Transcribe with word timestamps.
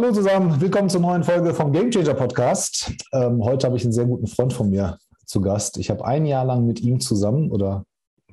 Hallo 0.00 0.12
zusammen, 0.12 0.60
willkommen 0.60 0.88
zur 0.88 1.00
neuen 1.00 1.24
Folge 1.24 1.52
vom 1.52 1.72
Game 1.72 1.90
Changer 1.90 2.14
Podcast. 2.14 2.92
Ähm, 3.12 3.42
heute 3.42 3.66
habe 3.66 3.76
ich 3.76 3.82
einen 3.82 3.92
sehr 3.92 4.04
guten 4.04 4.28
Freund 4.28 4.52
von 4.52 4.70
mir 4.70 4.96
zu 5.26 5.40
Gast. 5.40 5.76
Ich 5.76 5.90
habe 5.90 6.04
ein 6.04 6.24
Jahr 6.24 6.44
lang 6.44 6.64
mit 6.64 6.78
ihm 6.78 7.00
zusammen 7.00 7.50
oder 7.50 7.84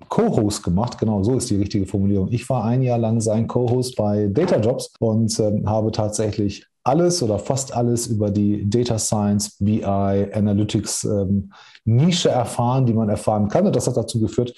Co-Host 0.08 0.62
gemacht, 0.62 1.00
genau 1.00 1.24
so 1.24 1.36
ist 1.38 1.50
die 1.50 1.56
richtige 1.56 1.88
Formulierung. 1.88 2.32
Ich 2.32 2.48
war 2.52 2.66
ein 2.66 2.84
Jahr 2.84 3.00
lang 3.00 3.20
sein 3.20 3.48
Co-Host 3.48 3.96
bei 3.96 4.28
Data 4.28 4.60
Jobs 4.60 4.94
und 5.00 5.40
ähm, 5.40 5.68
habe 5.68 5.92
tatsächlich 5.92 6.68
alles 6.84 7.24
oder 7.24 7.40
fast 7.40 7.76
alles 7.76 8.06
über 8.06 8.29
die 8.29 8.70
Data 8.70 9.00
Science, 9.00 9.58
BI, 9.58 9.84
Analytics 9.84 11.06
ähm, 11.06 11.52
Nische 11.84 12.29
erfahren, 12.29 12.86
die 12.86 12.94
man 12.94 13.10
erfahren 13.10 13.47
kann. 13.47 13.66
Und 13.66 13.76
das 13.76 13.88
hat 13.88 13.97
dazu 13.97 14.20
geführt, 14.20 14.54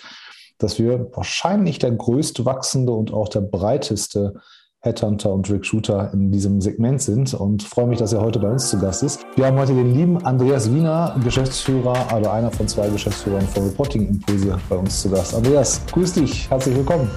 dass 0.57 0.77
wir 0.77 1.09
wahrscheinlich 1.15 1.79
der 1.79 1.91
größte 1.91 2.43
wachsende 2.43 2.91
und 2.91 3.13
auch 3.13 3.29
der 3.29 3.39
breiteste 3.39 4.41
Headhunter 4.87 5.33
und 5.33 5.49
Recruiter 5.49 6.11
in 6.13 6.31
diesem 6.31 6.61
Segment 6.61 7.01
sind 7.01 7.33
und 7.33 7.61
freue 7.61 7.87
mich, 7.87 7.99
dass 7.99 8.13
er 8.13 8.21
heute 8.21 8.39
bei 8.39 8.49
uns 8.49 8.69
zu 8.69 8.79
Gast 8.79 9.03
ist. 9.03 9.25
Wir 9.35 9.47
haben 9.47 9.57
heute 9.59 9.73
den 9.73 9.93
lieben 9.93 10.25
Andreas 10.25 10.73
Wiener, 10.73 11.13
Geschäftsführer, 11.21 12.09
aber 12.09 12.31
einer 12.31 12.49
von 12.49 12.69
zwei 12.69 12.87
Geschäftsführern 12.87 13.45
von 13.47 13.65
Reporting 13.65 14.07
Impulse 14.07 14.57
bei 14.69 14.77
uns 14.77 15.01
zu 15.01 15.09
Gast. 15.09 15.35
Andreas, 15.35 15.81
grüß 15.91 16.13
dich, 16.13 16.49
herzlich 16.49 16.73
willkommen. 16.77 17.11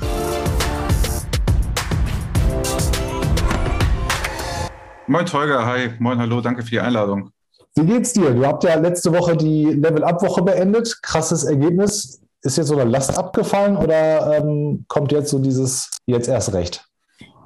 Moin 5.07 5.27
Tolga, 5.27 5.65
hi, 5.65 5.91
moin, 6.01 6.19
hallo, 6.19 6.41
danke 6.41 6.63
für 6.63 6.71
die 6.71 6.81
Einladung. 6.81 7.31
Wie 7.77 7.87
geht's 7.87 8.13
dir? 8.13 8.35
Du 8.35 8.45
habt 8.45 8.65
ja 8.65 8.75
letzte 8.75 9.13
Woche 9.13 9.37
die 9.37 9.67
Level-Up-Woche 9.67 10.43
beendet. 10.43 10.99
Krasses 11.03 11.45
Ergebnis. 11.45 12.21
Ist 12.43 12.57
jetzt 12.57 12.67
so 12.67 12.77
eine 12.77 12.91
Last 12.91 13.17
abgefallen 13.17 13.77
oder 13.77 14.39
ähm, 14.39 14.87
kommt 14.89 15.13
jetzt 15.13 15.31
so 15.31 15.39
dieses 15.39 15.91
jetzt 16.07 16.27
erst 16.27 16.53
recht? 16.53 16.90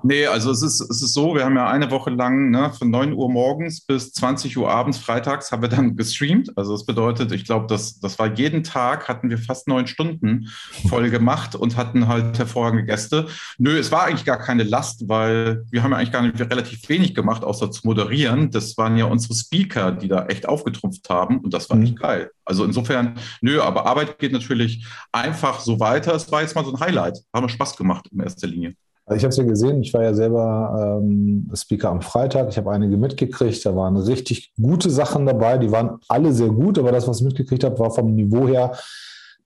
Nee, 0.07 0.27
also 0.27 0.51
es 0.51 0.61
ist, 0.61 0.83
es 0.83 1.01
ist 1.01 1.15
so, 1.15 1.35
wir 1.35 1.47
haben 1.47 1.57
ja 1.57 1.67
eine 1.67 1.91
Woche 1.91 2.11
lang 2.11 2.51
ne, 2.51 2.71
von 2.75 2.91
9 2.91 3.15
Uhr 3.15 3.31
morgens 3.31 3.81
bis 3.81 4.13
20 4.13 4.55
Uhr 4.59 4.71
abends, 4.71 4.99
freitags, 4.99 5.51
haben 5.51 5.63
wir 5.63 5.71
dann 5.71 5.97
gestreamt. 5.97 6.51
Also 6.59 6.73
das 6.73 6.85
bedeutet, 6.85 7.33
ich 7.33 7.47
glaube, 7.47 7.69
das, 7.69 8.01
das 8.01 8.19
war 8.19 8.31
jeden 8.35 8.63
Tag, 8.65 9.09
hatten 9.09 9.31
wir 9.31 9.39
fast 9.39 9.67
neun 9.67 9.87
Stunden 9.87 10.51
voll 10.91 11.09
gemacht 11.09 11.55
und 11.55 11.79
hatten 11.79 12.07
halt 12.07 12.37
hervorragende 12.39 12.85
Gäste. 12.85 13.29
Nö, 13.57 13.79
es 13.79 13.93
war 13.93 14.05
eigentlich 14.05 14.27
gar 14.27 14.39
keine 14.39 14.65
Last, 14.65 15.09
weil 15.09 15.65
wir 15.71 15.83
haben 15.83 15.93
ja 15.93 15.97
eigentlich 15.97 16.13
gar 16.13 16.21
nicht 16.21 16.39
relativ 16.39 16.87
wenig 16.87 17.15
gemacht, 17.15 17.43
außer 17.43 17.71
zu 17.71 17.87
moderieren. 17.87 18.51
Das 18.51 18.77
waren 18.77 18.99
ja 18.99 19.07
unsere 19.07 19.33
Speaker, 19.33 19.91
die 19.91 20.09
da 20.09 20.27
echt 20.27 20.47
aufgetrumpft 20.47 21.09
haben 21.09 21.39
und 21.39 21.55
das 21.55 21.71
war 21.71 21.79
mhm. 21.79 21.85
echt 21.85 21.99
geil. 21.99 22.31
Also 22.45 22.67
insofern, 22.67 23.15
nö, 23.41 23.63
aber 23.63 23.87
Arbeit 23.87 24.19
geht 24.19 24.33
natürlich 24.33 24.87
einfach 25.13 25.61
so 25.61 25.81
weiter. 25.81 26.15
Es 26.15 26.31
war 26.31 26.43
jetzt 26.43 26.55
mal 26.55 26.65
so 26.67 26.75
ein 26.75 26.81
Highlight. 26.81 27.21
Haben 27.33 27.45
wir 27.45 27.49
Spaß 27.49 27.75
gemacht 27.79 28.07
in 28.13 28.21
erster 28.21 28.47
Linie. 28.47 28.75
Also 29.07 29.19
ich 29.19 29.25
habe 29.25 29.31
es 29.31 29.37
ja 29.37 29.45
gesehen, 29.45 29.83
ich 29.83 29.93
war 29.93 30.03
ja 30.03 30.15
selber 30.15 31.01
ähm, 31.03 31.51
Speaker 31.55 31.91
am 31.91 32.01
Freitag. 32.01 32.49
Ich 32.49 32.57
habe 32.57 32.71
einige 32.71 32.97
mitgekriegt. 32.97 33.65
Da 33.67 33.77
waren 33.77 33.97
richtig 33.97 34.55
gute 34.61 34.89
Sachen 34.89 35.27
dabei. 35.27 35.59
Die 35.59 35.71
waren 35.71 35.99
alle 36.09 36.33
sehr 36.33 36.49
gut, 36.49 36.79
aber 36.79 36.91
das, 36.91 37.07
was 37.07 37.19
ich 37.19 37.27
mitgekriegt 37.27 37.65
habe, 37.65 37.79
war 37.79 37.91
vom 37.91 38.15
Niveau 38.15 38.49
her 38.49 38.73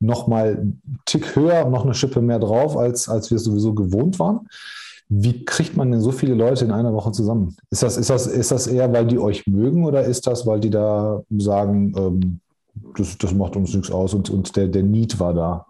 nochmal 0.01 0.57
einen 0.57 0.83
Tick 1.07 1.35
höher, 1.35 1.69
noch 1.69 1.85
eine 1.85 1.95
Schippe 1.95 2.21
mehr 2.21 2.39
drauf, 2.39 2.77
als, 2.77 3.09
als 3.09 3.33
wir 3.33 3.39
sowieso 3.41 3.75
gewohnt 3.75 4.21
waren. 4.21 4.47
Wie 5.09 5.45
kriegt 5.45 5.77
man 5.77 5.91
denn 5.91 6.01
so 6.01 6.13
viele 6.13 6.35
Leute 6.35 6.65
in 6.65 6.71
einer 6.71 6.93
Woche 6.93 7.11
zusammen? 7.13 7.57
Ist 7.71 7.83
das, 7.83 7.97
ist 7.97 8.11
das, 8.11 8.27
ist 8.27 8.51
das 8.53 8.67
eher, 8.67 8.93
weil 8.93 9.07
die 9.07 9.19
euch 9.19 9.47
mögen 9.47 9.85
oder 9.85 10.05
ist 10.05 10.27
das, 10.27 10.47
weil 10.47 10.61
die 10.61 10.71
da 10.71 11.23
sagen, 11.37 11.95
ähm, 11.97 12.41
das, 12.97 13.19
das 13.19 13.35
macht 13.35 13.57
uns 13.57 13.75
nichts 13.75 13.91
aus 13.91 14.15
und, 14.15 14.31
und 14.31 14.55
der, 14.55 14.69
der 14.69 14.83
Need 14.83 15.19
war 15.19 15.35
da? 15.35 15.67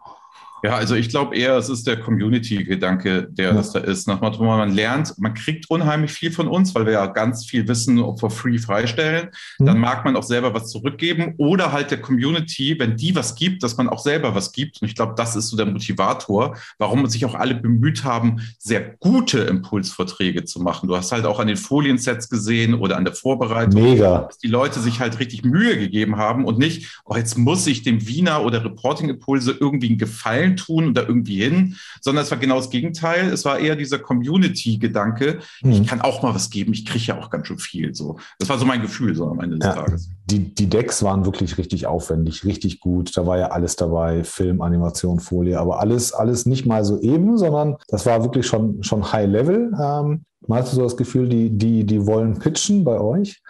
Ja, 0.62 0.74
also 0.76 0.94
ich 0.94 1.08
glaube 1.08 1.36
eher, 1.36 1.56
es 1.56 1.68
ist 1.68 1.86
der 1.86 1.98
Community-Gedanke, 1.98 3.28
der 3.30 3.48
ja. 3.48 3.54
das 3.54 3.72
da 3.72 3.80
ist. 3.80 4.08
Nach 4.08 4.20
Motto, 4.20 4.42
man 4.42 4.72
lernt, 4.72 5.14
man 5.18 5.34
kriegt 5.34 5.70
unheimlich 5.70 6.12
viel 6.12 6.32
von 6.32 6.48
uns, 6.48 6.74
weil 6.74 6.86
wir 6.86 6.94
ja 6.94 7.06
ganz 7.06 7.46
viel 7.46 7.68
Wissen 7.68 7.98
for 8.18 8.30
free 8.30 8.58
freistellen. 8.58 9.30
Mhm. 9.58 9.66
Dann 9.66 9.78
mag 9.78 10.04
man 10.04 10.16
auch 10.16 10.22
selber 10.22 10.54
was 10.54 10.70
zurückgeben 10.70 11.34
oder 11.36 11.72
halt 11.72 11.90
der 11.90 12.00
Community, 12.00 12.76
wenn 12.78 12.96
die 12.96 13.14
was 13.14 13.34
gibt, 13.34 13.62
dass 13.62 13.76
man 13.76 13.88
auch 13.88 14.00
selber 14.00 14.34
was 14.34 14.52
gibt. 14.52 14.82
Und 14.82 14.88
ich 14.88 14.94
glaube, 14.94 15.14
das 15.16 15.36
ist 15.36 15.48
so 15.48 15.56
der 15.56 15.66
Motivator, 15.66 16.56
warum 16.78 17.06
sich 17.06 17.24
auch 17.24 17.34
alle 17.34 17.54
bemüht 17.54 18.04
haben, 18.04 18.40
sehr 18.58 18.80
gute 18.98 19.40
Impulsvorträge 19.40 20.44
zu 20.44 20.60
machen. 20.60 20.88
Du 20.88 20.96
hast 20.96 21.12
halt 21.12 21.24
auch 21.24 21.38
an 21.38 21.46
den 21.46 21.56
Foliensets 21.56 22.28
gesehen 22.28 22.74
oder 22.74 22.96
an 22.96 23.04
der 23.04 23.14
Vorbereitung, 23.14 23.82
Mega. 23.82 24.22
dass 24.22 24.38
die 24.38 24.48
Leute 24.48 24.80
sich 24.80 25.00
halt 25.00 25.18
richtig 25.20 25.44
Mühe 25.44 25.78
gegeben 25.78 26.16
haben 26.16 26.44
und 26.44 26.58
nicht, 26.58 27.00
oh, 27.04 27.16
jetzt 27.16 27.38
muss 27.38 27.66
ich 27.66 27.82
dem 27.82 28.06
Wiener 28.06 28.44
oder 28.44 28.64
Reporting-Impulse 28.64 29.56
irgendwie 29.60 29.88
einen 29.88 29.98
Gefallen 29.98 30.47
Gefallen 30.48 30.56
tun 30.56 30.88
oder 30.90 31.08
irgendwie 31.08 31.42
hin, 31.42 31.76
sondern 32.00 32.24
es 32.24 32.30
war 32.30 32.38
genau 32.38 32.56
das 32.56 32.70
Gegenteil. 32.70 33.28
Es 33.32 33.44
war 33.44 33.58
eher 33.58 33.76
dieser 33.76 33.98
Community-Gedanke. 33.98 35.40
Mhm. 35.62 35.72
Ich 35.72 35.86
kann 35.86 36.00
auch 36.00 36.22
mal 36.22 36.34
was 36.34 36.50
geben. 36.50 36.72
Ich 36.72 36.86
kriege 36.86 37.04
ja 37.04 37.18
auch 37.18 37.30
ganz 37.30 37.46
schön 37.46 37.58
viel. 37.58 37.94
So, 37.94 38.18
das 38.38 38.48
war 38.48 38.58
so 38.58 38.64
mein 38.64 38.82
Gefühl 38.82 39.14
so 39.14 39.26
am 39.26 39.40
Ende 39.40 39.58
des 39.58 39.66
ja, 39.66 39.74
Tages. 39.74 40.10
Die, 40.26 40.54
die 40.54 40.68
Decks 40.68 41.02
waren 41.02 41.24
wirklich 41.24 41.58
richtig 41.58 41.86
aufwendig, 41.86 42.44
richtig 42.44 42.80
gut. 42.80 43.16
Da 43.16 43.26
war 43.26 43.38
ja 43.38 43.48
alles 43.48 43.76
dabei: 43.76 44.24
Film, 44.24 44.60
Animation, 44.60 45.20
Folie, 45.20 45.58
aber 45.58 45.80
alles, 45.80 46.12
alles 46.12 46.46
nicht 46.46 46.66
mal 46.66 46.84
so 46.84 47.00
eben, 47.00 47.38
sondern 47.38 47.76
das 47.88 48.06
war 48.06 48.22
wirklich 48.22 48.46
schon, 48.46 48.82
schon 48.82 49.12
High 49.12 49.28
Level. 49.28 49.72
Ähm, 49.80 50.24
man 50.46 50.60
hatte 50.60 50.74
so 50.74 50.82
das 50.82 50.96
Gefühl, 50.96 51.28
die, 51.28 51.50
die, 51.50 51.84
die 51.84 52.06
wollen 52.06 52.38
pitchen 52.38 52.84
bei 52.84 52.98
euch. 52.98 53.42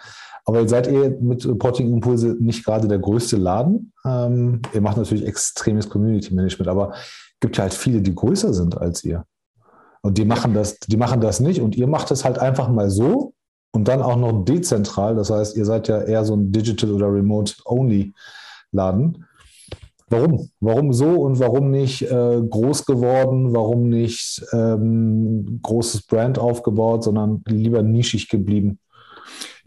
Aber 0.45 0.67
seid 0.67 0.87
ihr 0.87 1.17
mit 1.21 1.47
Reporting 1.47 1.91
Impulse 1.91 2.35
nicht 2.39 2.65
gerade 2.65 2.87
der 2.87 2.99
größte 2.99 3.37
Laden. 3.37 3.91
Ähm, 4.05 4.61
ihr 4.73 4.81
macht 4.81 4.97
natürlich 4.97 5.25
extremes 5.25 5.89
Community 5.89 6.33
Management, 6.33 6.69
aber 6.69 6.91
es 6.93 7.39
gibt 7.39 7.57
ja 7.57 7.63
halt 7.63 7.73
viele, 7.73 8.01
die 8.01 8.15
größer 8.15 8.53
sind 8.53 8.77
als 8.77 9.03
ihr. 9.03 9.25
Und 10.01 10.17
die 10.17 10.25
machen 10.25 10.53
das, 10.53 10.79
die 10.79 10.97
machen 10.97 11.21
das 11.21 11.39
nicht 11.39 11.61
und 11.61 11.75
ihr 11.75 11.87
macht 11.87 12.09
es 12.11 12.23
halt 12.23 12.39
einfach 12.39 12.69
mal 12.69 12.89
so 12.89 13.33
und 13.71 13.87
dann 13.87 14.01
auch 14.01 14.15
noch 14.15 14.45
dezentral. 14.45 15.15
Das 15.15 15.29
heißt, 15.29 15.57
ihr 15.57 15.65
seid 15.65 15.87
ja 15.87 16.01
eher 16.01 16.23
so 16.25 16.35
ein 16.35 16.51
Digital 16.51 16.91
oder 16.91 17.13
Remote-Only 17.13 18.13
Laden. 18.71 19.25
Warum? 20.09 20.49
Warum 20.59 20.91
so 20.91 21.21
und 21.21 21.39
warum 21.39 21.69
nicht 21.69 22.01
äh, 22.01 22.41
groß 22.41 22.85
geworden? 22.85 23.53
Warum 23.53 23.89
nicht 23.89 24.43
ähm, 24.53 25.59
großes 25.61 26.07
Brand 26.07 26.39
aufgebaut, 26.39 27.03
sondern 27.03 27.43
lieber 27.47 27.83
nischig 27.83 28.27
geblieben? 28.27 28.79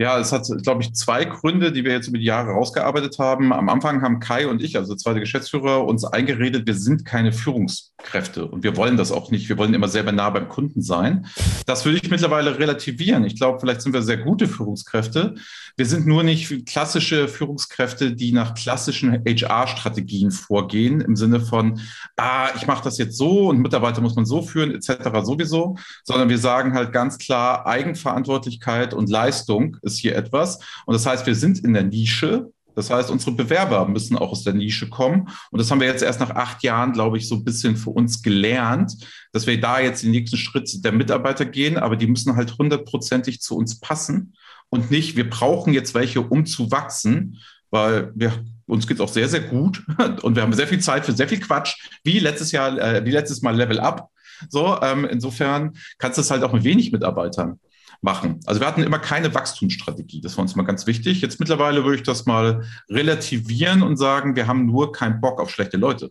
Ja, 0.02 0.18
es 0.18 0.32
hat, 0.32 0.48
glaube 0.64 0.82
ich, 0.82 0.94
zwei 0.94 1.24
Gründe, 1.24 1.70
die 1.70 1.84
wir 1.84 1.92
jetzt 1.92 2.08
über 2.08 2.18
die 2.18 2.24
Jahre 2.24 2.50
rausgearbeitet 2.50 3.20
haben. 3.20 3.52
Am 3.52 3.68
Anfang 3.68 4.02
haben 4.02 4.18
Kai 4.18 4.48
und 4.48 4.60
ich, 4.60 4.76
also 4.76 4.96
zweite 4.96 5.20
Geschäftsführer, 5.20 5.86
uns 5.86 6.04
eingeredet, 6.04 6.66
wir 6.66 6.74
sind 6.74 7.04
keine 7.04 7.32
Führungskräfte 7.32 8.46
und 8.46 8.64
wir 8.64 8.76
wollen 8.76 8.96
das 8.96 9.12
auch 9.12 9.30
nicht. 9.30 9.48
Wir 9.48 9.58
wollen 9.58 9.74
immer 9.74 9.86
selber 9.86 10.10
nah 10.10 10.28
beim 10.30 10.48
Kunden 10.48 10.82
sein. 10.82 11.26
Das 11.66 11.84
würde 11.84 12.00
ich 12.02 12.10
mittlerweile 12.10 12.58
relativieren. 12.58 13.22
Ich 13.22 13.36
glaube, 13.36 13.60
vielleicht 13.60 13.80
sind 13.82 13.92
wir 13.92 14.02
sehr 14.02 14.16
gute 14.16 14.48
Führungskräfte. 14.48 15.36
Wir 15.76 15.86
sind 15.86 16.04
nur 16.04 16.24
nicht 16.24 16.66
klassische 16.66 17.28
Führungskräfte, 17.28 18.12
die 18.12 18.32
nach 18.32 18.54
klassischen 18.54 19.12
HR-Strategien 19.24 20.32
vorgehen, 20.32 21.00
im 21.00 21.14
Sinne 21.14 21.38
von, 21.38 21.80
ah, 22.16 22.48
ich 22.56 22.66
mache 22.66 22.82
das 22.82 22.98
jetzt 22.98 23.16
so 23.16 23.50
und 23.50 23.60
Mitarbeiter 23.60 24.00
muss 24.00 24.16
man 24.16 24.26
so 24.26 24.42
führen, 24.42 24.74
etc. 24.74 25.10
sowieso, 25.22 25.76
sondern 26.02 26.28
wir 26.28 26.38
sagen 26.38 26.74
halt 26.74 26.92
ganz 26.92 27.18
klar, 27.18 27.66
Eigenverantwortlichkeit 27.66 28.94
und 28.94 29.08
Leistung 29.08 29.76
ist 29.82 29.91
ist 29.92 29.98
hier 29.98 30.16
etwas. 30.16 30.58
Und 30.86 30.94
das 30.94 31.06
heißt, 31.06 31.26
wir 31.26 31.34
sind 31.34 31.58
in 31.60 31.72
der 31.72 31.84
Nische. 31.84 32.50
Das 32.74 32.90
heißt, 32.90 33.10
unsere 33.10 33.32
Bewerber 33.32 33.86
müssen 33.86 34.16
auch 34.16 34.32
aus 34.32 34.44
der 34.44 34.54
Nische 34.54 34.88
kommen. 34.88 35.28
Und 35.50 35.60
das 35.60 35.70
haben 35.70 35.80
wir 35.80 35.86
jetzt 35.86 36.02
erst 36.02 36.20
nach 36.20 36.30
acht 36.30 36.62
Jahren, 36.62 36.92
glaube 36.92 37.18
ich, 37.18 37.28
so 37.28 37.34
ein 37.34 37.44
bisschen 37.44 37.76
für 37.76 37.90
uns 37.90 38.22
gelernt, 38.22 38.96
dass 39.32 39.46
wir 39.46 39.60
da 39.60 39.78
jetzt 39.78 40.02
den 40.02 40.10
nächsten 40.10 40.38
Schritt 40.38 40.82
der 40.84 40.92
Mitarbeiter 40.92 41.44
gehen. 41.44 41.76
Aber 41.76 41.96
die 41.96 42.06
müssen 42.06 42.34
halt 42.34 42.56
hundertprozentig 42.56 43.40
zu 43.40 43.56
uns 43.56 43.78
passen 43.78 44.34
und 44.72 44.90
nicht, 44.90 45.16
wir 45.16 45.28
brauchen 45.28 45.74
jetzt 45.74 45.94
welche, 45.94 46.22
um 46.22 46.46
zu 46.46 46.70
wachsen, 46.70 47.38
weil 47.70 48.10
wir, 48.14 48.32
uns 48.66 48.86
geht 48.86 48.96
es 48.96 49.00
auch 49.02 49.08
sehr, 49.08 49.28
sehr 49.28 49.42
gut 49.42 49.84
und 50.22 50.34
wir 50.34 50.42
haben 50.42 50.54
sehr 50.54 50.66
viel 50.66 50.80
Zeit 50.80 51.04
für 51.04 51.12
sehr 51.12 51.28
viel 51.28 51.40
Quatsch, 51.40 51.76
wie 52.04 52.18
letztes 52.18 52.52
Jahr, 52.52 52.78
äh, 52.78 53.04
wie 53.04 53.10
letztes 53.10 53.42
Mal 53.42 53.54
Level 53.54 53.78
Up. 53.78 54.08
So, 54.48 54.80
ähm, 54.80 55.04
insofern 55.04 55.74
kannst 55.98 56.16
du 56.16 56.22
es 56.22 56.30
halt 56.30 56.42
auch 56.42 56.54
mit 56.54 56.64
wenig 56.64 56.90
Mitarbeitern 56.90 57.60
machen. 58.02 58.40
Also 58.46 58.60
wir 58.60 58.66
hatten 58.66 58.82
immer 58.82 58.98
keine 58.98 59.34
Wachstumsstrategie. 59.34 60.20
Das 60.20 60.36
war 60.36 60.42
uns 60.42 60.56
mal 60.56 60.64
ganz 60.64 60.86
wichtig. 60.86 61.20
Jetzt 61.22 61.40
mittlerweile 61.40 61.84
würde 61.84 61.96
ich 61.96 62.02
das 62.02 62.26
mal 62.26 62.62
relativieren 62.90 63.82
und 63.82 63.96
sagen, 63.96 64.36
wir 64.36 64.46
haben 64.46 64.66
nur 64.66 64.92
keinen 64.92 65.20
Bock 65.20 65.40
auf 65.40 65.50
schlechte 65.50 65.76
Leute. 65.76 66.10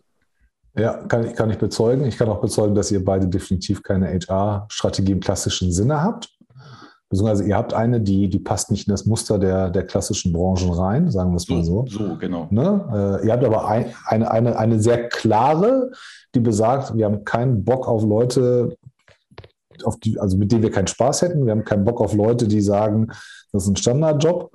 Ja, 0.74 0.94
kann 1.04 1.26
ich, 1.26 1.34
kann 1.34 1.50
ich 1.50 1.58
bezeugen. 1.58 2.06
Ich 2.06 2.16
kann 2.16 2.30
auch 2.30 2.40
bezeugen, 2.40 2.74
dass 2.74 2.90
ihr 2.90 3.04
beide 3.04 3.28
definitiv 3.28 3.82
keine 3.82 4.08
HR-Strategie 4.08 5.12
im 5.12 5.20
klassischen 5.20 5.70
Sinne 5.70 6.02
habt. 6.02 6.30
Beziehungsweise 7.10 7.44
ihr 7.44 7.56
habt 7.56 7.74
eine, 7.74 8.00
die, 8.00 8.30
die 8.30 8.38
passt 8.38 8.70
nicht 8.70 8.88
in 8.88 8.90
das 8.90 9.04
Muster 9.04 9.38
der, 9.38 9.68
der 9.68 9.86
klassischen 9.86 10.32
Branchen 10.32 10.72
rein, 10.72 11.10
sagen 11.10 11.32
wir 11.32 11.36
es 11.36 11.46
mal 11.46 11.62
so. 11.62 11.84
So, 11.86 12.16
genau. 12.16 12.48
Ne? 12.50 13.20
Äh, 13.22 13.26
ihr 13.26 13.32
habt 13.34 13.44
aber 13.44 13.68
ein, 13.68 13.92
eine, 14.06 14.30
eine, 14.30 14.58
eine 14.58 14.80
sehr 14.80 15.10
klare, 15.10 15.90
die 16.34 16.40
besagt, 16.40 16.96
wir 16.96 17.04
haben 17.04 17.22
keinen 17.26 17.66
Bock 17.66 17.86
auf 17.86 18.02
Leute, 18.02 18.78
auf 19.84 19.98
die, 19.98 20.18
also 20.18 20.36
mit 20.36 20.52
denen 20.52 20.62
wir 20.62 20.70
keinen 20.70 20.86
Spaß 20.86 21.22
hätten. 21.22 21.44
Wir 21.44 21.52
haben 21.52 21.64
keinen 21.64 21.84
Bock 21.84 22.00
auf 22.00 22.14
Leute, 22.14 22.48
die 22.48 22.60
sagen, 22.60 23.08
das 23.52 23.64
ist 23.64 23.68
ein 23.68 23.76
Standardjob. 23.76 24.52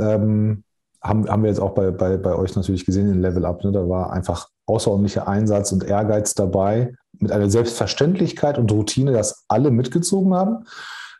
Ähm, 0.00 0.64
haben, 1.02 1.28
haben 1.28 1.42
wir 1.42 1.50
jetzt 1.50 1.60
auch 1.60 1.74
bei, 1.74 1.90
bei, 1.90 2.16
bei 2.16 2.34
euch 2.34 2.54
natürlich 2.56 2.84
gesehen 2.84 3.10
in 3.10 3.20
Level 3.20 3.44
Up. 3.44 3.62
Ne? 3.64 3.72
Da 3.72 3.88
war 3.88 4.12
einfach 4.12 4.48
außerordentlicher 4.66 5.28
Einsatz 5.28 5.72
und 5.72 5.84
Ehrgeiz 5.84 6.34
dabei, 6.34 6.94
mit 7.20 7.32
einer 7.32 7.50
Selbstverständlichkeit 7.50 8.58
und 8.58 8.70
Routine, 8.70 9.12
dass 9.12 9.44
alle 9.48 9.70
mitgezogen 9.70 10.34
haben, 10.34 10.64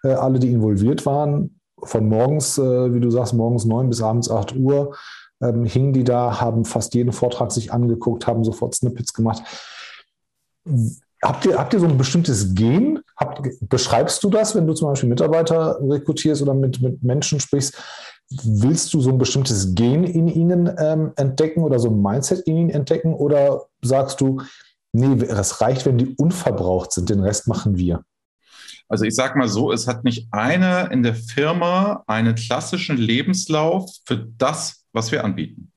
äh, 0.04 0.12
alle, 0.12 0.38
die 0.38 0.52
involviert 0.52 1.06
waren. 1.06 1.60
von 1.84 2.08
morgens, 2.08 2.58
äh, 2.58 2.92
wie 2.92 3.00
du 3.00 3.10
sagst, 3.10 3.34
morgens 3.34 3.64
neun 3.64 3.88
bis 3.88 4.02
abends 4.02 4.30
acht 4.30 4.54
Uhr 4.56 4.96
ähm, 5.40 5.64
hingen 5.64 5.92
die 5.92 6.04
da, 6.04 6.40
haben 6.40 6.64
fast 6.64 6.94
jeden 6.94 7.12
Vortrag 7.12 7.52
sich 7.52 7.72
angeguckt, 7.72 8.26
haben 8.26 8.44
sofort 8.44 8.74
Snippets 8.74 9.12
gemacht. 9.12 9.42
Habt 11.22 11.46
ihr, 11.46 11.58
habt 11.58 11.74
ihr 11.74 11.80
so 11.80 11.86
ein 11.86 11.98
bestimmtes 11.98 12.54
Gen? 12.54 13.00
Habt, 13.16 13.42
beschreibst 13.60 14.22
du 14.22 14.30
das, 14.30 14.54
wenn 14.54 14.66
du 14.66 14.74
zum 14.74 14.88
Beispiel 14.88 15.08
Mitarbeiter 15.08 15.78
rekrutierst 15.82 16.42
oder 16.42 16.54
mit, 16.54 16.80
mit 16.80 17.02
Menschen 17.02 17.40
sprichst? 17.40 17.76
Willst 18.44 18.92
du 18.94 19.00
so 19.00 19.10
ein 19.10 19.18
bestimmtes 19.18 19.74
Gen 19.74 20.04
in 20.04 20.28
ihnen 20.28 20.70
ähm, 20.78 21.12
entdecken 21.16 21.62
oder 21.62 21.78
so 21.78 21.88
ein 21.88 22.00
Mindset 22.00 22.46
in 22.46 22.56
ihnen 22.56 22.70
entdecken? 22.70 23.14
Oder 23.14 23.64
sagst 23.82 24.20
du, 24.20 24.42
nee, 24.92 25.24
es 25.24 25.60
reicht, 25.60 25.86
wenn 25.86 25.98
die 25.98 26.14
unverbraucht 26.16 26.92
sind, 26.92 27.08
den 27.08 27.20
Rest 27.20 27.48
machen 27.48 27.76
wir? 27.76 28.04
Also 28.88 29.04
ich 29.04 29.14
sage 29.14 29.38
mal 29.38 29.48
so, 29.48 29.72
es 29.72 29.86
hat 29.86 30.04
nicht 30.04 30.28
einer 30.30 30.90
in 30.90 31.02
der 31.02 31.14
Firma 31.14 32.04
einen 32.06 32.34
klassischen 32.34 32.96
Lebenslauf 32.96 33.90
für 34.06 34.16
das, 34.38 34.84
was 34.92 35.12
wir 35.12 35.24
anbieten. 35.24 35.67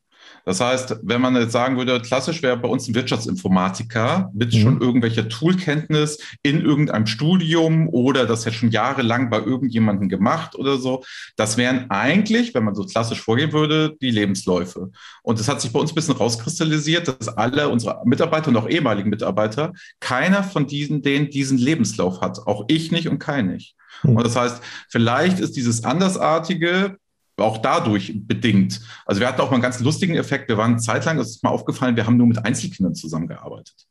Das 0.51 0.59
heißt, 0.59 0.97
wenn 1.03 1.21
man 1.21 1.33
jetzt 1.37 1.53
sagen 1.53 1.77
würde, 1.77 2.01
klassisch 2.01 2.43
wäre 2.43 2.57
bei 2.57 2.67
uns 2.67 2.85
ein 2.85 2.93
Wirtschaftsinformatiker 2.93 4.31
mit 4.33 4.53
mhm. 4.53 4.59
schon 4.59 4.81
irgendwelcher 4.81 5.29
Toolkenntnis 5.29 6.19
in 6.43 6.59
irgendeinem 6.59 7.07
Studium 7.07 7.87
oder 7.87 8.25
das 8.25 8.43
ja 8.43 8.51
schon 8.51 8.69
jahrelang 8.69 9.29
bei 9.29 9.37
irgendjemandem 9.37 10.09
gemacht 10.09 10.55
oder 10.55 10.77
so. 10.77 11.05
Das 11.37 11.55
wären 11.55 11.89
eigentlich, 11.89 12.53
wenn 12.53 12.65
man 12.65 12.75
so 12.75 12.83
klassisch 12.83 13.21
vorgehen 13.21 13.53
würde, 13.53 13.95
die 14.01 14.11
Lebensläufe. 14.11 14.91
Und 15.23 15.39
es 15.39 15.47
hat 15.47 15.61
sich 15.61 15.71
bei 15.71 15.79
uns 15.79 15.93
ein 15.93 15.95
bisschen 15.95 16.17
rauskristallisiert, 16.17 17.07
dass 17.07 17.29
alle 17.29 17.69
unsere 17.69 18.01
Mitarbeiter 18.03 18.49
und 18.49 18.57
auch 18.57 18.67
ehemaligen 18.67 19.09
Mitarbeiter, 19.09 19.71
keiner 20.01 20.43
von 20.43 20.67
diesen, 20.67 21.01
denen 21.01 21.29
diesen 21.29 21.59
Lebenslauf 21.59 22.19
hat. 22.19 22.45
Auch 22.45 22.65
ich 22.67 22.91
nicht 22.91 23.07
und 23.07 23.19
kein 23.19 23.47
nicht. 23.47 23.77
Mhm. 24.03 24.17
Und 24.17 24.25
das 24.25 24.35
heißt, 24.35 24.61
vielleicht 24.89 25.39
ist 25.39 25.55
dieses 25.55 25.85
Andersartige 25.85 26.97
auch 27.43 27.57
dadurch 27.59 28.13
bedingt. 28.15 28.81
Also 29.05 29.21
wir 29.21 29.27
hatten 29.27 29.41
auch 29.41 29.49
mal 29.49 29.55
einen 29.55 29.63
ganz 29.63 29.79
lustigen 29.79 30.15
Effekt. 30.15 30.49
Wir 30.49 30.57
waren 30.57 30.79
zeitlang, 30.79 31.17
das 31.17 31.29
ist 31.29 31.43
mal 31.43 31.49
aufgefallen, 31.49 31.95
wir 31.95 32.05
haben 32.05 32.17
nur 32.17 32.27
mit 32.27 32.43
Einzelkindern 32.43 32.95
zusammengearbeitet. 32.95 33.87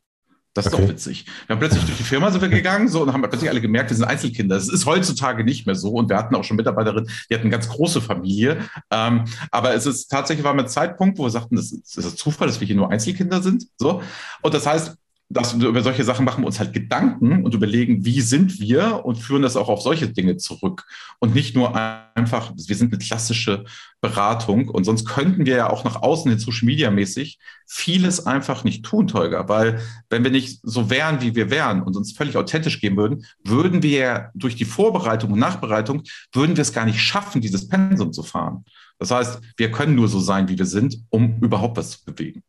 Das 0.52 0.66
ist 0.66 0.74
okay. 0.74 0.82
doch 0.82 0.90
witzig. 0.90 1.26
Wir 1.46 1.54
haben 1.54 1.60
plötzlich 1.60 1.84
durch 1.84 1.96
die 1.96 2.02
Firma 2.02 2.30
sind 2.30 2.40
wir 2.40 2.48
gegangen 2.48 2.88
so, 2.88 3.02
und 3.02 3.12
haben 3.12 3.22
plötzlich 3.22 3.48
alle 3.48 3.60
gemerkt, 3.60 3.90
wir 3.90 3.96
sind 3.96 4.06
Einzelkinder. 4.06 4.56
Das 4.56 4.68
ist 4.68 4.84
heutzutage 4.84 5.44
nicht 5.44 5.64
mehr 5.64 5.76
so. 5.76 5.90
Und 5.92 6.08
wir 6.08 6.16
hatten 6.16 6.34
auch 6.34 6.42
schon 6.42 6.56
Mitarbeiterinnen, 6.56 7.08
die 7.28 7.34
hatten 7.34 7.44
eine 7.44 7.50
ganz 7.50 7.68
große 7.68 8.00
Familie. 8.00 8.58
Ähm, 8.90 9.24
aber 9.52 9.74
es 9.74 9.86
ist 9.86 10.08
tatsächlich 10.08 10.44
war 10.44 10.52
ein 10.52 10.66
Zeitpunkt, 10.66 11.18
wo 11.18 11.24
wir 11.24 11.30
sagten, 11.30 11.54
das 11.54 11.70
ist, 11.70 11.96
das 11.96 12.04
ist 12.04 12.18
Zufall, 12.18 12.48
dass 12.48 12.60
wir 12.60 12.66
hier 12.66 12.74
nur 12.74 12.90
Einzelkinder 12.90 13.40
sind. 13.42 13.68
So. 13.78 14.02
Und 14.42 14.52
das 14.52 14.66
heißt, 14.66 14.96
das, 15.32 15.54
über 15.54 15.80
solche 15.80 16.02
Sachen 16.02 16.24
machen 16.24 16.42
wir 16.42 16.48
uns 16.48 16.58
halt 16.58 16.72
Gedanken 16.72 17.44
und 17.44 17.54
überlegen, 17.54 18.04
wie 18.04 18.20
sind 18.20 18.58
wir 18.58 19.04
und 19.04 19.14
führen 19.14 19.42
das 19.42 19.56
auch 19.56 19.68
auf 19.68 19.80
solche 19.80 20.08
Dinge 20.08 20.38
zurück. 20.38 20.86
Und 21.20 21.36
nicht 21.36 21.54
nur 21.54 21.76
einfach, 21.76 22.52
wir 22.56 22.74
sind 22.74 22.92
eine 22.92 22.98
klassische 22.98 23.64
Beratung 24.00 24.68
und 24.68 24.82
sonst 24.82 25.06
könnten 25.06 25.46
wir 25.46 25.54
ja 25.54 25.70
auch 25.70 25.84
nach 25.84 26.02
außen 26.02 26.28
hin 26.28 26.40
Social 26.40 26.66
Media 26.66 26.90
mäßig 26.90 27.38
vieles 27.64 28.26
einfach 28.26 28.64
nicht 28.64 28.84
tun, 28.84 29.06
Tolga, 29.06 29.48
weil 29.48 29.80
wenn 30.08 30.24
wir 30.24 30.32
nicht 30.32 30.58
so 30.64 30.90
wären, 30.90 31.20
wie 31.20 31.36
wir 31.36 31.48
wären 31.48 31.82
und 31.84 31.96
uns 31.96 32.10
völlig 32.10 32.36
authentisch 32.36 32.80
geben 32.80 32.96
würden, 32.96 33.24
würden 33.44 33.84
wir 33.84 33.98
ja 33.98 34.30
durch 34.34 34.56
die 34.56 34.64
Vorbereitung 34.64 35.30
und 35.30 35.38
Nachbereitung, 35.38 36.02
würden 36.32 36.56
wir 36.56 36.62
es 36.62 36.72
gar 36.72 36.86
nicht 36.86 37.00
schaffen, 37.00 37.40
dieses 37.40 37.68
Pensum 37.68 38.12
zu 38.12 38.24
fahren. 38.24 38.64
Das 38.98 39.12
heißt, 39.12 39.40
wir 39.56 39.70
können 39.70 39.94
nur 39.94 40.08
so 40.08 40.18
sein, 40.18 40.48
wie 40.48 40.58
wir 40.58 40.66
sind, 40.66 41.04
um 41.08 41.38
überhaupt 41.40 41.76
was 41.76 41.92
zu 41.92 42.04
bewegen. 42.04 42.42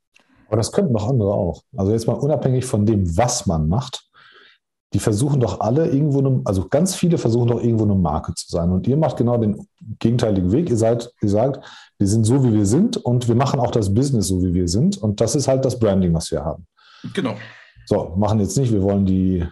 Aber 0.52 0.58
das 0.58 0.74
könnten 0.74 0.94
doch 0.94 1.08
andere 1.08 1.34
auch. 1.34 1.62
Also 1.78 1.94
jetzt 1.94 2.08
mal 2.08 2.14
unabhängig 2.14 2.66
von 2.66 2.86
dem, 2.86 3.16
was 3.16 3.46
man 3.46 3.70
macht, 3.70 4.04
die 4.94 5.00
versuchen 5.00 5.40
doch 5.40 5.62
alle 5.62 5.88
irgendwo, 5.88 6.20
eine, 6.20 6.42
also 6.44 6.68
ganz 6.68 6.94
viele 6.94 7.18
versuchen 7.18 7.48
doch 7.48 7.64
irgendwo 7.64 7.86
eine 7.86 7.96
Marke 7.96 8.34
zu 8.36 8.50
sein. 8.50 8.70
Und 8.70 8.86
ihr 8.86 8.98
macht 8.98 9.16
genau 9.16 9.38
den 9.38 9.66
gegenteiligen 10.00 10.52
Weg. 10.52 10.70
Ihr 10.70 10.76
seid, 10.76 11.10
ihr 11.22 11.30
sagt, 11.30 11.66
wir 11.98 12.06
sind 12.06 12.26
so, 12.26 12.44
wie 12.44 12.54
wir 12.54 12.66
sind 12.66 12.98
und 12.98 13.30
wir 13.30 13.36
machen 13.36 13.62
auch 13.62 13.72
das 13.72 13.94
Business 13.94 14.28
so, 14.28 14.44
wie 14.44 14.54
wir 14.54 14.68
sind. 14.68 14.98
Und 14.98 15.22
das 15.22 15.36
ist 15.36 15.48
halt 15.48 15.64
das 15.64 15.80
Branding, 15.80 16.14
was 16.14 16.30
wir 16.32 16.44
haben. 16.44 16.68
Genau. 17.14 17.36
So, 17.86 18.14
machen 18.18 18.42
jetzt 18.42 18.58
nicht, 18.58 18.74
wir 18.74 18.82
wollen 18.82 19.06
die, 19.06 19.46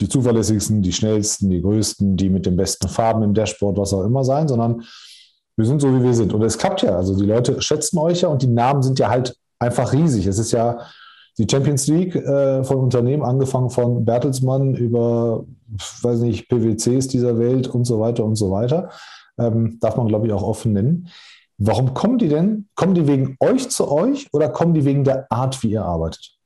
die 0.00 0.08
zuverlässigsten, 0.08 0.80
die 0.80 0.94
schnellsten, 0.94 1.50
die 1.50 1.60
größten, 1.60 2.16
die 2.16 2.30
mit 2.30 2.46
den 2.46 2.56
besten 2.56 2.88
Farben 2.88 3.22
im 3.22 3.34
Dashboard, 3.34 3.76
was 3.76 3.92
auch 3.92 4.04
immer 4.04 4.24
sein, 4.24 4.48
sondern 4.48 4.82
wir 5.58 5.66
sind 5.66 5.82
so, 5.82 5.94
wie 5.94 6.02
wir 6.02 6.14
sind. 6.14 6.32
Und 6.32 6.40
es 6.40 6.56
klappt 6.56 6.80
ja. 6.80 6.96
Also 6.96 7.14
die 7.14 7.26
Leute 7.26 7.60
schätzen 7.60 7.98
euch 7.98 8.22
ja 8.22 8.28
und 8.28 8.40
die 8.40 8.46
Namen 8.46 8.82
sind 8.82 8.98
ja 8.98 9.10
halt 9.10 9.36
einfach 9.58 9.92
riesig. 9.92 10.26
Es 10.26 10.38
ist 10.38 10.52
ja 10.52 10.80
die 11.38 11.46
Champions 11.48 11.86
League 11.86 12.16
äh, 12.16 12.64
von 12.64 12.78
Unternehmen, 12.78 13.22
angefangen 13.22 13.70
von 13.70 14.04
Bertelsmann 14.04 14.74
über, 14.74 15.44
weiß 16.02 16.20
nicht, 16.20 16.48
PwCs 16.48 17.08
dieser 17.08 17.38
Welt 17.38 17.68
und 17.68 17.84
so 17.84 18.00
weiter 18.00 18.24
und 18.24 18.36
so 18.36 18.50
weiter. 18.50 18.90
Ähm, 19.38 19.78
darf 19.80 19.96
man, 19.96 20.08
glaube 20.08 20.26
ich, 20.26 20.32
auch 20.32 20.42
offen 20.42 20.72
nennen. 20.72 21.08
Warum 21.58 21.94
kommen 21.94 22.18
die 22.18 22.28
denn? 22.28 22.68
Kommen 22.74 22.94
die 22.94 23.06
wegen 23.06 23.36
euch 23.40 23.68
zu 23.68 23.90
euch 23.90 24.28
oder 24.32 24.48
kommen 24.48 24.74
die 24.74 24.84
wegen 24.84 25.04
der 25.04 25.30
Art, 25.30 25.62
wie 25.62 25.70
ihr 25.70 25.84
arbeitet? 25.84 26.37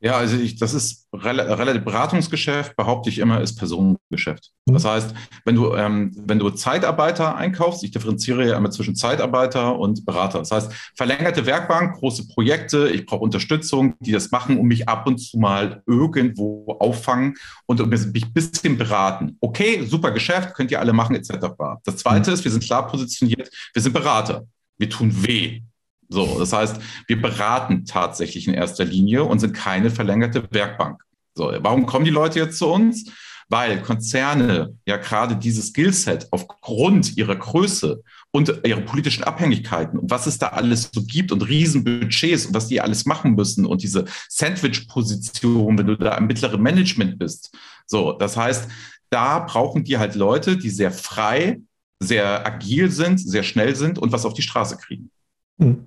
Ja, 0.00 0.16
also 0.16 0.36
ich, 0.36 0.56
das 0.56 0.74
ist 0.74 1.08
relativ 1.14 1.84
Beratungsgeschäft, 1.84 2.76
behaupte 2.76 3.08
ich 3.08 3.18
immer, 3.18 3.40
ist 3.40 3.56
Personengeschäft. 3.56 4.52
Mhm. 4.66 4.74
Das 4.74 4.84
heißt, 4.84 5.14
wenn 5.44 5.54
du, 5.54 5.74
ähm, 5.74 6.12
wenn 6.26 6.38
du 6.38 6.50
Zeitarbeiter 6.50 7.34
einkaufst, 7.36 7.82
ich 7.82 7.92
differenziere 7.92 8.46
ja 8.46 8.56
immer 8.56 8.70
zwischen 8.70 8.94
Zeitarbeiter 8.94 9.78
und 9.78 10.04
Berater. 10.04 10.40
Das 10.40 10.50
heißt, 10.50 10.72
verlängerte 10.94 11.46
Werkbank, 11.46 11.96
große 11.96 12.28
Projekte, 12.28 12.88
ich 12.88 13.06
brauche 13.06 13.22
Unterstützung, 13.22 13.94
die 14.00 14.12
das 14.12 14.30
machen 14.30 14.58
und 14.58 14.66
mich 14.66 14.88
ab 14.88 15.06
und 15.06 15.18
zu 15.18 15.38
mal 15.38 15.82
irgendwo 15.86 16.76
auffangen 16.78 17.34
und 17.64 17.84
mich 17.86 18.24
ein 18.24 18.32
bisschen 18.32 18.76
beraten. 18.76 19.38
Okay, 19.40 19.84
super 19.86 20.10
Geschäft, 20.10 20.54
könnt 20.54 20.70
ihr 20.70 20.80
alle 20.80 20.92
machen, 20.92 21.16
etc. 21.16 21.46
Das 21.84 21.96
zweite 21.96 22.30
mhm. 22.30 22.34
ist, 22.34 22.44
wir 22.44 22.50
sind 22.50 22.64
klar 22.64 22.86
positioniert, 22.86 23.50
wir 23.72 23.82
sind 23.82 23.92
Berater. 23.92 24.46
Wir 24.78 24.90
tun 24.90 25.10
weh. 25.24 25.62
So, 26.08 26.38
das 26.38 26.52
heißt, 26.52 26.80
wir 27.06 27.20
beraten 27.20 27.84
tatsächlich 27.84 28.46
in 28.46 28.54
erster 28.54 28.84
Linie 28.84 29.24
und 29.24 29.40
sind 29.40 29.54
keine 29.54 29.90
verlängerte 29.90 30.44
Werkbank. 30.50 31.02
So, 31.34 31.52
warum 31.60 31.86
kommen 31.86 32.04
die 32.04 32.10
Leute 32.10 32.38
jetzt 32.38 32.58
zu 32.58 32.66
uns? 32.68 33.10
Weil 33.48 33.80
Konzerne 33.82 34.74
ja 34.86 34.96
gerade 34.96 35.36
dieses 35.36 35.68
Skillset 35.68 36.26
aufgrund 36.32 37.16
ihrer 37.16 37.36
Größe 37.36 38.02
und 38.32 38.60
ihrer 38.66 38.80
politischen 38.80 39.22
Abhängigkeiten 39.22 39.98
und 39.98 40.10
was 40.10 40.26
es 40.26 40.38
da 40.38 40.48
alles 40.48 40.90
so 40.92 41.04
gibt 41.04 41.30
und 41.30 41.42
Riesenbudgets 41.42 42.46
und 42.46 42.54
was 42.54 42.66
die 42.66 42.80
alles 42.80 43.06
machen 43.06 43.34
müssen 43.34 43.64
und 43.64 43.82
diese 43.82 44.04
Sandwich-Position, 44.28 45.78
wenn 45.78 45.86
du 45.86 45.96
da 45.96 46.16
im 46.16 46.26
mittleren 46.26 46.60
Management 46.60 47.18
bist. 47.18 47.56
So, 47.86 48.12
das 48.12 48.36
heißt, 48.36 48.68
da 49.10 49.38
brauchen 49.40 49.84
die 49.84 49.98
halt 49.98 50.16
Leute, 50.16 50.56
die 50.56 50.70
sehr 50.70 50.90
frei, 50.90 51.60
sehr 52.00 52.44
agil 52.46 52.90
sind, 52.90 53.20
sehr 53.20 53.42
schnell 53.42 53.76
sind 53.76 53.98
und 53.98 54.12
was 54.12 54.24
auf 54.24 54.34
die 54.34 54.42
Straße 54.42 54.76
kriegen. 54.76 55.10
Hm. 55.58 55.86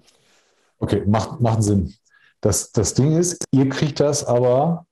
Okay, 0.80 1.04
macht, 1.06 1.42
macht 1.42 1.64
Sinn. 1.64 1.94
Das, 2.42 2.72
das 2.72 2.94
Ding 2.94 3.18
ist, 3.18 3.46
ihr 3.52 3.68
kriegt 3.70 4.00
das 4.00 4.24
aber 4.24 4.86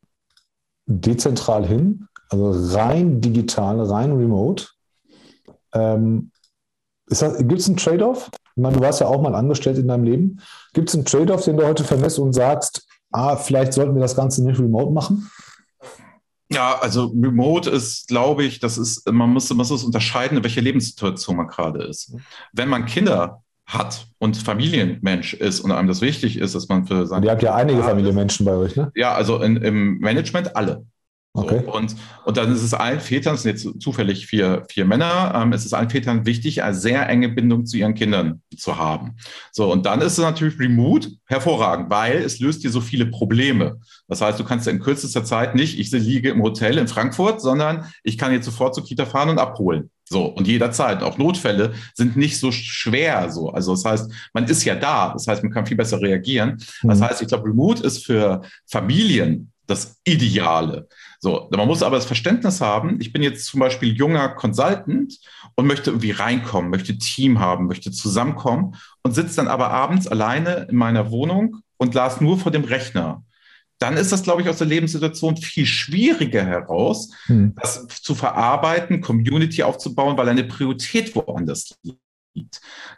dezentral 0.85 1.65
hin, 1.65 2.07
also 2.29 2.75
rein 2.75 3.21
digital, 3.21 3.81
rein 3.81 4.11
remote. 4.11 4.67
Ähm, 5.73 6.31
Gibt 7.09 7.61
es 7.61 7.67
einen 7.67 7.77
Trade-off? 7.77 8.29
Ich 8.55 8.61
meine, 8.61 8.75
du 8.75 8.81
warst 8.81 8.99
ja 8.99 9.07
auch 9.07 9.21
mal 9.21 9.33
angestellt 9.33 9.77
in 9.77 9.87
deinem 9.87 10.03
Leben. 10.03 10.41
Gibt 10.73 10.89
es 10.89 10.95
einen 10.95 11.05
Trade-off, 11.05 11.45
den 11.45 11.55
du 11.55 11.65
heute 11.65 11.85
vermisst 11.85 12.19
und 12.19 12.33
sagst, 12.33 12.85
ah, 13.11 13.37
vielleicht 13.37 13.71
sollten 13.73 13.95
wir 13.95 14.01
das 14.01 14.15
Ganze 14.15 14.43
nicht 14.43 14.59
remote 14.59 14.91
machen? 14.91 15.29
Ja, 16.49 16.79
also 16.79 17.07
Remote 17.07 17.69
ist, 17.69 18.07
glaube 18.07 18.45
ich, 18.45 18.59
das 18.59 18.77
ist, 18.77 19.09
man 19.11 19.29
muss, 19.29 19.53
muss 19.53 19.83
unterscheiden, 19.83 20.37
in 20.37 20.43
welcher 20.43 20.61
Lebenssituation 20.61 21.35
man 21.35 21.47
gerade 21.47 21.83
ist. 21.83 22.13
Wenn 22.53 22.69
man 22.69 22.85
Kinder 22.85 23.43
hat 23.67 24.07
und 24.17 24.37
Familienmensch 24.37 25.33
ist 25.33 25.59
und 25.59 25.71
einem 25.71 25.89
das 25.89 26.01
wichtig 26.01 26.37
ist, 26.39 26.55
dass 26.55 26.69
man 26.69 26.85
für 26.85 27.05
seine. 27.05 27.25
Ihr 27.25 27.31
habt 27.31 27.43
ja 27.43 27.53
einige 27.53 27.83
Familienmenschen 27.83 28.45
bei 28.45 28.53
euch, 28.53 28.75
ne? 28.77 28.91
Ja, 28.95 29.13
also 29.13 29.41
in, 29.41 29.57
im 29.57 29.99
Management 29.99 30.55
alle. 30.55 30.85
Okay. 31.37 31.61
So, 31.63 31.71
und, 31.71 31.95
und 32.25 32.37
dann 32.37 32.51
ist 32.51 32.63
es 32.63 32.73
allen 32.73 32.99
Vätern, 32.99 33.35
es 33.35 33.43
sind 33.43 33.51
jetzt 33.51 33.81
zufällig 33.81 34.25
vier, 34.25 34.63
vier 34.69 34.85
Männer, 34.85 35.33
ähm, 35.35 35.53
es 35.53 35.65
ist 35.65 35.73
allen 35.73 35.89
Vätern 35.89 36.25
wichtig, 36.25 36.63
eine 36.63 36.73
sehr 36.73 37.07
enge 37.07 37.29
Bindung 37.29 37.65
zu 37.65 37.77
ihren 37.77 37.93
Kindern 37.93 38.41
zu 38.57 38.77
haben. 38.77 39.17
So, 39.51 39.71
und 39.71 39.85
dann 39.85 40.01
ist 40.01 40.13
es 40.13 40.17
natürlich 40.17 40.59
remote 40.59 41.09
hervorragend, 41.25 41.91
weil 41.91 42.17
es 42.17 42.39
löst 42.39 42.63
dir 42.63 42.71
so 42.71 42.81
viele 42.81 43.05
Probleme. 43.05 43.79
Das 44.07 44.21
heißt, 44.21 44.39
du 44.39 44.43
kannst 44.43 44.65
ja 44.65 44.71
in 44.71 44.79
kürzester 44.79 45.23
Zeit 45.23 45.53
nicht, 45.53 45.77
ich 45.77 45.91
liege 45.91 46.29
im 46.29 46.41
Hotel 46.41 46.79
in 46.79 46.87
Frankfurt, 46.87 47.39
sondern 47.39 47.85
ich 48.03 48.17
kann 48.17 48.31
jetzt 48.31 48.45
sofort 48.45 48.73
zur 48.73 48.83
Kita 48.83 49.05
fahren 49.05 49.29
und 49.29 49.37
abholen. 49.37 49.91
So, 50.09 50.25
und 50.25 50.47
jederzeit. 50.47 51.03
Auch 51.03 51.17
Notfälle 51.17 51.73
sind 51.93 52.15
nicht 52.15 52.39
so 52.39 52.51
schwer 52.51 53.29
so. 53.29 53.49
Also 53.49 53.71
das 53.71 53.83
heißt, 53.83 54.11
man 54.33 54.45
ist 54.45 54.63
ja 54.63 54.75
da. 54.75 55.11
Das 55.11 55.27
heißt, 55.27 55.43
man 55.43 55.51
kann 55.51 55.65
viel 55.65 55.77
besser 55.77 56.01
reagieren. 56.01 56.57
Das 56.83 56.99
mhm. 56.99 57.03
heißt, 57.03 57.21
ich 57.21 57.27
glaube, 57.27 57.49
Remote 57.49 57.83
ist 57.83 58.05
für 58.05 58.41
Familien 58.65 59.51
das 59.67 59.97
Ideale. 60.05 60.87
So, 61.19 61.49
man 61.51 61.67
muss 61.67 61.81
aber 61.81 61.95
das 61.95 62.05
Verständnis 62.05 62.61
haben, 62.61 63.01
ich 63.01 63.11
bin 63.11 63.23
jetzt 63.23 63.45
zum 63.45 63.59
Beispiel 63.59 63.95
junger 63.95 64.29
Consultant 64.29 65.17
und 65.55 65.65
möchte 65.65 65.89
irgendwie 65.89 66.11
reinkommen, 66.11 66.69
möchte 66.69 66.97
Team 66.97 67.39
haben, 67.39 67.67
möchte 67.67 67.91
zusammenkommen 67.91 68.75
und 69.01 69.13
sitze 69.13 69.37
dann 69.37 69.47
aber 69.47 69.71
abends 69.71 70.07
alleine 70.07 70.67
in 70.69 70.75
meiner 70.75 71.09
Wohnung 71.09 71.57
und 71.77 71.95
las 71.95 72.21
nur 72.21 72.37
vor 72.37 72.51
dem 72.51 72.63
Rechner. 72.63 73.23
dann 73.79 73.95
ist 73.95 74.11
das, 74.11 74.23
glaube 74.23 74.41
ich, 74.41 74.49
aus 74.49 74.57
der 74.57 74.67
Lebenssituation 74.67 75.37
viel 75.37 75.65
schwieriger 75.65 76.43
heraus, 76.43 77.11
hm. 77.25 77.53
das 77.61 77.87
zu 77.87 78.15
verarbeiten, 78.15 79.01
Community 79.01 79.61
aufzubauen, 79.63 80.17
weil 80.17 80.29
eine 80.29 80.43
Priorität 80.43 81.15
woanders 81.15 81.75
liegt. 81.83 81.99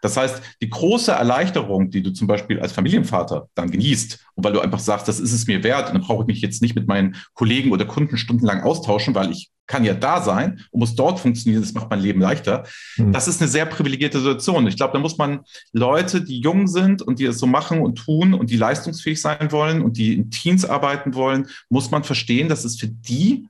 Das 0.02 0.18
heißt, 0.18 0.42
die 0.62 0.70
große 0.70 1.12
Erleichterung, 1.12 1.90
die 1.90 2.02
du 2.02 2.12
zum 2.12 2.28
Beispiel 2.28 2.60
als 2.60 2.72
Familienvater 2.72 3.48
dann 3.56 3.72
genießt, 3.72 4.26
und 4.36 4.44
weil 4.44 4.54
du 4.54 4.60
einfach 4.60 4.80
sagst, 4.80 5.08
das 5.08 5.20
ist 5.20 5.34
es 5.34 5.48
mir 5.48 5.64
wert, 5.64 5.90
und 5.90 5.96
dann 5.96 6.04
brauche 6.04 6.24
ich 6.24 6.28
mich 6.28 6.42
jetzt 6.42 6.62
nicht 6.62 6.76
mit 6.76 6.88
meinen 6.88 7.16
Kollegen 7.34 7.72
oder 7.72 7.86
Kunden 7.86 8.18
stundenlang 8.18 8.62
austauschen, 8.62 9.16
weil 9.16 9.32
ich 9.32 9.50
kann 9.70 9.86
ja 9.86 9.94
da 9.94 10.22
sein 10.22 10.66
und 10.72 10.80
muss 10.80 10.96
dort 10.96 11.20
funktionieren, 11.20 11.62
das 11.62 11.74
macht 11.74 11.90
mein 11.90 12.02
Leben 12.02 12.20
leichter. 12.20 12.66
Mhm. 12.98 13.14
Das 13.14 13.28
ist 13.28 13.40
eine 13.40 13.50
sehr 13.50 13.68
privilegierte 13.68 14.18
Situation. 14.18 14.68
Ich 14.68 14.76
glaube, 14.76 14.94
da 14.94 15.00
muss 15.00 15.18
man 15.18 15.42
Leute, 15.72 16.22
die 16.24 16.40
jung 16.40 16.68
sind 16.68 17.02
und 17.04 17.20
die 17.20 17.26
es 17.26 17.38
so 17.38 17.46
machen 17.46 17.80
und 17.82 17.96
tun 17.96 18.34
und 18.34 18.50
die 18.50 18.58
leistungsfähig 18.58 19.22
sein 19.22 19.52
wollen 19.52 19.82
und 19.82 19.98
die 19.98 20.16
in 20.16 20.32
Teams 20.32 20.66
arbeiten 20.66 21.14
wollen, 21.14 21.48
muss 21.70 21.92
man 21.92 22.04
verstehen, 22.04 22.50
dass 22.50 22.66
es 22.66 22.80
für 22.80 22.88
die 22.88 23.48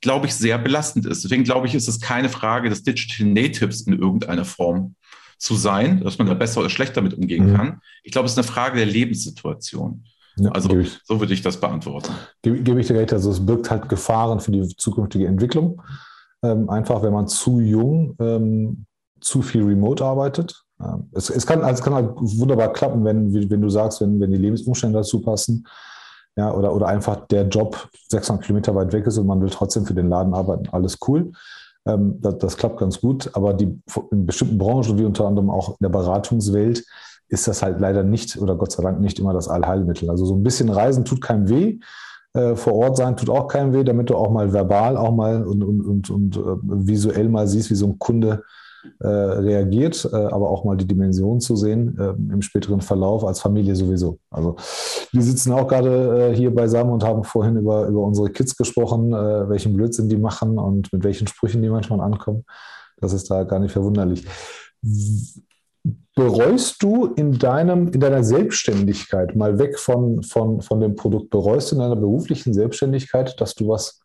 glaube 0.00 0.26
ich, 0.26 0.34
sehr 0.34 0.58
belastend 0.58 1.06
ist. 1.06 1.24
Deswegen 1.24 1.44
glaube 1.44 1.66
ich, 1.66 1.74
ist 1.74 1.88
es 1.88 2.00
keine 2.00 2.28
Frage 2.28 2.68
des 2.68 2.82
Digital 2.82 3.26
Natives 3.26 3.82
in 3.82 3.98
irgendeiner 3.98 4.44
Form 4.44 4.94
zu 5.38 5.54
sein, 5.54 6.02
dass 6.02 6.18
man 6.18 6.26
da 6.26 6.34
besser 6.34 6.60
oder 6.60 6.70
schlechter 6.70 7.02
mit 7.02 7.14
umgehen 7.14 7.50
mhm. 7.50 7.56
kann. 7.56 7.80
Ich 8.02 8.12
glaube, 8.12 8.26
es 8.26 8.32
ist 8.32 8.38
eine 8.38 8.46
Frage 8.46 8.76
der 8.76 8.86
Lebenssituation. 8.86 10.04
Ja, 10.38 10.50
also 10.50 10.68
so 11.04 11.20
würde 11.20 11.32
ich 11.32 11.42
das 11.42 11.58
beantworten. 11.58 12.12
Gebe, 12.42 12.60
gebe 12.60 12.80
ich 12.80 12.86
dir 12.86 12.94
recht, 12.94 13.12
also 13.12 13.30
es 13.30 13.44
birgt 13.44 13.70
halt 13.70 13.88
Gefahren 13.88 14.40
für 14.40 14.52
die 14.52 14.68
zukünftige 14.76 15.26
Entwicklung. 15.26 15.82
Ähm, 16.42 16.68
einfach, 16.68 17.02
wenn 17.02 17.12
man 17.12 17.26
zu 17.26 17.60
jung 17.60 18.16
ähm, 18.20 18.84
zu 19.20 19.40
viel 19.40 19.62
remote 19.64 20.04
arbeitet. 20.04 20.62
Ähm, 20.80 21.08
es, 21.12 21.30
es, 21.30 21.46
kann, 21.46 21.62
also 21.62 21.78
es 21.78 21.84
kann 21.84 21.94
halt 21.94 22.10
wunderbar 22.16 22.72
klappen, 22.72 23.04
wenn, 23.04 23.32
wenn 23.32 23.62
du 23.62 23.70
sagst, 23.70 24.02
wenn, 24.02 24.20
wenn 24.20 24.30
die 24.30 24.36
Lebensumstände 24.36 24.98
dazu 24.98 25.20
passen. 25.20 25.66
Ja, 26.36 26.52
oder, 26.52 26.74
oder 26.74 26.86
einfach 26.86 27.26
der 27.28 27.48
Job 27.48 27.88
600 28.10 28.44
Kilometer 28.44 28.74
weit 28.74 28.92
weg 28.92 29.06
ist 29.06 29.16
und 29.16 29.26
man 29.26 29.40
will 29.40 29.48
trotzdem 29.48 29.86
für 29.86 29.94
den 29.94 30.08
Laden 30.08 30.34
arbeiten. 30.34 30.68
Alles 30.70 30.98
cool. 31.08 31.32
Ähm, 31.86 32.18
das, 32.20 32.38
das, 32.38 32.56
klappt 32.56 32.78
ganz 32.78 33.00
gut, 33.00 33.30
aber 33.32 33.54
die, 33.54 33.80
in 34.10 34.26
bestimmten 34.26 34.58
Branchen, 34.58 34.98
wie 34.98 35.04
unter 35.04 35.26
anderem 35.26 35.48
auch 35.48 35.70
in 35.70 35.76
der 35.80 35.88
Beratungswelt, 35.88 36.84
ist 37.28 37.48
das 37.48 37.62
halt 37.62 37.80
leider 37.80 38.02
nicht 38.02 38.36
oder 38.36 38.54
Gott 38.56 38.72
sei 38.72 38.82
Dank 38.82 39.00
nicht 39.00 39.18
immer 39.18 39.32
das 39.32 39.48
Allheilmittel. 39.48 40.10
Also 40.10 40.26
so 40.26 40.34
ein 40.34 40.42
bisschen 40.42 40.68
Reisen 40.68 41.04
tut 41.04 41.20
keinem 41.20 41.48
weh. 41.48 41.78
Äh, 42.34 42.54
vor 42.54 42.74
Ort 42.74 42.98
sein 42.98 43.16
tut 43.16 43.30
auch 43.30 43.48
keinem 43.48 43.72
weh, 43.72 43.82
damit 43.82 44.10
du 44.10 44.16
auch 44.16 44.30
mal 44.30 44.52
verbal, 44.52 44.96
auch 44.96 45.12
mal 45.12 45.42
und, 45.44 45.64
und, 45.64 45.80
und, 45.80 46.10
und 46.10 46.36
äh, 46.36 46.40
visuell 46.86 47.28
mal 47.28 47.48
siehst, 47.48 47.70
wie 47.70 47.74
so 47.74 47.86
ein 47.86 47.98
Kunde 47.98 48.42
äh, 49.00 49.06
reagiert, 49.06 50.08
äh, 50.12 50.16
aber 50.16 50.50
auch 50.50 50.64
mal 50.64 50.76
die 50.76 50.86
Dimension 50.86 51.40
zu 51.40 51.56
sehen 51.56 51.96
äh, 51.98 52.10
im 52.32 52.42
späteren 52.42 52.80
Verlauf 52.80 53.24
als 53.24 53.40
Familie 53.40 53.74
sowieso. 53.74 54.18
Also 54.30 54.56
wir 55.12 55.22
sitzen 55.22 55.52
auch 55.52 55.68
gerade 55.68 56.32
hier 56.34 56.54
beisammen 56.54 56.92
und 56.92 57.04
haben 57.04 57.24
vorhin 57.24 57.56
über, 57.56 57.86
über 57.86 58.02
unsere 58.02 58.30
Kids 58.30 58.56
gesprochen, 58.56 59.12
welchen 59.12 59.74
Blödsinn 59.74 60.08
die 60.08 60.16
machen 60.16 60.58
und 60.58 60.92
mit 60.92 61.04
welchen 61.04 61.26
Sprüchen 61.26 61.62
die 61.62 61.68
manchmal 61.68 62.00
ankommen. 62.00 62.44
Das 62.98 63.12
ist 63.12 63.30
da 63.30 63.44
gar 63.44 63.58
nicht 63.58 63.72
verwunderlich. 63.72 64.26
Bereust 66.14 66.82
du 66.82 67.06
in, 67.06 67.38
deinem, 67.38 67.88
in 67.88 68.00
deiner 68.00 68.24
Selbstständigkeit, 68.24 69.36
mal 69.36 69.58
weg 69.58 69.78
von, 69.78 70.22
von, 70.22 70.62
von 70.62 70.80
dem 70.80 70.96
Produkt, 70.96 71.30
bereust 71.30 71.70
du 71.70 71.76
in 71.76 71.82
deiner 71.82 71.96
beruflichen 71.96 72.54
Selbstständigkeit, 72.54 73.38
dass 73.40 73.54
du 73.54 73.68
was 73.68 74.00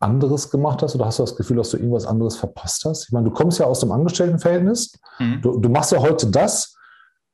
anderes 0.00 0.50
gemacht 0.50 0.82
hast 0.82 0.94
oder 0.94 1.06
hast 1.06 1.18
du 1.18 1.22
das 1.22 1.36
Gefühl, 1.36 1.58
dass 1.58 1.70
du 1.70 1.76
irgendwas 1.76 2.06
anderes 2.06 2.36
verpasst 2.36 2.84
hast? 2.84 3.04
Ich 3.04 3.12
meine, 3.12 3.26
du 3.28 3.30
kommst 3.30 3.58
ja 3.58 3.66
aus 3.66 3.80
dem 3.80 3.92
Angestelltenverhältnis. 3.92 4.98
Mhm. 5.18 5.42
Du, 5.42 5.58
du 5.58 5.68
machst 5.68 5.92
ja 5.92 5.98
heute 6.00 6.26
das, 6.28 6.74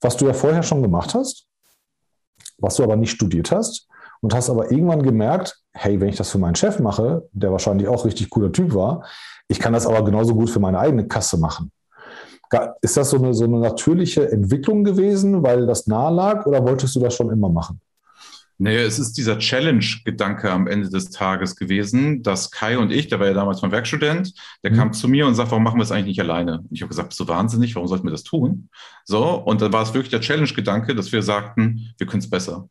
was 0.00 0.16
du 0.16 0.26
ja 0.26 0.32
vorher 0.32 0.62
schon 0.62 0.82
gemacht 0.82 1.14
hast, 1.14 1.46
was 2.58 2.76
du 2.76 2.82
aber 2.82 2.96
nicht 2.96 3.12
studiert 3.12 3.50
hast 3.50 3.88
und 4.20 4.34
hast 4.34 4.50
aber 4.50 4.70
irgendwann 4.70 5.02
gemerkt, 5.02 5.62
hey, 5.72 6.00
wenn 6.00 6.08
ich 6.08 6.16
das 6.16 6.30
für 6.30 6.38
meinen 6.38 6.56
Chef 6.56 6.80
mache, 6.80 7.28
der 7.32 7.52
wahrscheinlich 7.52 7.88
auch 7.88 8.04
richtig 8.04 8.30
cooler 8.30 8.52
Typ 8.52 8.74
war, 8.74 9.04
ich 9.48 9.60
kann 9.60 9.72
das 9.72 9.86
aber 9.86 10.04
genauso 10.04 10.34
gut 10.34 10.50
für 10.50 10.60
meine 10.60 10.78
eigene 10.78 11.06
Kasse 11.06 11.38
machen. 11.38 11.70
Ist 12.80 12.96
das 12.96 13.10
so 13.10 13.18
eine, 13.18 13.34
so 13.34 13.44
eine 13.44 13.58
natürliche 13.58 14.30
Entwicklung 14.30 14.84
gewesen, 14.84 15.42
weil 15.42 15.66
das 15.66 15.86
nahe 15.86 16.12
lag 16.12 16.46
oder 16.46 16.64
wolltest 16.64 16.94
du 16.94 17.00
das 17.00 17.14
schon 17.14 17.30
immer 17.30 17.48
machen? 17.48 17.80
Naja, 18.58 18.80
es 18.80 18.98
ist 18.98 19.18
dieser 19.18 19.38
Challenge-Gedanke 19.38 20.50
am 20.50 20.66
Ende 20.66 20.88
des 20.88 21.10
Tages 21.10 21.56
gewesen, 21.56 22.22
dass 22.22 22.50
Kai 22.50 22.78
und 22.78 22.90
ich, 22.90 23.08
der 23.08 23.20
war 23.20 23.26
ja 23.26 23.34
damals 23.34 23.60
mein 23.60 23.70
Werkstudent, 23.70 24.32
der 24.62 24.72
mhm. 24.72 24.76
kam 24.76 24.92
zu 24.94 25.08
mir 25.08 25.26
und 25.26 25.34
sagt, 25.34 25.50
warum 25.50 25.62
machen 25.62 25.78
wir 25.78 25.82
es 25.82 25.92
eigentlich 25.92 26.16
nicht 26.16 26.20
alleine? 26.20 26.60
Und 26.60 26.72
ich 26.72 26.80
habe 26.80 26.88
gesagt, 26.88 27.10
bist 27.10 27.20
du 27.20 27.28
wahnsinnig, 27.28 27.74
warum 27.74 27.86
sollten 27.86 28.06
wir 28.06 28.12
das 28.12 28.22
tun? 28.22 28.70
So, 29.04 29.34
und 29.34 29.60
dann 29.60 29.72
war 29.72 29.82
es 29.82 29.92
wirklich 29.92 30.10
der 30.10 30.22
Challenge-Gedanke, 30.22 30.94
dass 30.94 31.12
wir 31.12 31.22
sagten, 31.22 31.92
wir 31.98 32.06
können 32.06 32.22
es 32.22 32.30
besser. 32.30 32.68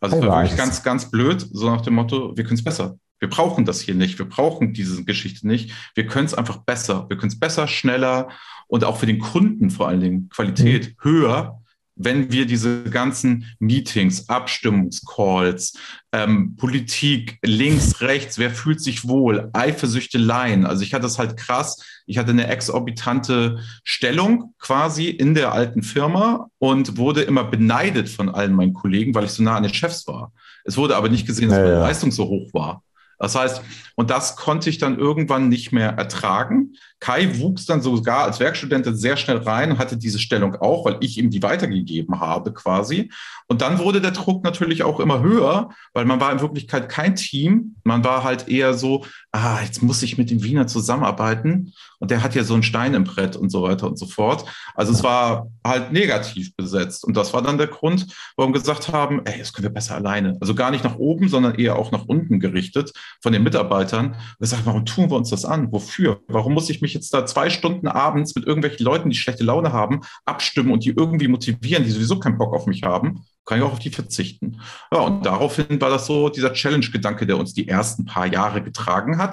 Also 0.00 0.16
es 0.16 0.22
war 0.22 0.42
wirklich 0.42 0.58
ganz, 0.58 0.82
ganz 0.82 1.10
blöd, 1.10 1.46
so 1.50 1.70
nach 1.70 1.80
dem 1.80 1.94
Motto, 1.94 2.36
wir 2.36 2.44
können 2.44 2.58
es 2.58 2.64
besser. 2.64 2.98
Wir 3.20 3.30
brauchen 3.30 3.64
das 3.64 3.80
hier 3.80 3.94
nicht, 3.94 4.18
wir 4.18 4.28
brauchen 4.28 4.74
diese 4.74 5.02
Geschichte 5.04 5.46
nicht. 5.46 5.72
Wir 5.94 6.06
können 6.06 6.26
es 6.26 6.34
einfach 6.34 6.58
besser. 6.58 7.06
Wir 7.08 7.16
können 7.16 7.32
es 7.32 7.40
besser, 7.40 7.66
schneller 7.68 8.28
und 8.66 8.84
auch 8.84 8.98
für 8.98 9.06
den 9.06 9.18
Kunden 9.18 9.70
vor 9.70 9.88
allen 9.88 10.00
Dingen 10.00 10.28
Qualität 10.28 10.88
mhm. 10.88 10.94
höher 11.00 11.63
wenn 11.96 12.32
wir 12.32 12.46
diese 12.46 12.84
ganzen 12.84 13.54
Meetings, 13.58 14.28
Abstimmungscalls, 14.28 15.78
ähm, 16.12 16.56
Politik, 16.56 17.38
links, 17.42 18.00
rechts, 18.00 18.38
wer 18.38 18.50
fühlt 18.50 18.80
sich 18.80 19.08
wohl, 19.08 19.50
Eifersüchteleien. 19.52 20.66
Also 20.66 20.82
ich 20.82 20.94
hatte 20.94 21.02
das 21.02 21.18
halt 21.18 21.36
krass. 21.36 21.82
Ich 22.06 22.18
hatte 22.18 22.30
eine 22.30 22.46
exorbitante 22.46 23.58
Stellung 23.82 24.54
quasi 24.58 25.08
in 25.08 25.34
der 25.34 25.52
alten 25.52 25.82
Firma 25.82 26.48
und 26.58 26.98
wurde 26.98 27.22
immer 27.22 27.44
beneidet 27.44 28.08
von 28.08 28.28
allen 28.28 28.54
meinen 28.54 28.74
Kollegen, 28.74 29.14
weil 29.14 29.24
ich 29.24 29.32
so 29.32 29.42
nah 29.42 29.56
an 29.56 29.64
den 29.64 29.74
Chefs 29.74 30.06
war. 30.06 30.32
Es 30.64 30.76
wurde 30.76 30.96
aber 30.96 31.08
nicht 31.08 31.26
gesehen, 31.26 31.48
dass 31.48 31.58
meine 31.58 31.72
ja. 31.72 31.80
Leistung 31.80 32.12
so 32.12 32.26
hoch 32.26 32.52
war. 32.52 32.83
Das 33.18 33.34
heißt, 33.34 33.62
und 33.96 34.10
das 34.10 34.36
konnte 34.36 34.70
ich 34.70 34.78
dann 34.78 34.98
irgendwann 34.98 35.48
nicht 35.48 35.72
mehr 35.72 35.90
ertragen. 35.90 36.74
Kai 37.00 37.38
wuchs 37.38 37.66
dann 37.66 37.80
sogar 37.80 38.24
als 38.24 38.40
Werkstudent 38.40 38.86
sehr 38.98 39.16
schnell 39.16 39.38
rein 39.38 39.72
und 39.72 39.78
hatte 39.78 39.96
diese 39.96 40.18
Stellung 40.18 40.56
auch, 40.56 40.84
weil 40.84 40.96
ich 41.00 41.18
ihm 41.18 41.30
die 41.30 41.42
weitergegeben 41.42 42.20
habe 42.20 42.52
quasi. 42.52 43.10
Und 43.46 43.62
dann 43.62 43.78
wurde 43.78 44.00
der 44.00 44.10
Druck 44.10 44.42
natürlich 44.42 44.82
auch 44.82 45.00
immer 45.00 45.22
höher, 45.22 45.70
weil 45.92 46.06
man 46.06 46.20
war 46.20 46.32
in 46.32 46.40
Wirklichkeit 46.40 46.88
kein 46.88 47.14
Team. 47.14 47.76
Man 47.84 48.04
war 48.04 48.24
halt 48.24 48.48
eher 48.48 48.74
so, 48.74 49.04
ah, 49.34 49.60
jetzt 49.62 49.82
muss 49.82 50.02
ich 50.02 50.16
mit 50.16 50.30
dem 50.30 50.44
Wiener 50.44 50.66
zusammenarbeiten. 50.68 51.72
Und 51.98 52.10
der 52.10 52.22
hat 52.22 52.34
ja 52.34 52.44
so 52.44 52.54
einen 52.54 52.62
Stein 52.62 52.94
im 52.94 53.04
Brett 53.04 53.34
und 53.34 53.50
so 53.50 53.62
weiter 53.62 53.88
und 53.88 53.98
so 53.98 54.06
fort. 54.06 54.44
Also 54.74 54.92
es 54.92 55.02
war 55.02 55.48
halt 55.66 55.90
negativ 55.92 56.54
besetzt. 56.54 57.04
Und 57.04 57.16
das 57.16 57.32
war 57.32 57.42
dann 57.42 57.58
der 57.58 57.66
Grund, 57.66 58.06
warum 58.36 58.52
wir 58.52 58.60
gesagt 58.60 58.92
haben, 58.92 59.22
ey, 59.24 59.38
das 59.38 59.52
können 59.52 59.64
wir 59.64 59.74
besser 59.74 59.96
alleine. 59.96 60.36
Also 60.40 60.54
gar 60.54 60.70
nicht 60.70 60.84
nach 60.84 60.96
oben, 60.96 61.28
sondern 61.28 61.56
eher 61.56 61.76
auch 61.76 61.90
nach 61.90 62.04
unten 62.04 62.38
gerichtet 62.38 62.92
von 63.22 63.32
den 63.32 63.42
Mitarbeitern. 63.42 64.14
Wir 64.38 64.46
sagen, 64.46 64.62
warum 64.66 64.86
tun 64.86 65.10
wir 65.10 65.16
uns 65.16 65.30
das 65.30 65.44
an? 65.44 65.72
Wofür? 65.72 66.20
Warum 66.28 66.52
muss 66.54 66.70
ich 66.70 66.80
mich 66.80 66.94
jetzt 66.94 67.12
da 67.12 67.26
zwei 67.26 67.50
Stunden 67.50 67.88
abends 67.88 68.36
mit 68.36 68.46
irgendwelchen 68.46 68.84
Leuten, 68.84 69.10
die 69.10 69.16
schlechte 69.16 69.42
Laune 69.42 69.72
haben, 69.72 70.02
abstimmen 70.26 70.70
und 70.70 70.84
die 70.84 70.94
irgendwie 70.96 71.28
motivieren, 71.28 71.84
die 71.84 71.90
sowieso 71.90 72.20
keinen 72.20 72.38
Bock 72.38 72.54
auf 72.54 72.66
mich 72.66 72.84
haben? 72.84 73.24
Kann 73.46 73.58
ich 73.58 73.64
auch 73.64 73.72
auf 73.72 73.78
die 73.78 73.90
verzichten. 73.90 74.60
Ja, 74.90 75.00
und 75.00 75.26
daraufhin 75.26 75.78
war 75.78 75.90
das 75.90 76.06
so 76.06 76.30
dieser 76.30 76.54
Challenge-Gedanke, 76.54 77.26
der 77.26 77.36
uns 77.36 77.52
die 77.52 77.68
ersten 77.68 78.06
paar 78.06 78.26
Jahre 78.26 78.62
getragen 78.62 79.18
hat 79.18 79.23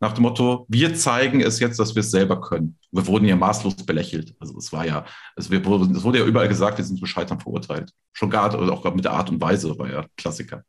nach 0.00 0.12
dem 0.12 0.22
Motto, 0.22 0.66
wir 0.68 0.96
zeigen 0.96 1.40
es 1.40 1.60
jetzt, 1.60 1.78
dass 1.78 1.94
wir 1.94 2.00
es 2.00 2.10
selber 2.10 2.40
können. 2.40 2.76
Wir 2.90 3.06
wurden 3.06 3.24
ja 3.24 3.36
maßlos 3.36 3.76
belächelt. 3.76 4.34
Also 4.40 4.58
es 4.58 4.72
war 4.72 4.84
ja, 4.84 5.04
es 5.36 5.48
wurde 5.48 6.18
ja 6.18 6.24
überall 6.24 6.48
gesagt, 6.48 6.78
wir 6.78 6.84
sind 6.84 6.98
zum 6.98 7.06
Scheitern 7.06 7.38
verurteilt. 7.38 7.92
Schon 8.12 8.28
gar, 8.28 8.52
auch 8.52 8.94
mit 8.94 9.04
der 9.04 9.12
Art 9.12 9.30
und 9.30 9.40
Weise 9.40 9.78
war 9.78 9.88
ja 9.88 10.04
Klassiker. 10.16 10.64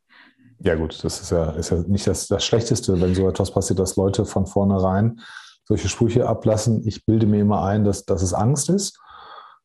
Ja, 0.59 0.75
gut, 0.75 1.03
das 1.03 1.19
ist 1.19 1.31
ja, 1.31 1.49
ist 1.51 1.71
ja 1.71 1.77
nicht 1.87 2.05
das, 2.05 2.27
das 2.27 2.45
Schlechteste, 2.45 3.01
wenn 3.01 3.15
so 3.15 3.27
etwas 3.27 3.51
passiert, 3.51 3.79
dass 3.79 3.95
Leute 3.95 4.25
von 4.25 4.45
vornherein 4.45 5.19
solche 5.65 5.89
Sprüche 5.89 6.27
ablassen. 6.27 6.87
Ich 6.87 7.03
bilde 7.05 7.25
mir 7.25 7.41
immer 7.41 7.63
ein, 7.63 7.83
dass, 7.83 8.05
dass 8.05 8.21
es 8.21 8.33
Angst 8.33 8.69
ist, 8.69 8.99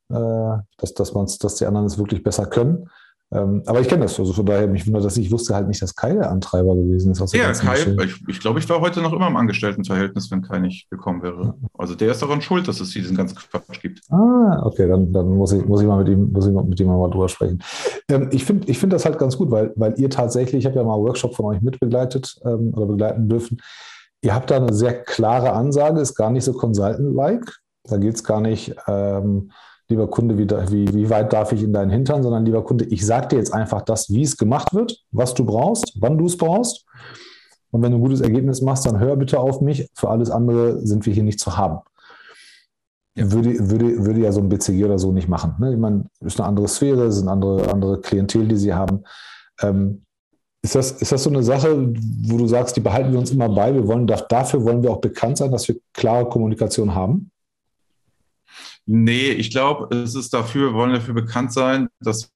äh, 0.09 0.57
dass, 0.79 0.95
dass, 0.95 1.13
dass 1.13 1.55
die 1.57 1.67
anderen 1.67 1.87
es 1.87 1.99
wirklich 1.99 2.23
besser 2.23 2.47
können. 2.47 2.89
Ähm, 3.31 3.63
aber 3.67 3.81
ich 3.81 3.89
kenne 3.89 4.05
das, 4.05 4.19
also 4.19 4.33
von 4.33 4.47
daher, 4.47 4.67
mich 4.67 4.87
wundert 4.87 5.05
das, 5.05 5.19
ich 5.19 5.31
wusste 5.31 5.55
halt 5.55 5.69
nicht, 5.69 5.83
dass 5.83 5.95
Kai 5.95 6.15
der 6.15 6.31
Antreiber 6.31 6.75
gewesen 6.75 7.13
ist. 7.13 7.35
Ja, 7.35 7.53
Kai, 7.53 7.77
ich, 8.05 8.27
ich 8.27 8.41
glaube, 8.41 8.59
ich 8.59 8.69
war 8.71 8.81
heute 8.81 9.03
noch 9.03 9.13
immer 9.13 9.27
im 9.27 9.37
Angestelltenverhältnis, 9.37 10.31
wenn 10.31 10.41
Kai 10.41 10.61
nicht 10.61 10.89
gekommen 10.89 11.23
wäre. 11.23 11.55
Also 11.77 11.95
der 11.95 12.13
ist 12.13 12.23
daran 12.23 12.41
schuld, 12.41 12.67
dass 12.69 12.81
es 12.81 12.91
diesen 12.91 13.17
ganzen 13.17 13.37
Quatsch 13.37 13.83
gibt. 13.83 14.01
Ah, 14.11 14.63
okay, 14.65 14.89
dann, 14.89 15.13
dann 15.13 15.29
muss, 15.29 15.53
ich, 15.53 15.63
muss 15.67 15.83
ich 15.83 15.87
mal 15.87 15.99
mit 15.99 16.09
ihm, 16.09 16.33
muss 16.33 16.47
ich 16.47 16.55
mit 16.55 16.81
ihm 16.81 16.87
mal 16.87 17.11
drüber 17.11 17.29
sprechen. 17.29 17.63
Ähm, 18.11 18.31
ich 18.33 18.47
finde 18.47 18.67
ich 18.67 18.79
find 18.79 18.95
das 18.95 19.05
halt 19.05 19.19
ganz 19.19 19.37
gut, 19.37 19.51
weil, 19.51 19.73
weil 19.77 19.95
ihr 19.99 20.09
tatsächlich, 20.09 20.61
ich 20.61 20.67
habe 20.67 20.77
ja 20.77 20.85
mal 20.85 20.95
einen 20.95 21.05
Workshop 21.05 21.35
von 21.35 21.47
euch 21.47 21.61
mitbegleitet 21.61 22.35
ähm, 22.45 22.73
oder 22.75 22.87
begleiten 22.87 23.29
dürfen. 23.29 23.61
Ihr 24.23 24.35
habt 24.35 24.51
da 24.51 24.57
eine 24.57 24.73
sehr 24.73 25.03
klare 25.03 25.53
Ansage, 25.53 26.01
ist 26.01 26.15
gar 26.15 26.31
nicht 26.31 26.45
so 26.45 26.55
consultant-like. 26.55 27.59
Da 27.85 27.99
geht 27.99 28.15
es 28.15 28.25
gar 28.25 28.41
nicht, 28.41 28.75
ähm, 28.87 29.53
lieber 29.89 30.09
Kunde, 30.09 30.37
wie, 30.37 30.49
wie, 30.49 30.95
wie 30.95 31.11
weit 31.11 31.33
darf 31.33 31.53
ich 31.53 31.63
in 31.63 31.73
deinen 31.73 31.91
Hintern, 31.91 32.23
sondern 32.23 32.45
lieber 32.45 32.63
Kunde, 32.63 32.85
ich 32.85 33.05
sage 33.05 33.29
dir 33.29 33.37
jetzt 33.37 33.53
einfach 33.53 33.83
das, 33.83 34.11
wie 34.11 34.23
es 34.23 34.37
gemacht 34.37 34.75
wird, 34.75 35.03
was 35.11 35.35
du 35.35 35.45
brauchst, 35.45 35.97
wann 36.01 36.19
du 36.19 36.27
es 36.27 36.37
brauchst. 36.37 36.85
Und 37.71 37.83
wenn 37.83 37.93
du 37.93 37.99
ein 37.99 38.03
gutes 38.03 38.21
Ergebnis 38.21 38.61
machst, 38.61 38.87
dann 38.87 38.99
hör 38.99 39.17
bitte 39.17 39.39
auf 39.41 39.61
mich. 39.61 39.89
Für 39.95 40.09
alles 40.11 40.31
andere 40.31 40.87
sind 40.87 41.05
wir 41.07 41.13
hier 41.13 41.23
nicht 41.23 41.41
zu 41.41 41.57
haben. 41.57 41.81
Ja. 43.15 43.33
Würde, 43.33 43.71
würde, 43.71 44.07
würde 44.07 44.21
ja 44.21 44.33
so 44.33 44.41
ein 44.41 44.49
BCG 44.49 44.85
oder 44.85 44.99
so 44.99 45.13
nicht 45.13 45.29
machen. 45.29 45.55
Ne? 45.59 45.73
Ich 45.73 45.79
meine, 45.79 46.05
ist 46.21 46.39
eine 46.39 46.49
andere 46.49 46.69
Sphäre, 46.69 47.05
es 47.07 47.17
ist 47.17 47.23
eine 47.23 47.33
andere, 47.33 47.71
andere 47.71 48.01
Klientel, 48.01 48.47
die 48.47 48.57
sie 48.57 48.73
haben. 48.73 49.05
Ähm, 49.61 50.03
ist 50.63 50.75
das, 50.75 50.93
ist 50.93 51.13
das 51.13 51.23
so 51.23 51.31
eine 51.31 51.43
Sache, 51.43 51.95
wo 52.27 52.37
du 52.37 52.47
sagst, 52.47 52.77
die 52.77 52.81
behalten 52.81 53.13
wir 53.13 53.19
uns 53.19 53.31
immer 53.31 53.49
bei? 53.49 53.73
Wir 53.73 53.87
wollen, 53.87 54.07
dafür 54.07 54.65
wollen 54.65 54.83
wir 54.83 54.91
auch 54.91 55.01
bekannt 55.01 55.39
sein, 55.39 55.51
dass 55.51 55.69
wir 55.69 55.77
klare 55.93 56.29
Kommunikation 56.29 56.95
haben? 56.95 57.31
Nee, 58.91 59.33
ich 59.33 59.51
glaube, 59.51 59.95
es 59.95 60.15
ist 60.15 60.33
dafür, 60.33 60.71
wir 60.71 60.75
wollen 60.75 60.95
dafür 60.95 61.13
bekannt 61.13 61.53
sein, 61.53 61.89
dass 62.01 62.33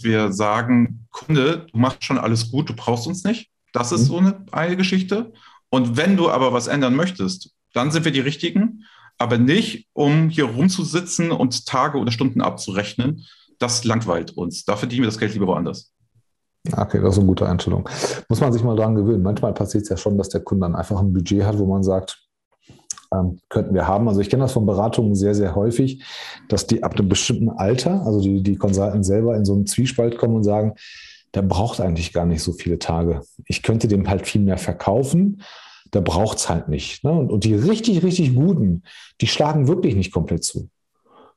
wir 0.00 0.32
sagen, 0.32 1.06
Kunde, 1.10 1.66
du 1.70 1.78
machst 1.78 2.04
schon 2.04 2.16
alles 2.16 2.50
gut, 2.50 2.70
du 2.70 2.74
brauchst 2.74 3.06
uns 3.06 3.22
nicht. 3.22 3.50
Das 3.74 3.92
ist 3.92 4.04
mhm. 4.04 4.06
so 4.06 4.16
eine, 4.16 4.46
eine 4.50 4.76
Geschichte. 4.78 5.34
Und 5.68 5.98
wenn 5.98 6.16
du 6.16 6.30
aber 6.30 6.54
was 6.54 6.68
ändern 6.68 6.96
möchtest, 6.96 7.54
dann 7.74 7.90
sind 7.90 8.06
wir 8.06 8.12
die 8.12 8.20
Richtigen, 8.20 8.84
aber 9.18 9.36
nicht, 9.36 9.88
um 9.92 10.30
hier 10.30 10.46
rumzusitzen 10.46 11.32
und 11.32 11.66
Tage 11.66 11.98
oder 11.98 12.10
Stunden 12.10 12.40
abzurechnen. 12.40 13.26
Das 13.58 13.84
langweilt 13.84 14.30
uns. 14.30 14.64
Da 14.64 14.76
verdienen 14.76 15.02
wir 15.02 15.08
das 15.08 15.18
Geld 15.18 15.34
lieber 15.34 15.48
woanders. 15.48 15.92
Okay, 16.72 17.02
das 17.02 17.12
ist 17.12 17.18
eine 17.18 17.26
gute 17.26 17.46
Einstellung. 17.46 17.86
Muss 18.30 18.40
man 18.40 18.54
sich 18.54 18.62
mal 18.62 18.74
dran 18.74 18.94
gewöhnen. 18.94 19.22
Manchmal 19.22 19.52
passiert 19.52 19.82
es 19.82 19.90
ja 19.90 19.98
schon, 19.98 20.16
dass 20.16 20.30
der 20.30 20.40
Kunde 20.40 20.62
dann 20.62 20.76
einfach 20.76 20.98
ein 20.98 21.12
Budget 21.12 21.44
hat, 21.44 21.58
wo 21.58 21.66
man 21.66 21.82
sagt, 21.82 22.29
ähm, 23.12 23.40
könnten 23.48 23.74
wir 23.74 23.86
haben. 23.86 24.08
Also 24.08 24.20
ich 24.20 24.30
kenne 24.30 24.42
das 24.42 24.52
von 24.52 24.66
Beratungen 24.66 25.14
sehr, 25.14 25.34
sehr 25.34 25.54
häufig, 25.54 26.02
dass 26.48 26.66
die 26.66 26.82
ab 26.82 26.94
einem 26.94 27.08
bestimmten 27.08 27.50
Alter, 27.50 28.04
also 28.06 28.20
die, 28.20 28.42
die 28.42 28.56
Consultants 28.56 29.08
selber 29.08 29.36
in 29.36 29.44
so 29.44 29.52
einen 29.54 29.66
Zwiespalt 29.66 30.18
kommen 30.18 30.36
und 30.36 30.44
sagen, 30.44 30.74
der 31.34 31.42
braucht 31.42 31.80
eigentlich 31.80 32.12
gar 32.12 32.26
nicht 32.26 32.42
so 32.42 32.52
viele 32.52 32.78
Tage. 32.78 33.22
Ich 33.46 33.62
könnte 33.62 33.88
dem 33.88 34.08
halt 34.08 34.26
viel 34.26 34.40
mehr 34.40 34.58
verkaufen. 34.58 35.42
Da 35.92 36.00
braucht 36.00 36.38
es 36.38 36.48
halt 36.48 36.68
nicht. 36.68 37.04
Ne? 37.04 37.12
Und, 37.12 37.30
und, 37.30 37.44
die 37.44 37.54
richtig, 37.54 38.02
richtig 38.02 38.34
guten, 38.34 38.82
die 39.20 39.26
schlagen 39.26 39.68
wirklich 39.68 39.94
nicht 39.96 40.12
komplett 40.12 40.44
zu. 40.44 40.68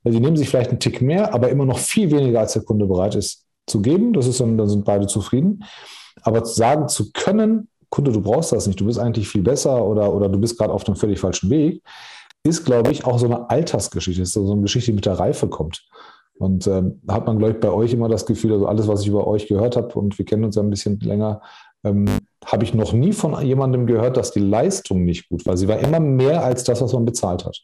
Die 0.04 0.20
nehmen 0.20 0.36
sich 0.36 0.50
vielleicht 0.50 0.70
einen 0.70 0.80
Tick 0.80 1.02
mehr, 1.02 1.34
aber 1.34 1.50
immer 1.50 1.66
noch 1.66 1.78
viel 1.80 2.12
weniger, 2.12 2.42
als 2.42 2.54
der 2.54 2.64
Kunde 2.64 2.86
bereit 2.86 3.16
ist 3.16 3.46
zu 3.68 3.82
geben. 3.82 4.14
Das 4.14 4.28
ist 4.28 4.40
dann, 4.40 4.58
dann 4.58 4.68
sind 4.68 4.84
beide 4.84 5.08
zufrieden. 5.08 5.64
Aber 6.22 6.46
sagen 6.46 6.88
zu 6.88 7.12
können, 7.14 7.70
Kunde, 7.94 8.12
du 8.12 8.22
brauchst 8.22 8.52
das 8.52 8.66
nicht, 8.66 8.80
du 8.80 8.86
bist 8.86 8.98
eigentlich 8.98 9.28
viel 9.30 9.44
besser 9.44 9.86
oder, 9.86 10.12
oder 10.12 10.28
du 10.28 10.40
bist 10.40 10.58
gerade 10.58 10.74
auf 10.74 10.84
dem 10.84 10.96
völlig 10.96 11.20
falschen 11.20 11.52
Weg, 11.52 11.84
ist, 12.42 12.66
glaube 12.66 12.92
ich, 12.92 13.06
auch 13.06 13.20
so 13.20 13.28
eine 13.28 13.52
Altersgeschichte, 13.52 14.24
ist 14.24 14.34
so 14.34 14.52
eine 14.52 14.64
Geschichte, 14.64 14.90
die 14.90 14.96
mit 14.96 15.06
der 15.06 15.20
Reife 15.20 15.48
kommt. 15.48 15.86
Und 16.34 16.66
ähm, 16.66 17.02
hat 17.08 17.28
man, 17.28 17.38
glaube 17.38 17.54
ich, 17.54 17.60
bei 17.60 17.70
euch 17.70 17.94
immer 17.94 18.10
das 18.10 18.26
Gefühl, 18.26 18.54
also 18.54 18.66
alles, 18.66 18.88
was 18.88 19.02
ich 19.02 19.10
über 19.10 19.28
euch 19.28 19.48
gehört 19.48 19.76
habe, 19.78 19.94
und 19.94 20.18
wir 20.18 20.26
kennen 20.26 20.44
uns 20.44 20.56
ja 20.56 20.64
ein 20.64 20.72
bisschen 20.72 21.00
länger, 21.02 21.44
ähm, 21.84 22.06
habe 22.44 22.64
ich 22.64 22.74
noch 22.74 22.94
nie 22.94 23.14
von 23.14 23.40
jemandem 23.46 23.86
gehört, 23.86 24.18
dass 24.18 24.32
die 24.32 24.40
Leistung 24.40 25.04
nicht 25.04 25.30
gut 25.30 25.46
war. 25.46 25.56
Sie 25.56 25.68
war 25.68 25.78
immer 25.78 26.00
mehr 26.00 26.44
als 26.44 26.64
das, 26.64 26.82
was 26.82 26.94
man 26.94 27.06
bezahlt 27.06 27.46
hat. 27.46 27.62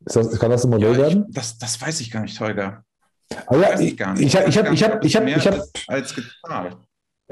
Das, 0.00 0.38
kann 0.38 0.50
das 0.50 0.64
ein 0.64 0.70
Modell 0.70 0.92
ja, 0.92 0.98
werden? 0.98 1.26
das, 1.30 1.56
das 1.56 1.80
weiß 1.80 2.02
ich 2.02 2.10
gar 2.10 2.20
nicht, 2.20 2.38
Holger. 2.38 2.84
Ah, 3.46 3.56
ja, 3.56 3.80
ich, 3.80 3.98
ich, 3.98 4.20
ich, 4.20 4.34
ich 4.34 4.36
habe, 4.36 4.48
ich 4.48 4.58
habe, 4.58 4.74
ich 4.74 5.16
habe, 5.16 5.30
ich 5.30 5.46
habe, 5.46 5.64
ich 5.74 5.88
als 5.88 6.14
gezahlt. 6.14 6.76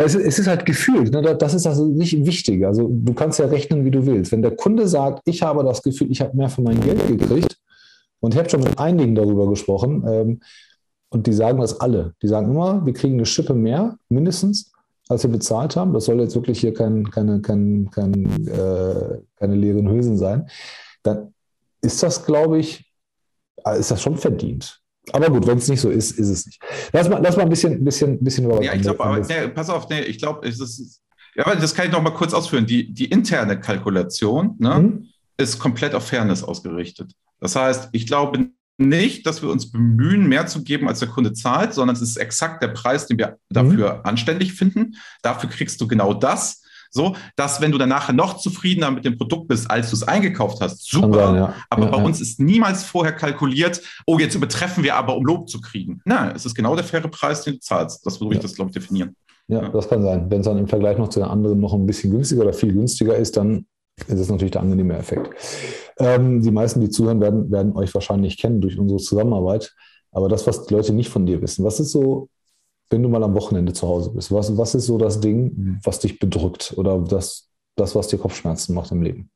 Es 0.03 0.15
ist, 0.15 0.25
es 0.25 0.39
ist 0.39 0.47
halt 0.47 0.65
gefühlt, 0.65 1.13
ne? 1.13 1.37
das 1.37 1.53
ist 1.53 1.67
also 1.67 1.87
nicht 1.87 2.25
wichtig. 2.25 2.65
Also 2.65 2.89
du 2.91 3.13
kannst 3.13 3.39
ja 3.39 3.47
rechnen, 3.47 3.85
wie 3.85 3.91
du 3.91 4.07
willst. 4.07 4.33
Wenn 4.33 4.41
der 4.41 4.57
Kunde 4.57 4.89
sagt, 4.89 5.21
ich 5.27 5.43
habe 5.43 5.63
das 5.63 5.83
Gefühl, 5.83 6.11
ich 6.11 6.23
habe 6.23 6.35
mehr 6.35 6.49
für 6.49 6.63
mein 6.63 6.81
Geld 6.81 7.07
gekriegt, 7.07 7.59
und 8.21 8.35
ich 8.35 8.39
habe 8.39 8.49
schon 8.49 8.63
mit 8.63 8.79
einigen 8.79 9.15
darüber 9.15 9.49
gesprochen, 9.49 10.05
ähm, 10.07 10.41
und 11.11 11.27
die 11.27 11.33
sagen 11.33 11.61
das 11.61 11.81
alle. 11.81 12.15
Die 12.23 12.29
sagen 12.29 12.51
immer, 12.51 12.85
wir 12.87 12.93
kriegen 12.93 13.15
eine 13.15 13.27
Schippe 13.27 13.53
mehr, 13.53 13.99
mindestens, 14.09 14.73
als 15.09 15.25
wir 15.25 15.31
bezahlt 15.31 15.75
haben. 15.77 15.93
Das 15.93 16.05
soll 16.05 16.21
jetzt 16.21 16.35
wirklich 16.35 16.61
hier 16.61 16.73
kein, 16.73 17.11
keine, 17.11 17.41
kein, 17.43 17.91
kein, 17.91 18.47
äh, 18.47 19.19
keine 19.37 19.57
leeren 19.57 19.89
Hülsen 19.89 20.17
sein. 20.17 20.49
Dann 21.03 21.35
ist 21.83 22.03
das, 22.03 22.25
glaube 22.25 22.59
ich, 22.59 22.91
ist 23.77 23.91
das 23.91 24.01
schon 24.01 24.17
verdient. 24.17 24.80
Aber 25.13 25.31
gut, 25.31 25.47
wenn 25.47 25.59
es 25.59 25.69
nicht 25.69 25.81
so 25.81 25.91
ist, 25.91 26.13
ist 26.13 26.29
es 26.29 26.47
nicht. 26.47 26.61
Lass 26.93 27.09
mal, 27.09 27.21
lass 27.23 27.37
mal 27.37 27.45
ein 27.45 27.49
bisschen, 27.49 27.83
bisschen, 27.85 28.23
bisschen 28.23 28.45
über. 28.45 28.63
Ja, 28.63 28.75
ich 28.75 28.83
glaube, 28.83 29.03
aber 29.03 29.21
nee, 29.21 29.49
pass 29.49 29.71
auf, 29.71 29.89
nee, 29.89 30.03
ich 30.03 30.19
glaube, 30.19 30.47
es 30.47 30.61
ist. 30.61 31.01
Ja, 31.35 31.47
aber 31.47 31.57
das 31.57 31.75
kann 31.75 31.87
ich 31.87 31.93
noch 31.93 32.03
mal 32.03 32.11
kurz 32.11 32.35
ausführen. 32.35 32.67
Die, 32.67 32.93
die 32.93 33.07
interne 33.07 33.59
Kalkulation 33.59 34.57
ne, 34.59 34.79
mhm. 34.81 35.09
ist 35.37 35.59
komplett 35.59 35.95
auf 35.95 36.07
Fairness 36.07 36.43
ausgerichtet. 36.43 37.13
Das 37.41 37.57
heißt, 37.57 37.89
ich 37.93 38.07
glaube 38.07 38.51
nicht, 38.79 39.27
dass 39.27 39.43
wir 39.43 39.51
uns 39.51 39.71
bemühen, 39.71 40.27
mehr 40.27 40.47
zu 40.47 40.65
geben, 40.65 40.89
als 40.89 41.01
der 41.01 41.09
Kunde 41.09 41.33
zahlt, 41.33 41.75
sondern 41.75 41.95
es 41.95 42.03
ist 42.03 42.17
exakt 42.17 42.63
der 42.63 42.69
Preis, 42.69 43.07
den 43.07 43.19
wir 43.19 43.39
dafür 43.51 43.97
mhm. 43.97 44.01
anständig 44.05 44.55
finden. 44.55 44.97
Dafür 45.23 45.51
kriegst 45.51 45.81
du 45.81 45.87
genau 45.87 46.15
das. 46.15 46.60
So, 46.91 47.15
dass 47.37 47.61
wenn 47.61 47.71
du 47.71 47.79
danach 47.79 48.13
noch 48.13 48.39
zufriedener 48.39 48.91
mit 48.91 49.05
dem 49.05 49.17
Produkt 49.17 49.49
bist, 49.49 49.71
als 49.71 49.91
du 49.91 49.97
es 49.97 50.03
eingekauft 50.03 50.61
hast, 50.61 50.91
super. 50.91 51.27
Sein, 51.27 51.35
ja. 51.37 51.55
Aber 51.71 51.85
ja, 51.85 51.91
bei 51.91 51.99
ja. 51.99 52.05
uns 52.05 52.21
ist 52.21 52.41
niemals 52.41 52.83
vorher 52.85 53.13
kalkuliert, 53.13 53.81
oh, 54.07 54.19
jetzt 54.19 54.35
übertreffen 54.35 54.83
wir 54.83 54.97
aber, 54.97 55.17
um 55.17 55.25
Lob 55.25 55.49
zu 55.49 55.61
kriegen. 55.61 56.01
Nein, 56.05 56.33
es 56.35 56.45
ist 56.45 56.55
genau 56.55 56.75
der 56.75 56.85
faire 56.85 57.09
Preis, 57.09 57.43
den 57.43 57.55
du 57.55 57.61
zahlst. 57.61 58.05
Das 58.05 58.21
würde 58.21 58.35
ich 58.35 58.41
das, 58.41 58.55
glaube 58.55 58.71
ich, 58.71 58.75
definieren. 58.75 59.15
Ja, 59.47 59.69
das 59.69 59.89
kann 59.89 60.03
sein. 60.03 60.31
Wenn 60.31 60.41
es 60.41 60.47
dann 60.47 60.59
im 60.59 60.69
Vergleich 60.69 60.99
noch 60.99 61.09
zu 61.09 61.21
den 61.21 61.29
anderen 61.29 61.61
noch 61.61 61.75
ein 61.75 61.87
bisschen 61.87 62.13
günstiger 62.13 62.43
oder 62.43 62.53
viel 62.53 62.73
günstiger 62.73 63.17
ist, 63.17 63.37
dann 63.37 63.67
ist 64.07 64.19
es 64.19 64.29
natürlich 64.29 64.53
der 64.53 64.63
angenehme 64.63 64.97
Effekt. 64.97 65.31
Ähm, 65.99 66.41
die 66.41 66.51
meisten, 66.51 66.81
die 66.81 66.89
zuhören, 66.89 67.21
werden, 67.21 67.51
werden 67.51 67.77
euch 67.77 67.93
wahrscheinlich 67.95 68.39
kennen 68.39 68.61
durch 68.61 68.79
unsere 68.79 69.01
Zusammenarbeit. 69.01 69.75
Aber 70.13 70.29
das, 70.29 70.47
was 70.47 70.67
die 70.67 70.75
Leute 70.75 70.93
nicht 70.93 71.11
von 71.11 71.27
dir 71.27 71.41
wissen, 71.43 71.65
was 71.65 71.81
ist 71.81 71.93
so, 71.93 72.29
wenn 72.91 73.03
du 73.03 73.09
mal 73.09 73.23
am 73.23 73.35
Wochenende 73.35 73.73
zu 73.73 73.87
Hause 73.87 74.11
bist, 74.11 74.33
was, 74.33 74.57
was 74.57 74.75
ist 74.75 74.87
so 74.87 74.99
das 74.99 75.21
Ding, 75.21 75.79
was 75.85 76.01
dich 76.01 76.19
bedrückt 76.19 76.75
oder 76.77 76.99
das, 76.99 77.49
das, 77.77 77.95
was 77.95 78.09
dir 78.09 78.19
Kopfschmerzen 78.19 78.75
macht 78.75 78.91
im 78.91 79.03
Leben? 79.03 79.31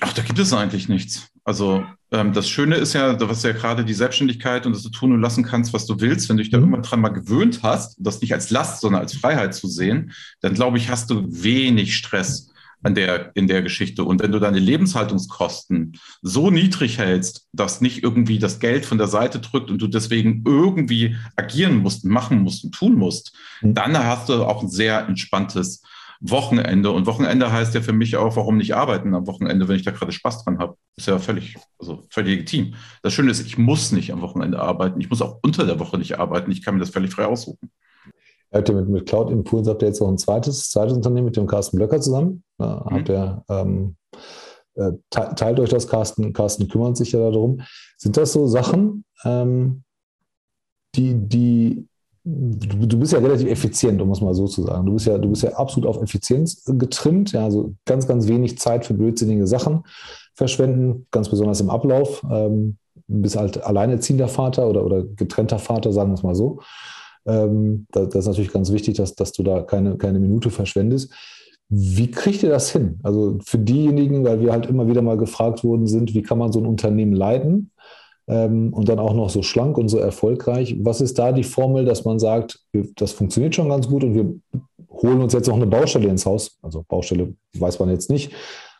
Ach, 0.00 0.12
da 0.12 0.22
gibt 0.22 0.38
es 0.38 0.52
eigentlich 0.52 0.88
nichts. 0.88 1.28
Also 1.44 1.84
ähm, 2.10 2.32
das 2.32 2.48
Schöne 2.48 2.76
ist 2.76 2.94
ja, 2.94 3.20
was 3.28 3.42
ja 3.42 3.52
gerade 3.52 3.84
die 3.84 3.94
Selbstständigkeit 3.94 4.66
und 4.66 4.74
dass 4.74 4.82
du 4.82 4.88
tun 4.88 5.12
und 5.12 5.20
lassen 5.20 5.44
kannst, 5.44 5.72
was 5.72 5.86
du 5.86 6.00
willst. 6.00 6.28
Wenn 6.28 6.36
du 6.36 6.42
dich 6.42 6.50
da 6.50 6.58
mhm. 6.58 6.64
immer 6.64 6.80
dran 6.80 7.00
mal 7.00 7.10
gewöhnt 7.10 7.62
hast, 7.62 7.96
das 7.98 8.20
nicht 8.20 8.32
als 8.32 8.50
Last, 8.50 8.80
sondern 8.80 9.02
als 9.02 9.14
Freiheit 9.14 9.54
zu 9.54 9.68
sehen, 9.68 10.12
dann 10.40 10.54
glaube 10.54 10.78
ich, 10.78 10.88
hast 10.88 11.10
du 11.10 11.24
wenig 11.28 11.96
Stress 11.96 12.50
an 12.84 12.94
der, 12.94 13.32
in 13.34 13.48
der 13.48 13.62
Geschichte. 13.62 14.04
Und 14.04 14.22
wenn 14.22 14.30
du 14.30 14.38
deine 14.38 14.58
Lebenshaltungskosten 14.58 15.98
so 16.22 16.50
niedrig 16.50 16.98
hältst, 16.98 17.48
dass 17.52 17.80
nicht 17.80 18.02
irgendwie 18.02 18.38
das 18.38 18.60
Geld 18.60 18.86
von 18.86 18.98
der 18.98 19.08
Seite 19.08 19.40
drückt 19.40 19.70
und 19.70 19.78
du 19.78 19.88
deswegen 19.88 20.44
irgendwie 20.46 21.16
agieren 21.36 21.78
musst, 21.78 22.04
machen 22.04 22.42
musst 22.42 22.64
und 22.64 22.74
tun 22.74 22.94
musst, 22.94 23.36
mhm. 23.62 23.74
dann 23.74 23.98
hast 23.98 24.28
du 24.28 24.44
auch 24.44 24.62
ein 24.62 24.68
sehr 24.68 25.06
entspanntes 25.08 25.82
Wochenende. 26.20 26.90
Und 26.90 27.06
Wochenende 27.06 27.52
heißt 27.52 27.74
ja 27.74 27.82
für 27.82 27.92
mich 27.92 28.16
auch, 28.16 28.36
warum 28.36 28.56
nicht 28.56 28.74
arbeiten 28.74 29.14
am 29.14 29.26
Wochenende, 29.26 29.68
wenn 29.68 29.76
ich 29.76 29.82
da 29.82 29.90
gerade 29.90 30.12
Spaß 30.12 30.44
dran 30.44 30.58
habe. 30.58 30.76
Ist 30.96 31.08
ja 31.08 31.18
völlig, 31.18 31.56
also 31.78 32.04
völlig 32.10 32.30
legitim. 32.32 32.74
Das 33.02 33.12
Schöne 33.12 33.30
ist, 33.30 33.44
ich 33.44 33.58
muss 33.58 33.92
nicht 33.92 34.12
am 34.12 34.20
Wochenende 34.20 34.60
arbeiten. 34.60 35.00
Ich 35.00 35.10
muss 35.10 35.22
auch 35.22 35.38
unter 35.42 35.66
der 35.66 35.80
Woche 35.80 35.98
nicht 35.98 36.18
arbeiten. 36.18 36.50
Ich 36.50 36.62
kann 36.62 36.74
mir 36.74 36.80
das 36.80 36.90
völlig 36.90 37.12
frei 37.12 37.26
aussuchen. 37.26 37.70
Habt 38.54 38.68
ihr 38.68 38.74
mit, 38.76 38.88
mit 38.88 39.06
Cloud 39.06 39.30
Impulse 39.30 39.70
habt 39.70 39.82
ihr 39.82 39.88
jetzt 39.88 40.00
noch 40.00 40.08
ein 40.08 40.18
zweites, 40.18 40.70
zweites 40.70 40.94
Unternehmen 40.94 41.26
mit 41.26 41.36
dem 41.36 41.46
Carsten 41.46 41.76
Blöcker 41.76 42.00
zusammen? 42.00 42.44
Da 42.58 42.86
mhm. 42.88 42.94
habt 42.94 43.08
ihr, 43.08 43.44
ähm, 43.48 43.96
äh, 44.76 44.92
teilt 45.10 45.60
euch 45.60 45.70
das, 45.70 45.88
Carsten, 45.88 46.32
Carsten 46.32 46.68
kümmert 46.68 46.96
sich 46.96 47.12
ja 47.12 47.18
darum. 47.18 47.60
Sind 47.96 48.16
das 48.16 48.32
so 48.32 48.46
Sachen, 48.46 49.04
ähm, 49.24 49.82
die, 50.94 51.14
die 51.14 51.88
du, 52.24 52.86
du, 52.86 52.98
bist 52.98 53.12
ja 53.12 53.18
relativ 53.18 53.48
effizient, 53.48 54.00
um 54.00 54.10
es 54.12 54.20
mal 54.20 54.34
so 54.34 54.46
zu 54.46 54.62
sagen. 54.62 54.86
Du 54.86 54.94
bist 54.94 55.06
ja, 55.06 55.18
du 55.18 55.28
bist 55.28 55.42
ja 55.42 55.52
absolut 55.54 55.88
auf 55.88 56.00
Effizienz 56.00 56.64
getrimmt, 56.64 57.32
ja, 57.32 57.44
also 57.44 57.74
ganz, 57.84 58.06
ganz 58.06 58.28
wenig 58.28 58.58
Zeit 58.58 58.86
für 58.86 58.94
blödsinnige 58.94 59.46
Sachen 59.46 59.84
verschwenden, 60.34 61.06
ganz 61.10 61.28
besonders 61.28 61.60
im 61.60 61.70
Ablauf. 61.70 62.24
Ähm, 62.30 62.78
bist 63.06 63.36
halt 63.36 63.62
alleinerziehender 63.62 64.28
Vater 64.28 64.68
oder, 64.68 64.84
oder 64.84 65.02
getrennter 65.02 65.58
Vater, 65.58 65.92
sagen 65.92 66.10
wir 66.10 66.14
es 66.14 66.22
mal 66.22 66.34
so. 66.34 66.60
Ähm, 67.26 67.86
das, 67.90 68.08
das, 68.08 68.20
ist 68.20 68.26
natürlich 68.26 68.52
ganz 68.52 68.72
wichtig, 68.72 68.96
dass, 68.96 69.14
dass 69.14 69.32
du 69.32 69.42
da 69.42 69.62
keine, 69.62 69.96
keine 69.96 70.18
Minute 70.18 70.50
verschwendest. 70.50 71.12
Wie 71.68 72.10
kriegt 72.10 72.42
ihr 72.42 72.50
das 72.50 72.70
hin? 72.70 73.00
Also 73.02 73.38
für 73.44 73.58
diejenigen, 73.58 74.24
weil 74.24 74.40
wir 74.40 74.52
halt 74.52 74.66
immer 74.66 74.86
wieder 74.86 75.02
mal 75.02 75.16
gefragt 75.16 75.64
worden 75.64 75.86
sind, 75.86 76.14
wie 76.14 76.22
kann 76.22 76.38
man 76.38 76.52
so 76.52 76.60
ein 76.60 76.66
Unternehmen 76.66 77.14
leiten 77.14 77.70
ähm, 78.28 78.72
und 78.72 78.88
dann 78.88 78.98
auch 78.98 79.14
noch 79.14 79.30
so 79.30 79.42
schlank 79.42 79.78
und 79.78 79.88
so 79.88 79.98
erfolgreich. 79.98 80.76
Was 80.80 81.00
ist 81.00 81.18
da 81.18 81.32
die 81.32 81.42
Formel, 81.42 81.84
dass 81.84 82.04
man 82.04 82.18
sagt, 82.18 82.60
das 82.96 83.12
funktioniert 83.12 83.54
schon 83.54 83.68
ganz 83.68 83.88
gut 83.88 84.04
und 84.04 84.14
wir 84.14 84.34
holen 84.90 85.22
uns 85.22 85.32
jetzt 85.32 85.48
noch 85.48 85.56
eine 85.56 85.66
Baustelle 85.66 86.08
ins 86.08 86.26
Haus? 86.26 86.58
Also 86.62 86.84
Baustelle 86.86 87.34
weiß 87.58 87.78
man 87.78 87.90
jetzt 87.90 88.10
nicht. 88.10 88.32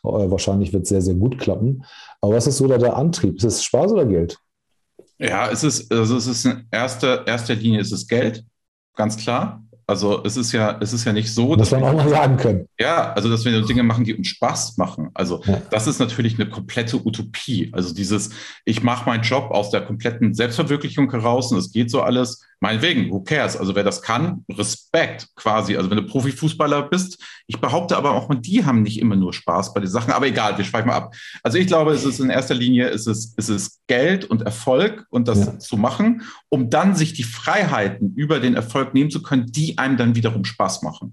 Äh, 0.05 0.31
wahrscheinlich 0.31 0.73
wird 0.73 0.85
es 0.85 0.91
sehr, 0.91 1.03
sehr 1.03 1.15
gut 1.15 1.39
klappen. 1.39 1.85
Aber 2.21 2.35
was 2.35 2.47
ist 2.47 2.59
so 2.59 2.67
da 2.67 2.79
der 2.79 2.97
Antrieb? 2.97 3.37
Ist 3.37 3.45
es 3.45 3.65
Spaß 3.65 3.93
oder 3.93 4.07
Geld? 4.07 4.39
Ja, 5.19 5.49
es 5.51 5.63
ist, 5.65 5.93
also 5.93 6.17
es 6.17 6.27
ist 6.27 6.45
in 6.45 6.67
erster, 6.71 7.27
erster 7.27 7.55
Linie 7.55 7.81
ist 7.81 7.93
es 7.93 8.07
Geld, 8.07 8.45
ganz 8.95 9.17
klar. 9.17 9.65
Also 9.87 10.25
es 10.25 10.39
ist 10.39 10.53
ja, 10.53 10.79
es 10.81 10.95
ist 10.95 11.05
ja 11.05 11.13
nicht 11.13 11.33
so, 11.33 11.57
dass 11.57 11.71
wir 11.71 11.79
auch 11.79 11.93
mal 11.93 12.09
sagen 12.09 12.39
können. 12.39 12.69
Ja, 12.79 13.13
also 13.13 13.29
dass 13.29 13.45
wir 13.45 13.61
Dinge 13.63 13.83
machen, 13.83 14.05
die 14.05 14.15
uns 14.15 14.29
Spaß 14.29 14.79
machen. 14.79 15.11
Also 15.13 15.43
ja. 15.45 15.61
das 15.71 15.87
ist 15.87 15.99
natürlich 15.99 16.41
eine 16.41 16.49
komplette 16.49 16.97
Utopie. 17.05 17.71
Also 17.73 17.95
dieses, 17.95 18.31
ich 18.65 18.83
mache 18.83 19.05
meinen 19.07 19.23
Job 19.23 19.51
aus 19.51 19.71
der 19.71 19.83
kompletten 19.83 20.33
Selbstverwirklichung 20.33 21.11
heraus 21.11 21.53
und 21.53 21.59
es 21.59 21.71
geht 21.71 21.91
so 21.91 22.01
alles. 22.01 22.43
Meinetwegen, 22.65 23.11
who 23.11 23.21
cares? 23.21 23.59
Also 23.59 23.75
wer 23.75 23.85
das 23.85 24.01
kann, 24.01 24.43
Respekt 24.51 25.29
quasi. 25.37 25.77
Also 25.77 25.91
wenn 25.91 25.99
du 25.99 26.07
Profifußballer 26.07 26.89
bist, 26.89 27.23
ich 27.47 27.61
behaupte 27.61 27.95
aber 27.95 28.13
auch, 28.13 28.31
die 28.37 28.65
haben 28.65 28.81
nicht 28.81 28.99
immer 29.01 29.17
nur 29.17 29.35
Spaß 29.35 29.75
bei 29.75 29.81
den 29.81 29.91
Sachen. 29.91 30.15
Aber 30.15 30.27
egal, 30.27 30.57
wir 30.57 30.65
schweifen 30.65 30.89
mal 30.89 30.97
ab. 30.97 31.15
Also 31.43 31.59
ich 31.59 31.67
glaube, 31.67 31.93
es 31.93 32.07
ist 32.07 32.21
in 32.21 32.31
erster 32.31 32.55
Linie, 32.55 32.89
es 32.89 33.07
ist, 33.07 33.35
es 33.37 33.51
ist 33.51 33.81
Geld 33.87 34.25
und 34.25 34.41
Erfolg 34.41 35.05
und 35.11 35.29
das 35.29 35.45
ja. 35.45 35.59
zu 35.59 35.77
machen, 35.77 36.23
um 36.49 36.71
dann 36.71 36.95
sich 36.95 37.13
die 37.13 37.23
Freiheiten 37.23 38.15
über 38.15 38.41
den 38.41 38.55
Erfolg 38.55 38.95
nehmen 38.95 39.11
zu 39.11 39.21
können, 39.21 39.45
die 39.53 39.77
einem 39.77 39.99
dann 39.99 40.15
wiederum 40.15 40.47
Spaß 40.47 40.81
machen. 40.81 41.13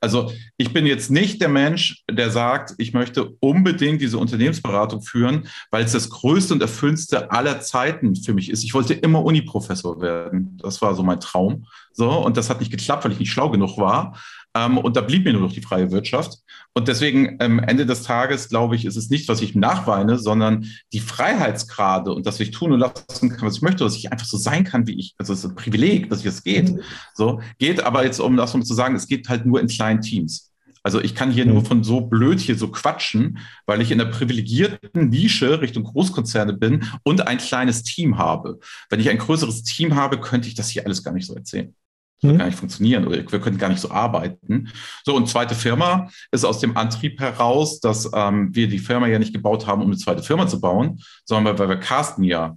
Also 0.00 0.32
ich 0.56 0.72
bin 0.72 0.86
jetzt 0.86 1.10
nicht 1.10 1.40
der 1.42 1.48
Mensch, 1.48 2.02
der 2.10 2.30
sagt, 2.30 2.74
ich 2.78 2.94
möchte 2.94 3.32
unbedingt 3.40 4.00
diese 4.00 4.18
Unternehmensberatung 4.18 5.02
führen, 5.02 5.46
weil 5.70 5.84
es 5.84 5.92
das 5.92 6.08
größte 6.08 6.54
und 6.54 6.62
erfüllendste 6.62 7.30
aller 7.30 7.60
Zeiten 7.60 8.16
für 8.16 8.32
mich 8.32 8.50
ist. 8.50 8.64
Ich 8.64 8.72
wollte 8.72 8.94
immer 8.94 9.22
Uniprofessor 9.22 10.00
werden. 10.00 10.58
Das 10.62 10.80
war 10.80 10.94
so 10.94 11.02
mein 11.02 11.20
Traum. 11.20 11.66
So, 11.92 12.10
und 12.10 12.36
das 12.36 12.48
hat 12.48 12.60
nicht 12.60 12.70
geklappt, 12.70 13.04
weil 13.04 13.12
ich 13.12 13.18
nicht 13.18 13.32
schlau 13.32 13.50
genug 13.50 13.76
war. 13.76 14.16
Ähm, 14.54 14.78
und 14.78 14.96
da 14.96 15.00
blieb 15.00 15.24
mir 15.24 15.32
nur 15.32 15.42
noch 15.42 15.52
die 15.52 15.60
freie 15.60 15.90
Wirtschaft. 15.90 16.38
Und 16.74 16.88
deswegen 16.88 17.40
am 17.40 17.58
ähm, 17.58 17.64
Ende 17.64 17.86
des 17.86 18.02
Tages, 18.02 18.48
glaube 18.48 18.76
ich, 18.76 18.84
ist 18.84 18.96
es 18.96 19.10
nicht, 19.10 19.28
was 19.28 19.42
ich 19.42 19.54
nachweine, 19.54 20.18
sondern 20.18 20.66
die 20.92 21.00
Freiheitsgrade 21.00 22.12
und 22.12 22.26
dass 22.26 22.40
ich 22.40 22.50
tun 22.50 22.72
und 22.72 22.80
lassen 22.80 23.30
kann, 23.30 23.46
was 23.46 23.56
ich 23.56 23.62
möchte, 23.62 23.84
dass 23.84 23.96
ich 23.96 24.12
einfach 24.12 24.26
so 24.26 24.36
sein 24.36 24.64
kann, 24.64 24.86
wie 24.86 24.98
ich. 24.98 25.14
Also 25.18 25.32
es 25.32 25.40
ist 25.40 25.50
ein 25.50 25.56
Privileg, 25.56 26.10
dass 26.10 26.20
ich 26.20 26.26
es 26.26 26.42
geht. 26.42 26.70
Mhm. 26.70 26.80
So 27.14 27.40
geht 27.58 27.82
aber 27.82 28.04
jetzt, 28.04 28.20
um 28.20 28.36
das 28.36 28.54
um 28.54 28.64
zu 28.64 28.74
sagen, 28.74 28.94
es 28.96 29.06
geht 29.06 29.28
halt 29.28 29.46
nur 29.46 29.60
in 29.60 29.68
kleinen 29.68 30.00
Teams. 30.00 30.50
Also 30.82 31.00
ich 31.00 31.14
kann 31.14 31.30
hier 31.30 31.44
mhm. 31.44 31.52
nur 31.52 31.64
von 31.64 31.84
so 31.84 32.00
blöd 32.00 32.40
hier 32.40 32.56
so 32.56 32.68
quatschen, 32.68 33.38
weil 33.66 33.80
ich 33.80 33.90
in 33.90 33.98
der 33.98 34.06
privilegierten 34.06 35.10
Nische 35.10 35.60
Richtung 35.60 35.84
Großkonzerne 35.84 36.54
bin 36.54 36.84
und 37.02 37.26
ein 37.26 37.38
kleines 37.38 37.82
Team 37.82 38.18
habe. 38.18 38.58
Wenn 38.88 39.00
ich 39.00 39.10
ein 39.10 39.18
größeres 39.18 39.62
Team 39.62 39.94
habe, 39.94 40.20
könnte 40.20 40.48
ich 40.48 40.54
das 40.54 40.70
hier 40.70 40.84
alles 40.86 41.02
gar 41.02 41.12
nicht 41.12 41.26
so 41.26 41.34
erzählen. 41.34 41.74
Das 42.22 42.32
mhm. 42.32 42.38
gar 42.38 42.46
nicht 42.46 42.58
funktionieren 42.58 43.06
oder 43.06 43.16
wir 43.16 43.40
können 43.40 43.58
gar 43.58 43.68
nicht 43.68 43.80
so 43.80 43.90
arbeiten. 43.90 44.68
So, 45.04 45.14
und 45.14 45.28
zweite 45.28 45.54
Firma 45.54 46.10
ist 46.30 46.44
aus 46.44 46.60
dem 46.60 46.76
Antrieb 46.76 47.18
heraus, 47.20 47.80
dass 47.80 48.10
ähm, 48.14 48.54
wir 48.54 48.68
die 48.68 48.78
Firma 48.78 49.06
ja 49.06 49.18
nicht 49.18 49.32
gebaut 49.32 49.66
haben, 49.66 49.82
um 49.82 49.88
eine 49.88 49.96
zweite 49.96 50.22
Firma 50.22 50.46
zu 50.46 50.60
bauen, 50.60 51.00
sondern 51.24 51.58
weil 51.58 51.68
wir 51.68 51.76
Carsten 51.76 52.24
ja 52.24 52.56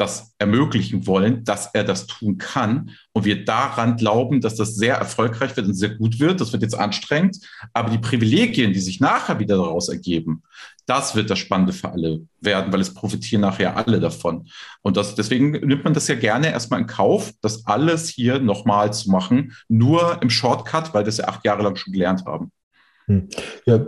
das 0.00 0.34
ermöglichen 0.38 1.06
wollen, 1.06 1.44
dass 1.44 1.74
er 1.74 1.84
das 1.84 2.06
tun 2.06 2.38
kann 2.38 2.92
und 3.12 3.26
wir 3.26 3.44
daran 3.44 3.96
glauben, 3.96 4.40
dass 4.40 4.56
das 4.56 4.74
sehr 4.74 4.94
erfolgreich 4.96 5.54
wird 5.56 5.66
und 5.66 5.74
sehr 5.74 5.90
gut 5.90 6.18
wird. 6.18 6.40
Das 6.40 6.52
wird 6.52 6.62
jetzt 6.62 6.78
anstrengend, 6.78 7.38
aber 7.74 7.90
die 7.90 7.98
Privilegien, 7.98 8.72
die 8.72 8.80
sich 8.80 8.98
nachher 9.00 9.38
wieder 9.38 9.56
daraus 9.56 9.90
ergeben, 9.90 10.42
das 10.90 11.14
wird 11.14 11.30
das 11.30 11.38
Spannende 11.38 11.72
für 11.72 11.92
alle 11.92 12.22
werden, 12.40 12.72
weil 12.72 12.80
es 12.80 12.92
profitieren 12.92 13.42
nachher 13.42 13.76
alle 13.76 14.00
davon. 14.00 14.48
Und 14.82 14.96
das, 14.96 15.14
deswegen 15.14 15.52
nimmt 15.52 15.84
man 15.84 15.94
das 15.94 16.08
ja 16.08 16.16
gerne 16.16 16.50
erstmal 16.50 16.80
in 16.80 16.88
Kauf, 16.88 17.32
das 17.42 17.64
alles 17.64 18.08
hier 18.08 18.40
nochmal 18.40 18.92
zu 18.92 19.08
machen, 19.08 19.52
nur 19.68 20.20
im 20.20 20.30
Shortcut, 20.30 20.92
weil 20.92 21.06
es 21.06 21.18
ja 21.18 21.28
acht 21.28 21.44
Jahre 21.44 21.62
lang 21.62 21.76
schon 21.76 21.92
gelernt 21.92 22.24
haben. 22.26 22.50
Hm. 23.06 23.28
Ja, 23.66 23.86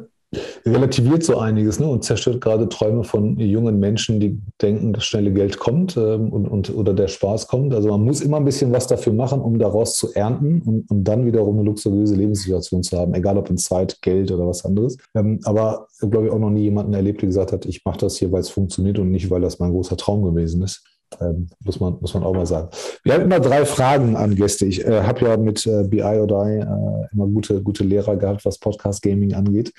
relativiert 0.64 1.22
so 1.22 1.38
einiges 1.38 1.78
ne? 1.78 1.86
und 1.86 2.04
zerstört 2.04 2.40
gerade 2.40 2.68
Träume 2.68 3.04
von 3.04 3.38
jungen 3.38 3.78
Menschen, 3.78 4.20
die 4.20 4.40
denken, 4.60 4.92
dass 4.92 5.04
schnelle 5.04 5.32
Geld 5.32 5.58
kommt 5.58 5.96
ähm, 5.96 6.32
und, 6.32 6.48
und, 6.48 6.74
oder 6.74 6.94
der 6.94 7.08
Spaß 7.08 7.48
kommt. 7.48 7.74
Also 7.74 7.88
man 7.88 8.02
muss 8.02 8.20
immer 8.20 8.38
ein 8.38 8.44
bisschen 8.44 8.72
was 8.72 8.86
dafür 8.86 9.12
machen, 9.12 9.40
um 9.40 9.58
daraus 9.58 9.96
zu 9.96 10.12
ernten 10.14 10.62
und, 10.62 10.90
und 10.90 11.04
dann 11.04 11.26
wiederum 11.26 11.56
eine 11.56 11.64
luxuriöse 11.64 12.14
Lebenssituation 12.14 12.82
zu 12.82 12.98
haben, 12.98 13.14
egal 13.14 13.36
ob 13.36 13.50
in 13.50 13.58
Zeit, 13.58 14.00
Geld 14.00 14.30
oder 14.30 14.46
was 14.46 14.64
anderes. 14.64 14.96
Ähm, 15.14 15.40
aber 15.44 15.88
glaube 16.00 16.26
ich 16.26 16.32
auch 16.32 16.38
noch 16.38 16.50
nie 16.50 16.62
jemanden 16.62 16.94
erlebt, 16.94 17.22
der 17.22 17.28
gesagt 17.28 17.52
hat, 17.52 17.66
ich 17.66 17.84
mache 17.84 17.98
das 17.98 18.16
hier, 18.16 18.32
weil 18.32 18.40
es 18.40 18.50
funktioniert 18.50 18.98
und 18.98 19.10
nicht, 19.10 19.30
weil 19.30 19.40
das 19.40 19.58
mein 19.58 19.70
großer 19.70 19.96
Traum 19.96 20.22
gewesen 20.22 20.62
ist. 20.62 20.84
Ähm, 21.20 21.48
muss, 21.64 21.80
man, 21.80 21.98
muss 22.00 22.14
man 22.14 22.22
auch 22.22 22.34
mal 22.34 22.46
sagen. 22.46 22.68
Wir 23.04 23.14
haben 23.14 23.22
immer 23.22 23.40
drei 23.40 23.64
Fragen 23.64 24.16
an 24.16 24.34
Gäste. 24.34 24.66
Ich 24.66 24.84
äh, 24.84 25.02
habe 25.02 25.24
ja 25.24 25.36
mit 25.36 25.66
äh, 25.66 25.84
BI 25.84 26.02
oder 26.02 26.46
I 26.46 26.58
äh, 26.58 27.12
immer 27.12 27.26
gute, 27.26 27.62
gute 27.62 27.84
Lehrer 27.84 28.16
gehabt, 28.16 28.44
was 28.44 28.58
Podcast 28.58 29.02
Gaming 29.02 29.34
angeht. 29.34 29.72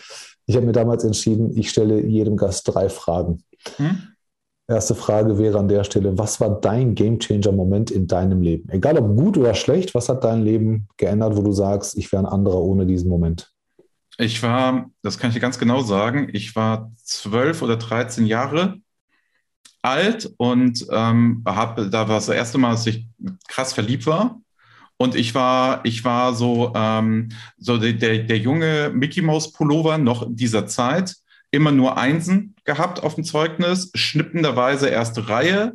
Ich 0.45 0.55
habe 0.55 0.65
mir 0.65 0.71
damals 0.73 1.03
entschieden, 1.03 1.55
ich 1.57 1.69
stelle 1.69 2.01
jedem 2.01 2.37
Gast 2.37 2.67
drei 2.73 2.89
Fragen. 2.89 3.43
Hm? 3.77 3.97
Erste 4.67 4.95
Frage 4.95 5.37
wäre 5.37 5.59
an 5.59 5.67
der 5.67 5.83
Stelle, 5.83 6.17
was 6.17 6.39
war 6.39 6.61
dein 6.61 6.95
Gamechanger-Moment 6.95 7.91
in 7.91 8.07
deinem 8.07 8.41
Leben? 8.41 8.69
Egal 8.69 8.97
ob 8.97 9.15
gut 9.17 9.37
oder 9.37 9.55
schlecht, 9.55 9.93
was 9.93 10.07
hat 10.07 10.23
dein 10.23 10.41
Leben 10.41 10.87
geändert, 10.95 11.35
wo 11.35 11.41
du 11.41 11.51
sagst, 11.51 11.97
ich 11.97 12.11
wäre 12.11 12.23
ein 12.23 12.31
anderer 12.31 12.61
ohne 12.61 12.85
diesen 12.85 13.09
Moment? 13.09 13.51
Ich 14.17 14.41
war, 14.41 14.89
das 15.01 15.17
kann 15.17 15.29
ich 15.29 15.33
dir 15.33 15.41
ganz 15.41 15.59
genau 15.59 15.81
sagen, 15.81 16.29
ich 16.31 16.55
war 16.55 16.91
zwölf 16.95 17.61
oder 17.61 17.77
dreizehn 17.77 18.25
Jahre 18.25 18.77
alt 19.83 20.31
und 20.37 20.87
ähm, 20.91 21.43
habe, 21.45 21.89
da 21.89 22.07
war 22.07 22.17
es 22.17 22.25
das 22.25 22.35
erste 22.35 22.57
Mal, 22.57 22.71
dass 22.71 22.87
ich 22.87 23.05
krass 23.47 23.73
verliebt 23.73 24.07
war. 24.07 24.39
Und 24.97 25.15
ich 25.15 25.35
war, 25.35 25.81
ich 25.83 26.05
war 26.05 26.33
so, 26.33 26.71
ähm, 26.75 27.29
so 27.57 27.77
der, 27.77 27.93
der, 27.93 28.19
der 28.19 28.37
junge 28.37 28.91
Mickey 28.93 29.21
Mouse 29.21 29.51
Pullover 29.51 29.97
noch 29.97 30.23
in 30.23 30.35
dieser 30.35 30.65
Zeit, 30.65 31.15
immer 31.51 31.71
nur 31.71 31.97
Einsen 31.97 32.55
gehabt 32.63 33.03
auf 33.03 33.15
dem 33.15 33.25
Zeugnis, 33.25 33.91
schnippenderweise 33.93 34.87
erste 34.87 35.27
Reihe. 35.27 35.73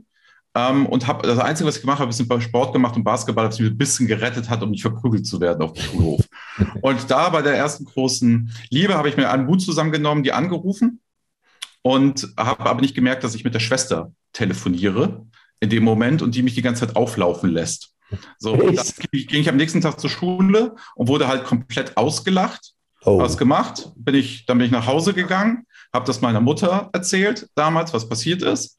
Ähm, 0.55 0.87
und 0.87 1.07
habe 1.07 1.27
das 1.27 1.39
Einzige, 1.39 1.69
was 1.69 1.77
ich 1.77 1.83
gemacht 1.83 1.99
habe, 2.01 2.09
ist 2.09 2.19
ein 2.19 2.27
bisschen 2.27 2.49
Sport 2.49 2.73
gemacht 2.73 2.97
und 2.97 3.05
Basketball, 3.05 3.47
das 3.47 3.61
mich 3.61 3.71
ein 3.71 3.77
bisschen 3.77 4.07
gerettet 4.07 4.49
hat, 4.49 4.63
um 4.63 4.71
nicht 4.71 4.83
verprügelt 4.83 5.27
zu 5.27 5.41
werden 5.41 5.63
auf 5.63 5.75
dem 5.75 5.83
Schulhof. 5.83 6.21
und 6.81 7.11
da 7.11 7.29
bei 7.29 7.43
der 7.43 7.55
ersten 7.55 7.85
großen 7.85 8.51
Liebe 8.71 8.95
habe 8.95 9.11
ich 9.11 9.19
mir 9.19 9.31
einen 9.31 9.45
Mut 9.45 9.61
zusammengenommen, 9.61 10.25
die 10.25 10.33
angerufen 10.33 11.01
und 11.83 12.29
habe 12.37 12.67
aber 12.67 12.81
nicht 12.81 12.95
gemerkt, 12.95 13.25
dass 13.25 13.35
ich 13.35 13.45
mit 13.45 13.55
der 13.55 13.61
Schwester 13.61 14.13
telefoniere 14.33 15.27
in 15.61 15.71
dem 15.71 15.85
Moment 15.85 16.23
und 16.23 16.35
die 16.35 16.43
mich 16.43 16.55
die 16.55 16.63
ganze 16.63 16.87
Zeit 16.87 16.97
auflaufen 16.97 17.51
lässt. 17.51 17.95
So, 18.39 18.57
dann 18.57 18.77
ging 19.11 19.41
ich 19.41 19.49
am 19.49 19.57
nächsten 19.57 19.81
Tag 19.81 20.01
zur 20.01 20.11
Schule 20.11 20.75
und 20.95 21.09
wurde 21.09 21.29
halt 21.29 21.45
komplett 21.45 21.97
ausgelacht. 21.97 22.73
Oh. 23.05 23.19
Was 23.19 23.37
gemacht? 23.37 23.91
Bin 23.97 24.15
ich, 24.15 24.47
dann 24.47 24.59
bin 24.59 24.67
ich 24.67 24.73
nach 24.73 24.87
Hause 24.87 25.15
gegangen, 25.15 25.67
habe 25.93 26.07
das 26.07 26.21
meiner 26.21 26.41
Mutter 26.41 26.91
erzählt, 26.93 27.49
damals, 27.55 27.93
was 27.95 28.09
passiert 28.09 28.43
ist. 28.43 28.77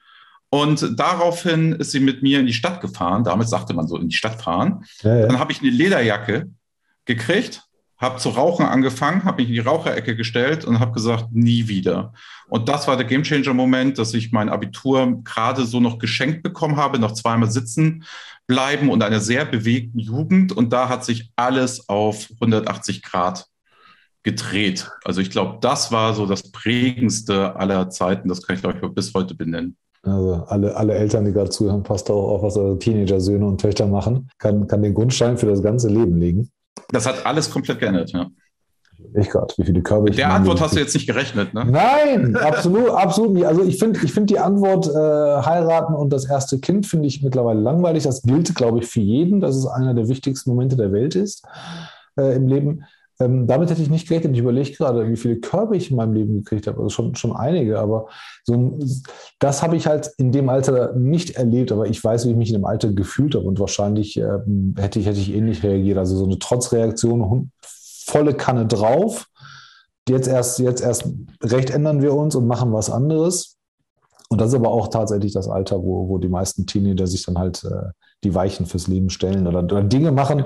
Und 0.49 0.99
daraufhin 0.99 1.73
ist 1.73 1.91
sie 1.91 1.99
mit 1.99 2.23
mir 2.23 2.39
in 2.39 2.47
die 2.47 2.53
Stadt 2.53 2.81
gefahren. 2.81 3.23
Damals 3.23 3.51
sagte 3.51 3.73
man 3.73 3.87
so, 3.87 3.97
in 3.97 4.09
die 4.09 4.15
Stadt 4.15 4.41
fahren. 4.41 4.83
Ja, 5.01 5.15
ja. 5.15 5.27
Dann 5.27 5.39
habe 5.39 5.51
ich 5.51 5.61
eine 5.61 5.69
Lederjacke 5.69 6.49
gekriegt, 7.05 7.63
habe 7.99 8.17
zu 8.17 8.29
rauchen 8.29 8.65
angefangen, 8.65 9.25
habe 9.25 9.41
mich 9.41 9.49
in 9.49 9.55
die 9.55 9.59
Raucherecke 9.59 10.15
gestellt 10.15 10.63
und 10.63 10.79
habe 10.79 10.93
gesagt, 10.93 11.27
nie 11.31 11.67
wieder. 11.67 12.13
Und 12.47 12.69
das 12.69 12.87
war 12.87 12.95
der 12.95 13.05
Gamechanger-Moment, 13.05 13.97
dass 13.97 14.13
ich 14.13 14.31
mein 14.31 14.49
Abitur 14.49 15.21
gerade 15.23 15.65
so 15.65 15.81
noch 15.81 15.99
geschenkt 15.99 16.41
bekommen 16.41 16.77
habe, 16.77 16.97
noch 16.97 17.11
zweimal 17.11 17.51
sitzen 17.51 18.05
bleiben 18.47 18.89
und 18.89 19.03
einer 19.03 19.19
sehr 19.19 19.45
bewegten 19.45 19.99
Jugend. 19.99 20.53
Und 20.53 20.71
da 20.71 20.87
hat 20.89 21.03
sich 21.03 21.31
alles 21.35 21.89
auf 21.89 22.27
180 22.35 23.03
Grad 23.03 23.45
gedreht. 24.23 24.89
Also 25.03 25.21
ich 25.21 25.29
glaube, 25.29 25.59
das 25.61 25.91
war 25.91 26.13
so 26.13 26.25
das 26.25 26.51
prägendste 26.51 27.55
aller 27.57 27.89
Zeiten. 27.89 28.29
Das 28.29 28.41
kann 28.41 28.55
ich, 28.55 28.61
glaube 28.61 28.79
ich, 28.81 28.93
bis 28.93 29.13
heute 29.13 29.35
benennen. 29.35 29.77
Also 30.03 30.45
alle, 30.47 30.75
alle 30.77 30.93
Eltern, 30.93 31.25
die 31.25 31.33
gerade 31.33 31.49
zuhören, 31.49 31.83
passt 31.83 32.09
auch 32.09 32.29
auf, 32.29 32.41
was 32.41 32.55
eure 32.55 32.79
Teenager-Söhne 32.79 33.45
und 33.45 33.59
Töchter 33.59 33.85
machen. 33.87 34.29
Kann, 34.37 34.67
kann 34.67 34.81
den 34.81 34.93
Grundstein 34.93 35.37
für 35.37 35.47
das 35.47 35.61
ganze 35.61 35.89
Leben 35.89 36.17
legen. 36.17 36.49
Das 36.91 37.05
hat 37.05 37.25
alles 37.25 37.49
komplett 37.49 37.79
geändert, 37.79 38.11
ja. 38.11 38.29
Ich 39.15 39.29
gerade, 39.29 39.53
wie 39.57 39.63
viele 39.63 39.81
Körbe 39.81 40.09
ich. 40.09 40.17
Der 40.17 40.31
Antwort 40.31 40.59
hast 40.61 40.75
du 40.75 40.79
jetzt 40.79 40.93
nicht 40.93 41.07
gerechnet, 41.07 41.53
ne? 41.53 41.65
Nein, 41.65 42.35
absolut, 42.41 42.89
absolut 42.89 43.33
nicht. 43.33 43.45
Also 43.45 43.63
ich 43.63 43.79
finde 43.79 43.99
ich 44.03 44.11
find 44.11 44.29
die 44.29 44.39
Antwort 44.39 44.87
äh, 44.87 44.91
heiraten 45.45 45.93
und 45.93 46.11
das 46.11 46.25
erste 46.25 46.59
Kind 46.59 46.85
finde 46.85 47.07
ich 47.07 47.23
mittlerweile 47.23 47.59
langweilig. 47.59 48.03
Das 48.03 48.21
gilt, 48.21 48.53
glaube 48.55 48.79
ich, 48.79 48.87
für 48.87 48.99
jeden, 48.99 49.39
dass 49.39 49.55
es 49.55 49.65
einer 49.65 49.93
der 49.93 50.09
wichtigsten 50.09 50.49
Momente 50.49 50.75
der 50.75 50.91
Welt 50.91 51.15
ist 51.15 51.45
äh, 52.17 52.35
im 52.35 52.47
Leben. 52.47 52.83
Ähm, 53.21 53.47
damit 53.47 53.69
hätte 53.69 53.81
ich 53.81 53.89
nicht 53.89 54.07
gerechnet. 54.07 54.33
Ich 54.33 54.39
überlege 54.39 54.71
gerade, 54.71 55.09
wie 55.09 55.17
viele 55.17 55.37
Körbe 55.37 55.75
ich 55.75 55.91
in 55.91 55.97
meinem 55.97 56.13
Leben 56.13 56.35
gekriegt 56.35 56.67
habe. 56.67 56.77
Also 56.77 56.89
schon, 56.89 57.15
schon 57.15 57.35
einige, 57.35 57.79
aber 57.79 58.07
so 58.43 58.79
das 59.39 59.61
habe 59.61 59.75
ich 59.75 59.87
halt 59.87 60.11
in 60.17 60.31
dem 60.31 60.47
Alter 60.47 60.93
nicht 60.95 61.31
erlebt, 61.31 61.71
aber 61.71 61.87
ich 61.87 62.01
weiß, 62.01 62.25
wie 62.25 62.31
ich 62.31 62.37
mich 62.37 62.49
in 62.49 62.55
dem 62.55 62.65
Alter 62.65 62.93
gefühlt 62.93 63.35
habe 63.35 63.45
und 63.45 63.59
wahrscheinlich 63.59 64.17
ähm, 64.17 64.73
hätte, 64.77 64.99
ich, 64.99 65.05
hätte 65.05 65.19
ich 65.19 65.33
ähnlich 65.33 65.63
reagiert. 65.63 65.97
Also 65.97 66.15
so 66.15 66.25
eine 66.25 66.39
Trotzreaktion, 66.39 67.51
volle 67.61 68.33
Kanne 68.33 68.65
drauf. 68.65 69.27
Jetzt 70.07 70.27
erst, 70.27 70.59
jetzt 70.59 70.81
erst 70.81 71.09
recht 71.43 71.69
ändern 71.69 72.01
wir 72.01 72.13
uns 72.13 72.35
und 72.35 72.47
machen 72.47 72.71
was 72.71 72.89
anderes. 72.89 73.57
Und 74.29 74.39
das 74.39 74.49
ist 74.49 74.55
aber 74.55 74.69
auch 74.69 74.87
tatsächlich 74.87 75.33
das 75.33 75.49
Alter, 75.49 75.83
wo, 75.83 76.07
wo 76.07 76.17
die 76.19 76.29
meisten 76.29 76.65
Teenager 76.65 77.07
sich 77.07 77.25
dann 77.25 77.37
halt 77.37 77.63
äh, 77.63 77.89
die 78.23 78.33
Weichen 78.33 78.65
fürs 78.65 78.87
Leben 78.87 79.09
stellen 79.09 79.47
oder, 79.47 79.59
oder 79.59 79.83
Dinge 79.83 80.11
machen, 80.11 80.45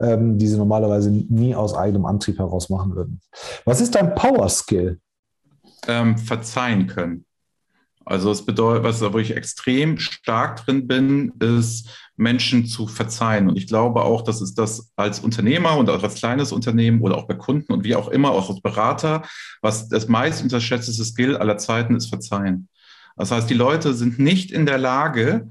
ähm, 0.00 0.38
die 0.38 0.46
sie 0.46 0.56
normalerweise 0.56 1.10
nie 1.10 1.54
aus 1.54 1.74
eigenem 1.74 2.06
Antrieb 2.06 2.38
heraus 2.38 2.68
machen 2.70 2.94
würden. 2.94 3.20
Was 3.64 3.80
ist 3.80 3.94
dein 3.94 4.14
Power 4.14 4.48
Skill? 4.48 5.00
Ähm, 5.86 6.16
verzeihen 6.16 6.86
können. 6.86 7.24
Also 8.06 8.30
es 8.30 8.44
bedeutet, 8.44 8.84
was 8.84 9.00
wo 9.00 9.18
ich 9.18 9.34
extrem 9.34 9.98
stark 9.98 10.64
drin 10.64 10.86
bin, 10.86 11.32
ist 11.40 11.88
Menschen 12.16 12.66
zu 12.66 12.86
verzeihen. 12.86 13.48
Und 13.48 13.56
ich 13.56 13.66
glaube 13.66 14.02
auch, 14.02 14.22
dass 14.22 14.40
es 14.40 14.54
das 14.54 14.92
als 14.96 15.20
Unternehmer 15.20 15.76
und 15.76 15.88
auch 15.88 16.02
als 16.02 16.14
kleines 16.16 16.52
Unternehmen 16.52 17.00
oder 17.00 17.16
auch 17.16 17.26
bei 17.26 17.34
Kunden 17.34 17.72
und 17.72 17.84
wie 17.84 17.96
auch 17.96 18.08
immer, 18.08 18.30
auch 18.32 18.50
als 18.50 18.60
Berater, 18.60 19.22
was 19.62 19.88
das 19.88 20.08
meist 20.08 20.42
unterschätzte 20.42 20.92
Skill 20.92 21.36
aller 21.36 21.56
Zeiten 21.56 21.96
ist 21.96 22.08
Verzeihen. 22.08 22.68
Das 23.16 23.30
heißt, 23.30 23.48
die 23.48 23.54
Leute 23.54 23.94
sind 23.94 24.18
nicht 24.18 24.50
in 24.50 24.66
der 24.66 24.78
Lage, 24.78 25.48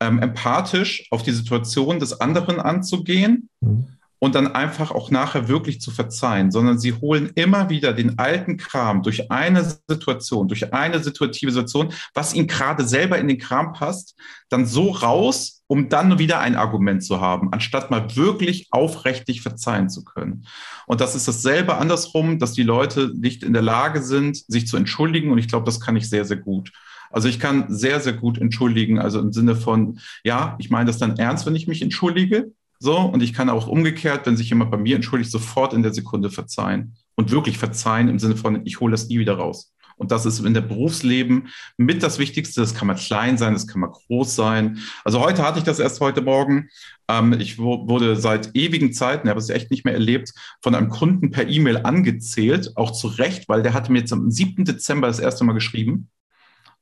ähm, 0.00 0.20
empathisch 0.20 1.06
auf 1.10 1.22
die 1.22 1.32
Situation 1.32 2.00
des 2.00 2.20
anderen 2.20 2.60
anzugehen. 2.60 3.48
Mhm 3.60 3.96
und 4.18 4.34
dann 4.34 4.54
einfach 4.54 4.90
auch 4.90 5.10
nachher 5.10 5.48
wirklich 5.48 5.80
zu 5.80 5.90
verzeihen, 5.90 6.50
sondern 6.50 6.78
sie 6.78 6.94
holen 6.94 7.30
immer 7.34 7.68
wieder 7.68 7.92
den 7.92 8.18
alten 8.18 8.56
Kram 8.56 9.02
durch 9.02 9.30
eine 9.30 9.78
Situation, 9.88 10.48
durch 10.48 10.72
eine 10.72 11.02
situative 11.02 11.52
Situation, 11.52 11.92
was 12.14 12.34
ihnen 12.34 12.46
gerade 12.46 12.86
selber 12.86 13.18
in 13.18 13.28
den 13.28 13.38
Kram 13.38 13.72
passt, 13.72 14.16
dann 14.48 14.64
so 14.64 14.90
raus, 14.90 15.62
um 15.66 15.88
dann 15.88 16.18
wieder 16.18 16.40
ein 16.40 16.56
Argument 16.56 17.04
zu 17.04 17.20
haben, 17.20 17.52
anstatt 17.52 17.90
mal 17.90 18.16
wirklich 18.16 18.68
aufrichtig 18.70 19.42
verzeihen 19.42 19.90
zu 19.90 20.04
können. 20.04 20.46
Und 20.86 21.00
das 21.00 21.14
ist 21.14 21.28
dasselbe 21.28 21.76
andersrum, 21.76 22.38
dass 22.38 22.52
die 22.52 22.62
Leute 22.62 23.12
nicht 23.14 23.42
in 23.42 23.52
der 23.52 23.62
Lage 23.62 24.02
sind, 24.02 24.36
sich 24.48 24.66
zu 24.66 24.76
entschuldigen. 24.76 25.30
Und 25.30 25.38
ich 25.38 25.48
glaube, 25.48 25.66
das 25.66 25.80
kann 25.80 25.96
ich 25.96 26.08
sehr, 26.08 26.24
sehr 26.24 26.36
gut. 26.36 26.70
Also 27.10 27.28
ich 27.28 27.40
kann 27.40 27.66
sehr, 27.68 28.00
sehr 28.00 28.12
gut 28.12 28.38
entschuldigen, 28.38 28.98
also 28.98 29.20
im 29.20 29.32
Sinne 29.32 29.56
von, 29.56 29.98
ja, 30.24 30.56
ich 30.58 30.70
meine 30.70 30.86
das 30.86 30.98
dann 30.98 31.18
ernst, 31.18 31.46
wenn 31.46 31.56
ich 31.56 31.66
mich 31.66 31.82
entschuldige, 31.82 32.52
so, 32.78 32.98
und 32.98 33.22
ich 33.22 33.32
kann 33.32 33.48
auch 33.48 33.68
umgekehrt, 33.68 34.26
wenn 34.26 34.36
sich 34.36 34.50
jemand 34.50 34.70
bei 34.70 34.76
mir 34.76 34.96
entschuldigt, 34.96 35.30
sofort 35.30 35.72
in 35.72 35.82
der 35.82 35.94
Sekunde 35.94 36.30
verzeihen. 36.30 36.96
Und 37.14 37.30
wirklich 37.30 37.56
verzeihen 37.56 38.08
im 38.08 38.18
Sinne 38.18 38.36
von, 38.36 38.66
ich 38.66 38.80
hole 38.80 38.90
das 38.90 39.08
nie 39.08 39.18
wieder 39.18 39.38
raus. 39.38 39.72
Und 39.96 40.10
das 40.10 40.26
ist 40.26 40.40
in 40.40 40.52
der 40.52 40.60
Berufsleben 40.60 41.48
mit 41.78 42.02
das 42.02 42.18
Wichtigste. 42.18 42.60
Das 42.60 42.74
kann 42.74 42.86
mal 42.86 42.94
klein 42.94 43.38
sein, 43.38 43.54
das 43.54 43.66
kann 43.66 43.80
mal 43.80 43.90
groß 43.90 44.36
sein. 44.36 44.78
Also 45.04 45.20
heute 45.20 45.42
hatte 45.42 45.58
ich 45.58 45.64
das 45.64 45.78
erst 45.78 46.00
heute 46.00 46.20
Morgen. 46.20 46.68
Ähm, 47.08 47.32
ich 47.32 47.58
wurde 47.58 48.16
seit 48.16 48.54
ewigen 48.54 48.92
Zeiten, 48.92 49.26
ich 49.26 49.30
habe 49.30 49.40
es 49.40 49.48
echt 49.48 49.70
nicht 49.70 49.86
mehr 49.86 49.94
erlebt, 49.94 50.32
von 50.60 50.74
einem 50.74 50.90
Kunden 50.90 51.30
per 51.30 51.48
E-Mail 51.48 51.78
angezählt, 51.78 52.72
auch 52.76 52.90
zu 52.90 53.06
Recht, 53.06 53.48
weil 53.48 53.62
der 53.62 53.72
hatte 53.72 53.90
mir 53.90 54.00
jetzt 54.00 54.12
am 54.12 54.30
7. 54.30 54.66
Dezember 54.66 55.06
das 55.06 55.18
erste 55.18 55.44
Mal 55.44 55.54
geschrieben. 55.54 56.10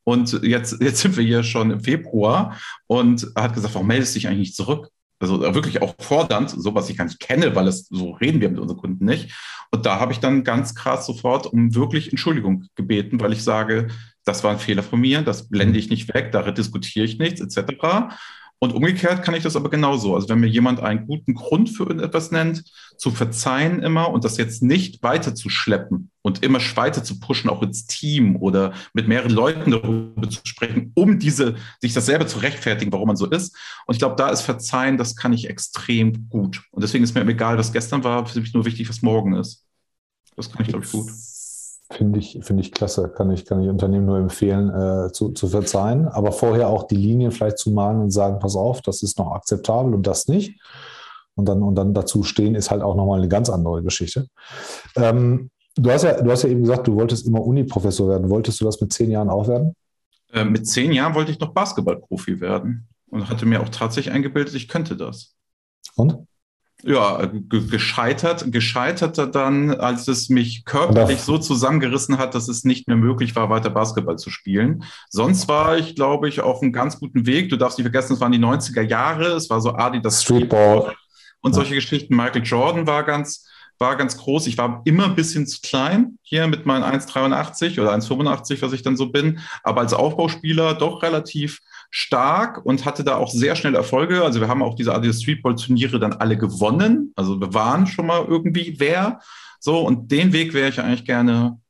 Und 0.04 0.40
jetzt, 0.42 0.80
jetzt 0.80 1.00
sind 1.00 1.16
wir 1.16 1.24
hier 1.24 1.42
schon 1.42 1.70
im 1.70 1.80
Februar 1.80 2.58
und 2.86 3.26
hat 3.34 3.54
gesagt, 3.54 3.74
warum 3.74 3.88
meldest 3.88 4.14
du 4.14 4.18
dich 4.18 4.28
eigentlich 4.28 4.48
nicht 4.48 4.56
zurück? 4.56 4.90
Also 5.18 5.40
wirklich 5.40 5.80
auch 5.80 5.94
fordernd, 5.98 6.50
so 6.50 6.74
was 6.74 6.90
ich 6.90 6.98
gar 6.98 7.04
nicht 7.04 7.20
kenne, 7.20 7.54
weil 7.56 7.66
es 7.66 7.86
so 7.88 8.10
reden 8.12 8.40
wir 8.40 8.50
mit 8.50 8.58
unseren 8.58 8.78
Kunden 8.78 9.04
nicht. 9.06 9.32
Und 9.70 9.86
da 9.86 9.98
habe 9.98 10.12
ich 10.12 10.18
dann 10.18 10.44
ganz 10.44 10.74
krass 10.74 11.06
sofort 11.06 11.46
um 11.46 11.74
wirklich 11.74 12.10
Entschuldigung 12.10 12.66
gebeten, 12.74 13.20
weil 13.20 13.32
ich 13.32 13.42
sage, 13.42 13.88
das 14.24 14.44
war 14.44 14.50
ein 14.50 14.58
Fehler 14.58 14.82
von 14.82 15.00
mir, 15.00 15.22
das 15.22 15.48
blende 15.48 15.78
ich 15.78 15.88
nicht 15.88 16.12
weg, 16.12 16.32
da 16.32 16.50
diskutiere 16.50 17.06
ich 17.06 17.18
nichts, 17.18 17.40
etc. 17.40 18.14
Und 18.64 18.72
umgekehrt 18.72 19.22
kann 19.22 19.34
ich 19.34 19.42
das 19.42 19.56
aber 19.56 19.68
genauso. 19.68 20.14
Also 20.14 20.30
wenn 20.30 20.40
mir 20.40 20.46
jemand 20.46 20.80
einen 20.80 21.06
guten 21.06 21.34
Grund 21.34 21.68
für 21.68 21.90
etwas 22.02 22.30
nennt, 22.30 22.64
zu 22.96 23.10
verzeihen 23.10 23.82
immer 23.82 24.10
und 24.10 24.24
das 24.24 24.38
jetzt 24.38 24.62
nicht 24.62 25.02
weiter 25.02 25.34
zu 25.34 25.50
schleppen 25.50 26.10
und 26.22 26.42
immer 26.42 26.60
weiter 26.74 27.04
zu 27.04 27.20
pushen, 27.20 27.50
auch 27.50 27.62
ins 27.62 27.86
Team 27.86 28.36
oder 28.36 28.72
mit 28.94 29.06
mehreren 29.06 29.32
Leuten 29.32 29.70
darüber 29.70 30.30
zu 30.30 30.40
sprechen, 30.44 30.92
um 30.94 31.18
diese, 31.18 31.56
sich 31.82 31.92
das 31.92 32.06
selber 32.06 32.26
zu 32.26 32.38
rechtfertigen, 32.38 32.90
warum 32.90 33.08
man 33.08 33.16
so 33.16 33.26
ist. 33.26 33.54
Und 33.84 33.96
ich 33.96 33.98
glaube, 33.98 34.16
da 34.16 34.30
ist 34.30 34.40
Verzeihen, 34.40 34.96
das 34.96 35.14
kann 35.14 35.34
ich 35.34 35.50
extrem 35.50 36.30
gut. 36.30 36.62
Und 36.70 36.82
deswegen 36.82 37.04
ist 37.04 37.14
mir 37.14 37.26
egal, 37.26 37.58
was 37.58 37.70
gestern 37.70 38.02
war, 38.02 38.24
für 38.24 38.40
mich 38.40 38.54
nur 38.54 38.64
wichtig, 38.64 38.88
was 38.88 39.02
morgen 39.02 39.36
ist. 39.36 39.66
Das 40.36 40.50
kann 40.50 40.62
ich, 40.62 40.68
glaube 40.68 40.86
ich, 40.86 40.90
gut. 40.90 41.10
Finde 41.96 42.18
ich, 42.18 42.38
finde 42.42 42.62
ich 42.62 42.72
klasse. 42.72 43.08
Kann 43.08 43.30
ich, 43.30 43.44
kann 43.44 43.62
ich 43.62 43.68
Unternehmen 43.68 44.06
nur 44.06 44.18
empfehlen, 44.18 44.68
äh, 44.70 45.12
zu, 45.12 45.30
zu 45.30 45.48
verzeihen. 45.48 46.08
Aber 46.08 46.32
vorher 46.32 46.68
auch 46.68 46.84
die 46.84 46.96
Linien 46.96 47.30
vielleicht 47.30 47.58
zu 47.58 47.70
malen 47.70 48.00
und 48.00 48.10
sagen, 48.10 48.38
pass 48.38 48.56
auf, 48.56 48.82
das 48.82 49.02
ist 49.02 49.18
noch 49.18 49.32
akzeptabel 49.32 49.94
und 49.94 50.06
das 50.06 50.26
nicht. 50.28 50.60
Und 51.36 51.48
dann, 51.48 51.62
und 51.62 51.74
dann 51.74 51.94
dazu 51.94 52.22
stehen, 52.22 52.54
ist 52.54 52.70
halt 52.70 52.82
auch 52.82 52.94
nochmal 52.94 53.18
eine 53.18 53.28
ganz 53.28 53.50
andere 53.50 53.82
Geschichte. 53.82 54.28
Ähm, 54.96 55.50
du, 55.76 55.90
hast 55.90 56.02
ja, 56.02 56.20
du 56.20 56.30
hast 56.30 56.42
ja 56.42 56.48
eben 56.48 56.62
gesagt, 56.62 56.86
du 56.86 56.94
wolltest 56.96 57.26
immer 57.26 57.44
Uni-Professor 57.44 58.08
werden. 58.08 58.30
Wolltest 58.30 58.60
du 58.60 58.64
das 58.64 58.80
mit 58.80 58.92
zehn 58.92 59.10
Jahren 59.10 59.30
auch 59.30 59.48
werden? 59.48 59.74
Äh, 60.32 60.44
mit 60.44 60.66
zehn 60.66 60.92
Jahren 60.92 61.14
wollte 61.14 61.32
ich 61.32 61.40
noch 61.40 61.52
Basketballprofi 61.52 62.40
werden 62.40 62.88
und 63.08 63.28
hatte 63.28 63.46
mir 63.46 63.60
auch 63.60 63.68
tatsächlich 63.68 64.12
eingebildet, 64.12 64.54
ich 64.54 64.68
könnte 64.68 64.96
das. 64.96 65.34
Und? 65.94 66.18
Ja, 66.86 67.30
gescheitert, 67.48 68.52
gescheiterter 68.52 69.26
dann, 69.26 69.70
als 69.70 70.06
es 70.06 70.28
mich 70.28 70.64
körperlich 70.64 71.20
so 71.20 71.38
zusammengerissen 71.38 72.18
hat, 72.18 72.34
dass 72.34 72.48
es 72.48 72.64
nicht 72.64 72.88
mehr 72.88 72.96
möglich 72.96 73.34
war, 73.34 73.48
weiter 73.48 73.70
Basketball 73.70 74.16
zu 74.16 74.30
spielen. 74.30 74.84
Sonst 75.08 75.48
war 75.48 75.78
ich, 75.78 75.94
glaube 75.94 76.28
ich, 76.28 76.40
auf 76.40 76.60
einem 76.60 76.72
ganz 76.72 77.00
guten 77.00 77.26
Weg. 77.26 77.48
Du 77.48 77.56
darfst 77.56 77.78
nicht 77.78 77.86
vergessen, 77.86 78.14
es 78.14 78.20
waren 78.20 78.32
die 78.32 78.38
90er 78.38 78.82
Jahre, 78.82 79.28
es 79.28 79.48
war 79.48 79.60
so 79.60 79.74
Adi 79.74 80.02
das 80.02 80.22
Streetball 80.22 80.94
und 81.40 81.54
solche 81.54 81.74
Geschichten. 81.74 82.16
Michael 82.16 82.42
Jordan 82.42 82.86
war 82.86 83.02
ganz, 83.04 83.46
war 83.78 83.96
ganz 83.96 84.18
groß. 84.18 84.46
Ich 84.46 84.58
war 84.58 84.82
immer 84.84 85.06
ein 85.06 85.14
bisschen 85.14 85.46
zu 85.46 85.60
klein 85.62 86.18
hier 86.22 86.46
mit 86.48 86.66
meinen 86.66 86.84
1,83 86.84 87.80
oder 87.80 87.94
1,85, 87.94 88.60
was 88.60 88.72
ich 88.72 88.82
dann 88.82 88.96
so 88.96 89.10
bin, 89.10 89.40
aber 89.62 89.80
als 89.80 89.94
Aufbauspieler 89.94 90.74
doch 90.74 91.02
relativ 91.02 91.60
stark 91.96 92.66
und 92.66 92.84
hatte 92.84 93.04
da 93.04 93.18
auch 93.18 93.30
sehr 93.30 93.54
schnell 93.54 93.76
Erfolge. 93.76 94.24
Also 94.24 94.40
wir 94.40 94.48
haben 94.48 94.64
auch 94.64 94.74
diese 94.74 94.92
Adidas 94.92 95.22
Streetball 95.22 95.54
Turniere 95.54 96.00
dann 96.00 96.12
alle 96.12 96.36
gewonnen. 96.36 97.12
Also 97.14 97.40
wir 97.40 97.54
waren 97.54 97.86
schon 97.86 98.06
mal 98.06 98.24
irgendwie 98.24 98.74
wer. 98.78 99.20
So, 99.60 99.78
und 99.86 100.10
den 100.10 100.32
Weg 100.32 100.54
wäre 100.54 100.70
ich 100.70 100.80
eigentlich 100.80 101.04
gerne, 101.04 101.60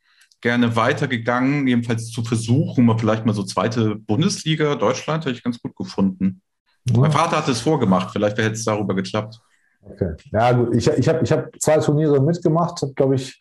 gerne 0.40 0.76
weitergegangen, 0.76 1.68
jedenfalls 1.68 2.10
zu 2.10 2.24
versuchen, 2.24 2.86
mal 2.86 2.96
vielleicht 2.96 3.26
mal 3.26 3.34
so 3.34 3.42
zweite 3.42 3.96
Bundesliga, 3.96 4.76
Deutschland, 4.76 5.26
hätte 5.26 5.36
ich 5.36 5.44
ganz 5.44 5.60
gut 5.60 5.76
gefunden. 5.76 6.40
Ja. 6.88 7.00
Mein 7.00 7.12
Vater 7.12 7.36
hat 7.36 7.48
es 7.48 7.60
vorgemacht, 7.60 8.10
vielleicht 8.10 8.38
hätte 8.38 8.52
es 8.52 8.64
darüber 8.64 8.94
geklappt. 8.94 9.38
Okay. 9.82 10.14
Ja, 10.32 10.52
gut. 10.52 10.74
Ich, 10.74 10.88
ich 10.88 11.06
habe 11.06 11.20
ich 11.22 11.32
hab 11.32 11.50
zwei 11.60 11.76
Turniere 11.76 12.22
mitgemacht, 12.22 12.82
glaube 12.96 13.16
ich, 13.16 13.38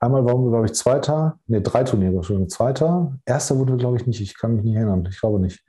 Einmal 0.00 0.24
waren 0.24 0.42
wir, 0.44 0.50
glaube 0.50 0.66
ich, 0.66 0.72
Zweiter, 0.72 1.38
nee, 1.46 1.60
drei 1.60 1.84
Turniere 1.84 2.24
schon, 2.24 2.48
Zweiter. 2.48 3.18
Erster 3.26 3.58
wurde, 3.58 3.76
glaube 3.76 3.98
ich, 3.98 4.06
nicht, 4.06 4.20
ich 4.20 4.36
kann 4.36 4.56
mich 4.56 4.64
nicht 4.64 4.76
erinnern, 4.76 5.06
ich 5.08 5.20
glaube 5.20 5.38
nicht. 5.38 5.62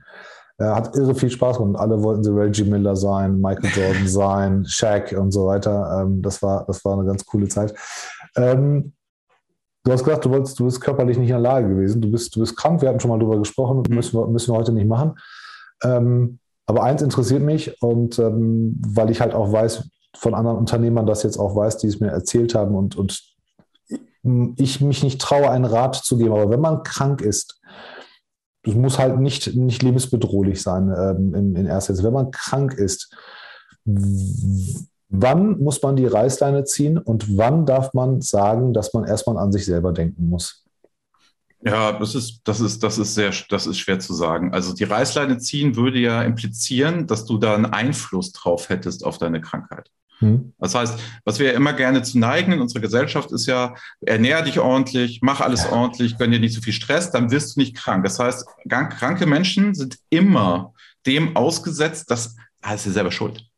Er 0.57 0.75
hat 0.75 0.95
irre 0.95 1.15
viel 1.15 1.29
Spaß 1.29 1.57
gemacht. 1.57 1.81
Alle 1.81 2.01
wollten 2.01 2.23
sie 2.23 2.33
Reggie 2.33 2.63
Miller 2.63 2.95
sein, 2.95 3.41
Michael 3.41 3.71
Jordan 3.75 4.07
sein, 4.07 4.65
Shaq 4.65 5.13
und 5.17 5.31
so 5.31 5.47
weiter. 5.47 6.01
Ähm, 6.01 6.21
das, 6.21 6.41
war, 6.41 6.65
das 6.65 6.85
war 6.85 6.93
eine 6.93 7.05
ganz 7.05 7.25
coole 7.25 7.47
Zeit. 7.49 7.73
Ähm, 8.37 8.93
du 9.83 9.91
hast 9.91 10.03
gesagt, 10.05 10.23
du, 10.23 10.29
wolltest, 10.29 10.59
du 10.59 10.65
bist 10.65 10.79
körperlich 10.79 11.17
nicht 11.17 11.29
in 11.29 11.33
der 11.33 11.41
Lage 11.41 11.67
gewesen. 11.67 11.99
Du 12.01 12.09
bist, 12.09 12.33
du 12.35 12.39
bist 12.39 12.55
krank, 12.55 12.81
wir 12.81 12.87
hatten 12.87 12.99
schon 13.01 13.09
mal 13.09 13.19
darüber 13.19 13.39
gesprochen, 13.39 13.83
mhm. 13.89 13.95
müssen 13.95 14.17
wir, 14.17 14.27
müssen 14.27 14.53
wir 14.53 14.57
heute 14.57 14.71
nicht 14.71 14.87
machen. 14.87 15.15
Ähm, 15.83 16.39
aber 16.67 16.83
eins 16.83 17.01
interessiert 17.01 17.41
mich 17.41 17.81
und 17.81 18.17
weil 18.17 19.09
ich 19.09 19.19
halt 19.19 19.33
auch 19.33 19.51
weiß, 19.51 19.89
von 20.15 20.33
anderen 20.35 20.57
Unternehmern 20.57 21.05
das 21.05 21.23
jetzt 21.23 21.37
auch 21.37 21.55
weiß, 21.55 21.79
die 21.79 21.87
es 21.87 21.99
mir 21.99 22.11
erzählt 22.11 22.55
haben 22.55 22.75
und, 22.75 22.95
und 22.95 23.30
ich 24.57 24.81
mich 24.81 25.03
nicht 25.03 25.21
traue, 25.21 25.49
einen 25.49 25.65
Rat 25.65 25.95
zu 25.95 26.17
geben. 26.17 26.33
Aber 26.33 26.49
wenn 26.49 26.61
man 26.61 26.83
krank 26.83 27.21
ist, 27.21 27.59
das 28.63 28.75
muss 28.75 28.99
halt 28.99 29.19
nicht, 29.19 29.55
nicht 29.55 29.81
lebensbedrohlich 29.81 30.61
sein 30.61 30.93
ähm, 30.95 31.33
in, 31.33 31.55
in 31.55 31.65
erster 31.65 31.93
Linie. 31.93 32.07
Wenn 32.07 32.13
man 32.13 32.31
krank 32.31 32.73
ist, 32.73 33.15
wann 35.09 35.59
muss 35.59 35.81
man 35.81 35.95
die 35.95 36.05
Reißleine 36.05 36.63
ziehen 36.65 36.97
und 36.97 37.37
wann 37.37 37.65
darf 37.65 37.93
man 37.93 38.21
sagen, 38.21 38.73
dass 38.73 38.93
man 38.93 39.05
erstmal 39.05 39.37
an 39.37 39.51
sich 39.51 39.65
selber 39.65 39.93
denken 39.93 40.29
muss? 40.29 40.65
Ja, 41.63 41.91
das 41.91 42.15
ist, 42.15 42.41
das 42.45 42.59
ist, 42.59 42.81
das 42.81 42.97
ist 42.97 43.13
sehr, 43.13 43.31
das 43.49 43.67
ist 43.67 43.79
schwer 43.79 43.99
zu 43.99 44.13
sagen. 44.13 44.53
Also 44.53 44.73
die 44.73 44.83
Reißleine 44.83 45.37
ziehen 45.37 45.75
würde 45.75 45.99
ja 45.99 46.23
implizieren, 46.23 47.05
dass 47.05 47.25
du 47.25 47.37
da 47.37 47.53
einen 47.53 47.65
Einfluss 47.65 48.31
drauf 48.31 48.69
hättest 48.69 49.05
auf 49.05 49.19
deine 49.19 49.41
Krankheit. 49.41 49.89
Hm. 50.19 50.53
Das 50.59 50.75
heißt, 50.75 50.99
was 51.23 51.39
wir 51.39 51.47
ja 51.47 51.53
immer 51.53 51.73
gerne 51.73 52.01
zu 52.03 52.17
neigen 52.17 52.53
in 52.53 52.61
unserer 52.61 52.81
Gesellschaft 52.81 53.31
ist 53.31 53.45
ja, 53.45 53.75
ernähr 54.01 54.41
dich 54.41 54.59
ordentlich, 54.59 55.19
mach 55.21 55.41
alles 55.41 55.67
ordentlich, 55.67 56.17
gönn 56.17 56.31
dir 56.31 56.39
nicht 56.39 56.55
so 56.55 56.61
viel 56.61 56.73
Stress, 56.73 57.11
dann 57.11 57.31
wirst 57.31 57.55
du 57.55 57.59
nicht 57.59 57.75
krank. 57.75 58.03
Das 58.03 58.19
heißt, 58.19 58.45
kranke 58.67 59.25
Menschen 59.25 59.73
sind 59.73 59.97
immer 60.09 60.73
dem 61.05 61.35
ausgesetzt, 61.35 62.09
dass, 62.09 62.35
ah, 62.61 62.73
ist 62.73 62.85
ja 62.85 62.91
selber 62.91 63.11
schuld. 63.11 63.50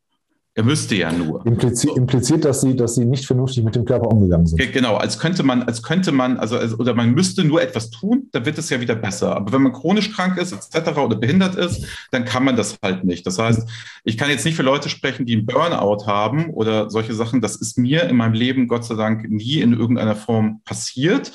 Er 0.56 0.62
müsste 0.62 0.94
ja 0.94 1.10
nur. 1.10 1.44
Implizi. 1.44 1.88
Impliziert, 1.96 2.44
dass 2.44 2.60
sie, 2.60 2.76
dass 2.76 2.94
sie 2.94 3.04
nicht 3.04 3.26
vernünftig 3.26 3.64
mit 3.64 3.74
dem 3.74 3.84
Körper 3.84 4.06
umgegangen 4.06 4.46
sind. 4.46 4.72
Genau, 4.72 4.94
als 4.96 5.18
könnte 5.18 5.42
man, 5.42 5.64
als 5.64 5.82
könnte 5.82 6.12
man, 6.12 6.36
also, 6.36 6.56
also 6.56 6.76
oder 6.76 6.94
man 6.94 7.12
müsste 7.12 7.42
nur 7.42 7.60
etwas 7.60 7.90
tun, 7.90 8.28
dann 8.30 8.46
wird 8.46 8.56
es 8.58 8.70
ja 8.70 8.80
wieder 8.80 8.94
besser. 8.94 9.34
Aber 9.34 9.52
wenn 9.52 9.62
man 9.62 9.72
chronisch 9.72 10.12
krank 10.12 10.38
ist, 10.38 10.52
etc. 10.52 10.96
oder 10.96 11.16
behindert 11.16 11.56
ist, 11.56 11.84
dann 12.12 12.24
kann 12.24 12.44
man 12.44 12.54
das 12.54 12.78
halt 12.84 13.02
nicht. 13.02 13.26
Das 13.26 13.40
heißt, 13.40 13.68
ich 14.04 14.16
kann 14.16 14.30
jetzt 14.30 14.44
nicht 14.44 14.54
für 14.54 14.62
Leute 14.62 14.88
sprechen, 14.88 15.26
die 15.26 15.34
einen 15.34 15.46
Burnout 15.46 16.06
haben 16.06 16.50
oder 16.50 16.88
solche 16.88 17.14
Sachen. 17.14 17.40
Das 17.40 17.56
ist 17.56 17.76
mir 17.76 18.04
in 18.04 18.14
meinem 18.14 18.34
Leben 18.34 18.68
Gott 18.68 18.84
sei 18.84 18.94
Dank 18.94 19.28
nie 19.28 19.60
in 19.60 19.72
irgendeiner 19.72 20.14
Form 20.14 20.60
passiert. 20.64 21.32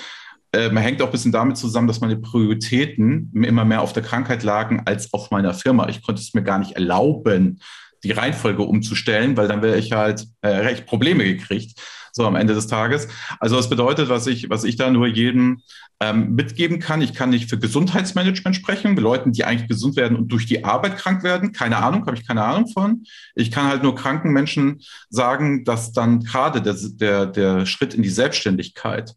Äh, 0.53 0.69
man 0.69 0.81
hängt 0.81 1.01
auch 1.01 1.07
ein 1.07 1.11
bisschen 1.11 1.33
damit 1.33 1.57
zusammen, 1.57 1.89
dass 1.89 1.99
meine 1.99 2.15
Prioritäten 2.15 3.31
immer 3.33 3.65
mehr 3.65 3.81
auf 3.81 3.91
der 3.91 4.03
Krankheit 4.03 4.43
lagen 4.43 4.83
als 4.85 5.13
auf 5.13 5.29
meiner 5.29 5.53
Firma. 5.53 5.89
Ich 5.89 6.01
konnte 6.01 6.21
es 6.21 6.33
mir 6.33 6.43
gar 6.43 6.59
nicht 6.59 6.71
erlauben, 6.71 7.59
die 8.03 8.11
Reihenfolge 8.11 8.63
umzustellen, 8.63 9.37
weil 9.37 9.47
dann 9.47 9.61
wäre 9.61 9.77
ich 9.77 9.91
halt 9.91 10.25
äh, 10.41 10.49
recht 10.49 10.85
Probleme 10.85 11.23
gekriegt, 11.23 11.79
so 12.11 12.25
am 12.25 12.35
Ende 12.35 12.53
des 12.53 12.67
Tages. 12.67 13.07
Also 13.39 13.55
das 13.55 13.69
bedeutet, 13.69 14.09
was 14.09 14.27
ich, 14.27 14.49
was 14.49 14.63
ich 14.63 14.75
da 14.75 14.89
nur 14.89 15.07
jedem 15.07 15.61
ähm, 15.99 16.33
mitgeben 16.35 16.79
kann, 16.79 17.01
ich 17.01 17.13
kann 17.13 17.29
nicht 17.29 17.49
für 17.49 17.59
Gesundheitsmanagement 17.59 18.55
sprechen, 18.55 18.95
für 18.95 19.01
Leuten, 19.01 19.31
die 19.31 19.43
eigentlich 19.43 19.69
gesund 19.69 19.95
werden 19.95 20.17
und 20.17 20.29
durch 20.29 20.45
die 20.45 20.63
Arbeit 20.63 20.97
krank 20.97 21.23
werden. 21.23 21.51
Keine 21.51 21.77
Ahnung, 21.77 22.05
habe 22.05 22.15
ich 22.15 22.27
keine 22.27 22.43
Ahnung 22.43 22.67
von. 22.67 23.03
Ich 23.35 23.51
kann 23.51 23.67
halt 23.67 23.83
nur 23.83 23.95
kranken 23.95 24.31
Menschen 24.31 24.81
sagen, 25.09 25.65
dass 25.65 25.91
dann 25.91 26.21
gerade 26.21 26.61
der, 26.61 26.75
der, 26.75 27.25
der 27.25 27.65
Schritt 27.65 27.93
in 27.93 28.03
die 28.03 28.09
Selbstständigkeit 28.09 29.13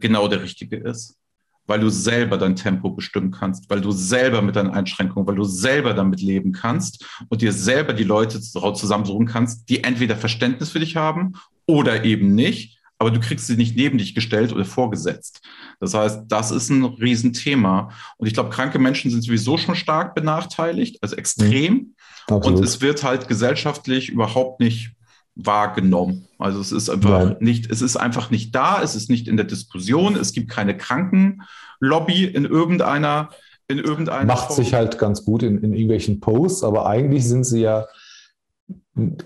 genau 0.00 0.28
der 0.28 0.42
richtige 0.42 0.76
ist 0.76 1.19
weil 1.70 1.78
du 1.78 1.88
selber 1.88 2.36
dein 2.36 2.56
Tempo 2.56 2.90
bestimmen 2.90 3.30
kannst, 3.30 3.70
weil 3.70 3.80
du 3.80 3.92
selber 3.92 4.42
mit 4.42 4.56
deinen 4.56 4.72
Einschränkungen, 4.72 5.24
weil 5.28 5.36
du 5.36 5.44
selber 5.44 5.94
damit 5.94 6.20
leben 6.20 6.50
kannst 6.50 7.06
und 7.28 7.42
dir 7.42 7.52
selber 7.52 7.92
die 7.92 8.02
Leute 8.02 8.40
zusammensuchen 8.40 9.26
kannst, 9.26 9.68
die 9.68 9.84
entweder 9.84 10.16
Verständnis 10.16 10.70
für 10.70 10.80
dich 10.80 10.96
haben 10.96 11.34
oder 11.66 12.04
eben 12.04 12.34
nicht, 12.34 12.80
aber 12.98 13.12
du 13.12 13.20
kriegst 13.20 13.46
sie 13.46 13.56
nicht 13.56 13.76
neben 13.76 13.98
dich 13.98 14.16
gestellt 14.16 14.52
oder 14.52 14.64
vorgesetzt. 14.64 15.42
Das 15.78 15.94
heißt, 15.94 16.24
das 16.26 16.50
ist 16.50 16.70
ein 16.70 16.82
Riesenthema. 16.84 17.92
Und 18.16 18.26
ich 18.26 18.34
glaube, 18.34 18.50
kranke 18.50 18.80
Menschen 18.80 19.12
sind 19.12 19.22
sowieso 19.22 19.56
schon 19.56 19.76
stark 19.76 20.16
benachteiligt, 20.16 20.98
also 21.02 21.14
extrem. 21.14 21.94
Mhm. 22.28 22.34
Und 22.34 22.64
es 22.64 22.80
wird 22.80 23.04
halt 23.04 23.28
gesellschaftlich 23.28 24.08
überhaupt 24.08 24.58
nicht 24.58 24.90
wahrgenommen. 25.34 26.28
Also 26.38 26.60
es 26.60 26.72
ist 26.72 26.90
einfach 26.90 27.24
Nein. 27.24 27.36
nicht, 27.40 27.70
es 27.70 27.82
ist 27.82 27.96
einfach 27.96 28.30
nicht 28.30 28.54
da, 28.54 28.82
es 28.82 28.94
ist 28.94 29.10
nicht 29.10 29.28
in 29.28 29.36
der 29.36 29.46
Diskussion, 29.46 30.16
es 30.16 30.32
gibt 30.32 30.50
keine 30.50 30.76
Krankenlobby 30.76 32.24
in 32.24 32.44
irgendeiner, 32.44 33.30
in 33.68 33.78
irgendeiner 33.78 34.26
Macht 34.26 34.48
Form. 34.48 34.56
sich 34.56 34.74
halt 34.74 34.98
ganz 34.98 35.24
gut 35.24 35.42
in, 35.42 35.62
in 35.62 35.72
irgendwelchen 35.72 36.20
Posts, 36.20 36.64
aber 36.64 36.86
eigentlich 36.86 37.26
sind 37.26 37.44
sie 37.44 37.60
ja, 37.60 37.86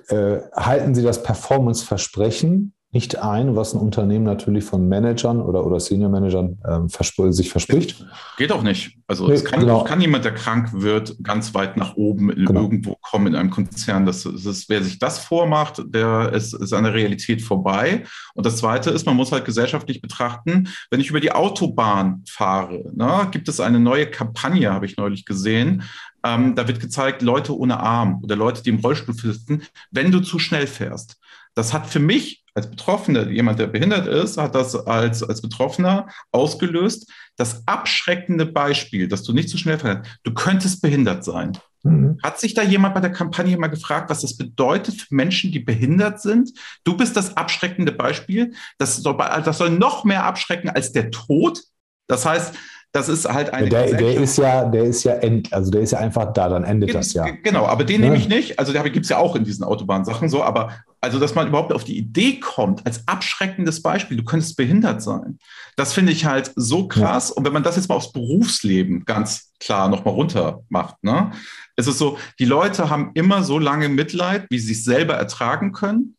äh, 0.08 0.38
halten 0.54 0.94
sie 0.94 1.02
das 1.02 1.22
Performance-Versprechen 1.22 2.73
nicht 2.94 3.18
ein, 3.18 3.56
was 3.56 3.74
ein 3.74 3.80
Unternehmen 3.80 4.24
natürlich 4.24 4.62
von 4.62 4.88
Managern 4.88 5.40
oder, 5.40 5.66
oder 5.66 5.80
Senior-Managern 5.80 6.58
ähm, 6.66 6.88
verspr 6.88 7.32
sich 7.32 7.50
verspricht. 7.50 8.06
Geht 8.38 8.52
auch 8.52 8.62
nicht. 8.62 8.96
Also 9.08 9.26
nee, 9.26 9.34
es 9.34 9.44
kann, 9.44 9.60
genau. 9.60 9.82
kann 9.82 10.00
jemand, 10.00 10.24
der 10.24 10.32
krank 10.32 10.70
wird, 10.72 11.16
ganz 11.20 11.54
weit 11.54 11.76
nach 11.76 11.96
oben 11.96 12.28
genau. 12.28 12.62
irgendwo 12.62 12.96
kommen 13.02 13.26
in 13.26 13.34
einem 13.34 13.50
Konzern. 13.50 14.06
Das, 14.06 14.22
das 14.22 14.46
ist, 14.46 14.68
wer 14.68 14.82
sich 14.82 15.00
das 15.00 15.18
vormacht, 15.18 15.82
der 15.86 16.32
ist, 16.32 16.54
ist 16.54 16.72
an 16.72 16.84
der 16.84 16.94
Realität 16.94 17.42
vorbei. 17.42 18.04
Und 18.34 18.46
das 18.46 18.58
Zweite 18.58 18.90
ist, 18.90 19.06
man 19.06 19.16
muss 19.16 19.32
halt 19.32 19.44
gesellschaftlich 19.44 20.00
betrachten, 20.00 20.68
wenn 20.90 21.00
ich 21.00 21.10
über 21.10 21.20
die 21.20 21.32
Autobahn 21.32 22.22
fahre, 22.28 22.92
ne, 22.94 23.26
gibt 23.32 23.48
es 23.48 23.58
eine 23.58 23.80
neue 23.80 24.06
Kampagne, 24.06 24.72
habe 24.72 24.86
ich 24.86 24.96
neulich 24.96 25.24
gesehen, 25.24 25.82
ähm, 26.24 26.54
da 26.54 26.68
wird 26.68 26.78
gezeigt, 26.78 27.22
Leute 27.22 27.58
ohne 27.58 27.80
Arm 27.80 28.20
oder 28.22 28.36
Leute, 28.36 28.62
die 28.62 28.70
im 28.70 28.78
Rollstuhl 28.78 29.14
sitzen, 29.14 29.62
wenn 29.90 30.12
du 30.12 30.20
zu 30.20 30.38
schnell 30.38 30.68
fährst. 30.68 31.16
Das 31.54 31.72
hat 31.72 31.86
für 31.86 32.00
mich 32.00 32.43
als 32.54 32.70
Betroffene, 32.70 33.30
jemand, 33.30 33.58
der 33.58 33.66
behindert 33.66 34.06
ist, 34.06 34.38
hat 34.38 34.54
das 34.54 34.74
als, 34.74 35.22
als 35.22 35.42
Betroffener 35.42 36.06
ausgelöst. 36.30 37.10
Das 37.36 37.66
abschreckende 37.66 38.46
Beispiel, 38.46 39.08
dass 39.08 39.24
du 39.24 39.32
nicht 39.32 39.48
zu 39.48 39.56
so 39.56 39.62
schnell 39.62 39.78
fährst, 39.78 40.18
du 40.22 40.32
könntest 40.32 40.80
behindert 40.80 41.24
sein. 41.24 41.58
Mhm. 41.82 42.18
Hat 42.22 42.38
sich 42.38 42.54
da 42.54 42.62
jemand 42.62 42.94
bei 42.94 43.00
der 43.00 43.12
Kampagne 43.12 43.56
mal 43.58 43.66
gefragt, 43.66 44.08
was 44.08 44.22
das 44.22 44.36
bedeutet 44.36 45.02
für 45.02 45.14
Menschen, 45.14 45.50
die 45.50 45.58
behindert 45.58 46.20
sind? 46.20 46.52
Du 46.84 46.96
bist 46.96 47.16
das 47.16 47.36
abschreckende 47.36 47.92
Beispiel. 47.92 48.54
Das 48.78 48.96
soll, 48.96 49.16
das 49.16 49.58
soll 49.58 49.70
noch 49.70 50.04
mehr 50.04 50.24
abschrecken 50.24 50.70
als 50.70 50.92
der 50.92 51.10
Tod. 51.10 51.60
Das 52.06 52.24
heißt, 52.24 52.54
das 52.94 53.08
ist 53.08 53.28
halt 53.28 53.52
eine. 53.52 53.68
Der, 53.68 53.92
der 53.92 54.14
ist 54.14 54.38
ja, 54.38 54.64
der 54.64 54.84
ist 54.84 55.02
ja 55.02 55.14
end, 55.14 55.52
also 55.52 55.68
der 55.70 55.80
ist 55.80 55.90
ja 55.90 55.98
einfach 55.98 56.32
da, 56.32 56.48
dann 56.48 56.62
endet 56.62 56.90
Ge 56.90 56.96
das 56.96 57.12
ja. 57.12 57.26
Genau, 57.42 57.66
aber 57.66 57.82
den 57.82 58.00
ja. 58.00 58.06
nehme 58.06 58.16
ich 58.16 58.28
nicht. 58.28 58.60
Also 58.60 58.72
der 58.72 58.88
gibt 58.88 59.04
es 59.04 59.10
ja 59.10 59.18
auch 59.18 59.34
in 59.34 59.42
diesen 59.42 59.64
Autobahnsachen 59.64 60.28
so, 60.28 60.44
aber 60.44 60.70
also, 61.00 61.18
dass 61.18 61.34
man 61.34 61.48
überhaupt 61.48 61.72
auf 61.72 61.84
die 61.84 61.98
Idee 61.98 62.38
kommt, 62.40 62.86
als 62.86 63.06
abschreckendes 63.06 63.82
Beispiel, 63.82 64.16
du 64.16 64.24
könntest 64.24 64.56
behindert 64.56 65.02
sein. 65.02 65.38
Das 65.76 65.92
finde 65.92 66.12
ich 66.12 66.24
halt 66.24 66.52
so 66.56 66.88
krass. 66.88 67.28
Ja. 67.28 67.34
Und 67.36 67.44
wenn 67.44 67.52
man 67.52 67.62
das 67.64 67.76
jetzt 67.76 67.90
mal 67.90 67.96
aufs 67.96 68.12
Berufsleben 68.12 69.04
ganz 69.04 69.52
klar 69.60 69.88
nochmal 69.88 70.14
runter 70.14 70.62
macht, 70.70 71.02
ne? 71.02 71.32
Es 71.76 71.88
ist 71.88 71.98
so, 71.98 72.16
die 72.38 72.46
Leute 72.46 72.88
haben 72.88 73.10
immer 73.14 73.42
so 73.42 73.58
lange 73.58 73.90
Mitleid, 73.90 74.46
wie 74.48 74.58
sie 74.60 74.72
es 74.72 74.84
selber 74.84 75.14
ertragen 75.14 75.72
können. 75.72 76.16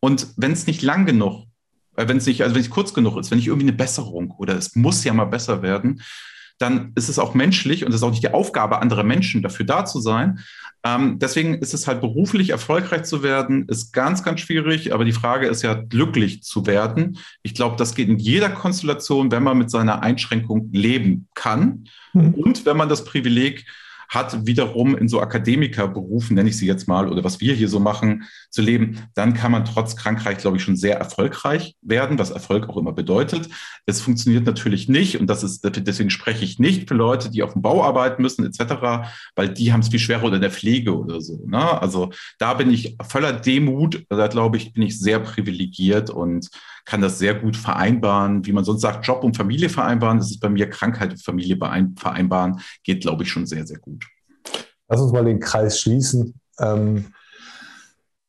Und 0.00 0.26
wenn 0.36 0.52
es 0.52 0.66
nicht 0.66 0.82
lang 0.82 1.06
genug 1.06 1.45
wenn 1.96 2.16
es 2.18 2.26
nicht, 2.26 2.42
also 2.42 2.54
wenn 2.54 2.62
es 2.62 2.70
kurz 2.70 2.94
genug 2.94 3.16
ist, 3.16 3.30
wenn 3.30 3.38
nicht 3.38 3.48
irgendwie 3.48 3.68
eine 3.68 3.76
Besserung 3.76 4.32
oder 4.32 4.56
es 4.56 4.76
muss 4.76 5.04
ja 5.04 5.12
mal 5.12 5.24
besser 5.24 5.62
werden, 5.62 6.02
dann 6.58 6.92
ist 6.94 7.08
es 7.08 7.18
auch 7.18 7.34
menschlich 7.34 7.84
und 7.84 7.90
es 7.90 7.96
ist 7.96 8.02
auch 8.02 8.10
nicht 8.10 8.22
die 8.22 8.32
Aufgabe 8.32 8.80
anderer 8.80 9.02
Menschen, 9.02 9.42
dafür 9.42 9.66
da 9.66 9.84
zu 9.84 10.00
sein. 10.00 10.40
Ähm, 10.84 11.18
deswegen 11.18 11.54
ist 11.54 11.74
es 11.74 11.86
halt 11.86 12.00
beruflich 12.00 12.50
erfolgreich 12.50 13.02
zu 13.04 13.22
werden, 13.22 13.66
ist 13.68 13.92
ganz, 13.92 14.22
ganz 14.22 14.40
schwierig. 14.40 14.94
Aber 14.94 15.04
die 15.04 15.12
Frage 15.12 15.48
ist 15.48 15.62
ja, 15.62 15.74
glücklich 15.74 16.42
zu 16.42 16.66
werden. 16.66 17.18
Ich 17.42 17.54
glaube, 17.54 17.76
das 17.76 17.94
geht 17.94 18.08
in 18.08 18.18
jeder 18.18 18.48
Konstellation, 18.48 19.30
wenn 19.32 19.42
man 19.42 19.58
mit 19.58 19.70
seiner 19.70 20.02
Einschränkung 20.02 20.70
leben 20.72 21.28
kann 21.34 21.88
mhm. 22.12 22.34
und 22.34 22.64
wenn 22.64 22.76
man 22.76 22.88
das 22.88 23.04
Privileg 23.04 23.66
hat, 24.08 24.46
wiederum 24.46 24.96
in 24.96 25.08
so 25.08 25.20
Akademikerberufen, 25.20 26.34
nenne 26.34 26.48
ich 26.48 26.58
sie 26.58 26.66
jetzt 26.66 26.88
mal, 26.88 27.08
oder 27.08 27.24
was 27.24 27.40
wir 27.40 27.54
hier 27.54 27.68
so 27.68 27.80
machen, 27.80 28.24
zu 28.50 28.62
leben, 28.62 28.98
dann 29.14 29.34
kann 29.34 29.52
man 29.52 29.64
trotz 29.64 29.96
Krankheit, 29.96 30.38
glaube 30.38 30.56
ich, 30.56 30.62
schon 30.62 30.76
sehr 30.76 30.98
erfolgreich 30.98 31.74
werden, 31.82 32.18
was 32.18 32.30
Erfolg 32.30 32.68
auch 32.68 32.76
immer 32.76 32.92
bedeutet. 32.92 33.48
Es 33.86 34.00
funktioniert 34.00 34.46
natürlich 34.46 34.88
nicht 34.88 35.20
und 35.20 35.28
das 35.28 35.42
ist, 35.42 35.62
deswegen 35.64 36.10
spreche 36.10 36.44
ich 36.44 36.58
nicht 36.58 36.88
für 36.88 36.94
Leute, 36.94 37.30
die 37.30 37.42
auf 37.42 37.52
dem 37.52 37.62
Bau 37.62 37.82
arbeiten 37.84 38.22
müssen, 38.22 38.44
etc., 38.44 39.08
weil 39.34 39.48
die 39.48 39.72
haben 39.72 39.80
es 39.80 39.88
viel 39.88 39.98
schwerer 39.98 40.24
oder 40.24 40.36
in 40.36 40.42
der 40.42 40.50
Pflege 40.50 40.96
oder 40.96 41.20
so. 41.20 41.44
Ne? 41.46 41.80
Also 41.80 42.10
da 42.38 42.54
bin 42.54 42.70
ich 42.70 42.96
voller 43.08 43.32
Demut, 43.32 44.04
da 44.08 44.26
glaube 44.28 44.56
ich, 44.56 44.72
bin 44.72 44.82
ich 44.82 44.98
sehr 44.98 45.20
privilegiert 45.20 46.10
und 46.10 46.48
kann 46.86 47.00
das 47.00 47.18
sehr 47.18 47.34
gut 47.34 47.56
vereinbaren, 47.56 48.46
wie 48.46 48.52
man 48.52 48.64
sonst 48.64 48.80
sagt, 48.80 49.06
Job 49.06 49.24
und 49.24 49.36
Familie 49.36 49.68
vereinbaren. 49.68 50.18
Das 50.18 50.30
ist 50.30 50.40
bei 50.40 50.48
mir 50.48 50.70
Krankheit 50.70 51.10
und 51.10 51.22
Familie 51.22 51.58
vereinbaren, 51.58 52.60
geht, 52.84 53.02
glaube 53.02 53.24
ich, 53.24 53.30
schon 53.30 53.46
sehr, 53.46 53.66
sehr 53.66 53.78
gut. 53.78 53.95
Lass 54.88 55.00
uns 55.00 55.12
mal 55.12 55.24
den 55.24 55.40
Kreis 55.40 55.80
schließen. 55.80 56.34
Ähm, 56.60 57.06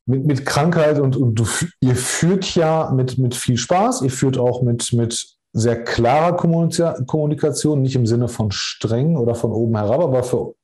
mit, 0.05 0.25
mit 0.25 0.45
Krankheit 0.45 0.99
und, 0.99 1.17
und 1.17 1.35
du, 1.35 1.45
ihr 1.81 1.95
führt 1.95 2.55
ja 2.55 2.91
mit, 2.91 3.17
mit 3.17 3.35
viel 3.35 3.57
Spaß, 3.57 4.01
ihr 4.03 4.09
führt 4.09 4.37
auch 4.37 4.61
mit, 4.61 4.93
mit 4.93 5.27
sehr 5.53 5.83
klarer 5.83 6.35
Kommunikation, 6.35 7.81
nicht 7.81 7.95
im 7.95 8.05
Sinne 8.05 8.29
von 8.29 8.51
streng 8.51 9.17
oder 9.17 9.35
von 9.35 9.51
oben 9.51 9.75
herab, 9.75 10.01
aber 10.01 10.23
für, 10.23 10.55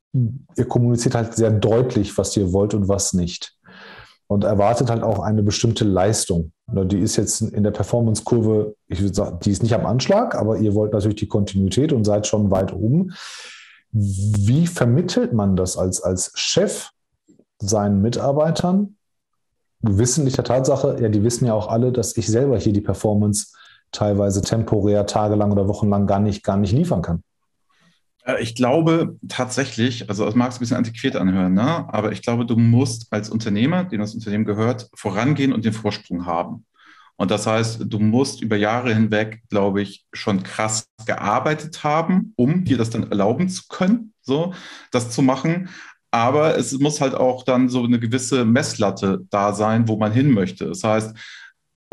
ihr 0.56 0.65
kommuniziert 0.65 1.15
halt 1.15 1.36
sehr 1.36 1.51
deutlich, 1.51 2.17
was 2.17 2.38
ihr 2.38 2.53
wollt 2.53 2.73
und 2.73 2.88
was 2.88 3.13
nicht 3.13 3.58
und 4.34 4.43
erwartet 4.43 4.89
halt 4.89 5.03
auch 5.03 5.19
eine 5.19 5.43
bestimmte 5.43 5.86
Leistung. 5.86 6.51
Die 6.67 6.99
ist 6.99 7.17
jetzt 7.17 7.41
in 7.41 7.63
der 7.63 7.71
Performance-Kurve, 7.71 8.75
ich 8.88 9.01
würde 9.01 9.13
sagen, 9.13 9.39
die 9.43 9.51
ist 9.51 9.63
nicht 9.63 9.75
am 9.75 9.86
Anschlag, 9.86 10.36
aber 10.36 10.58
ihr 10.58 10.73
wollt 10.73 10.93
natürlich 10.93 11.17
die 11.17 11.27
Kontinuität 11.27 11.93
und 11.93 12.03
seid 12.03 12.25
schon 12.25 12.49
weit 12.49 12.73
oben. 12.73 13.13
Wie 13.93 14.65
vermittelt 14.65 15.34
man 15.34 15.56
das 15.56 15.77
als, 15.77 16.01
als 16.01 16.32
Chef 16.36 16.89
seinen 17.60 18.01
Mitarbeitern? 18.01 18.97
Wissentlich 19.82 20.34
der 20.34 20.45
Tatsache, 20.45 20.97
ja, 20.99 21.10
die 21.10 21.23
wissen 21.23 21.45
ja 21.45 21.53
auch 21.53 21.67
alle, 21.67 21.91
dass 21.91 22.17
ich 22.17 22.27
selber 22.27 22.58
hier 22.58 22.73
die 22.73 22.82
Performance 22.82 23.53
teilweise 23.91 24.41
temporär, 24.41 25.06
tagelang 25.06 25.51
oder 25.51 25.67
wochenlang 25.67 26.08
gar 26.08 26.19
nicht, 26.19 26.43
gar 26.43 26.58
nicht 26.58 26.71
liefern 26.71 27.03
kann. 27.03 27.23
Äh, 28.25 28.41
ich 28.41 28.56
glaube 28.56 29.17
tatsächlich, 29.27 30.10
also 30.10 30.27
es 30.27 30.36
mag 30.36 30.49
es 30.49 30.58
ein 30.58 30.60
bisschen 30.60 30.77
antiquiert 30.77 31.15
anhören, 31.15 31.53
ne? 31.53 31.86
aber 31.93 32.12
ich 32.12 32.21
glaube, 32.21 32.45
du 32.45 32.56
musst 32.56 33.12
als 33.12 33.29
Unternehmer, 33.29 33.84
dem 33.84 34.01
das 34.01 34.15
Unternehmen 34.15 34.45
gehört, 34.45 34.89
vorangehen 34.95 35.53
und 35.53 35.65
den 35.65 35.73
Vorsprung 35.73 36.25
haben. 36.25 36.65
Und 37.23 37.31
das 37.31 37.47
heißt, 37.47 37.86
du 37.86 37.99
musst 37.99 38.41
über 38.41 38.57
Jahre 38.57 38.93
hinweg, 38.93 39.43
glaube 39.47 39.81
ich, 39.81 40.05
schon 40.12 40.43
krass 40.43 40.89
gearbeitet 41.05 41.81
haben, 41.86 42.33
um 42.36 42.65
dir 42.65 42.77
das 42.77 42.89
dann 42.89 43.09
erlauben 43.09 43.47
zu 43.47 43.63
können, 43.69 44.12
so 44.21 44.53
das 44.91 45.09
zu 45.09 45.21
machen. 45.21 45.69
Aber 46.12 46.57
es 46.57 46.77
muss 46.79 46.99
halt 46.99 47.15
auch 47.15 47.43
dann 47.43 47.69
so 47.69 47.86
eine 47.86 47.97
gewisse 47.97 48.43
Messlatte 48.43 49.21
da 49.29 49.53
sein, 49.53 49.88
wo 49.88 49.95
man 49.95 50.12
hin 50.12 50.31
möchte. 50.31 50.65
Das 50.65 50.83
heißt, 50.83 51.15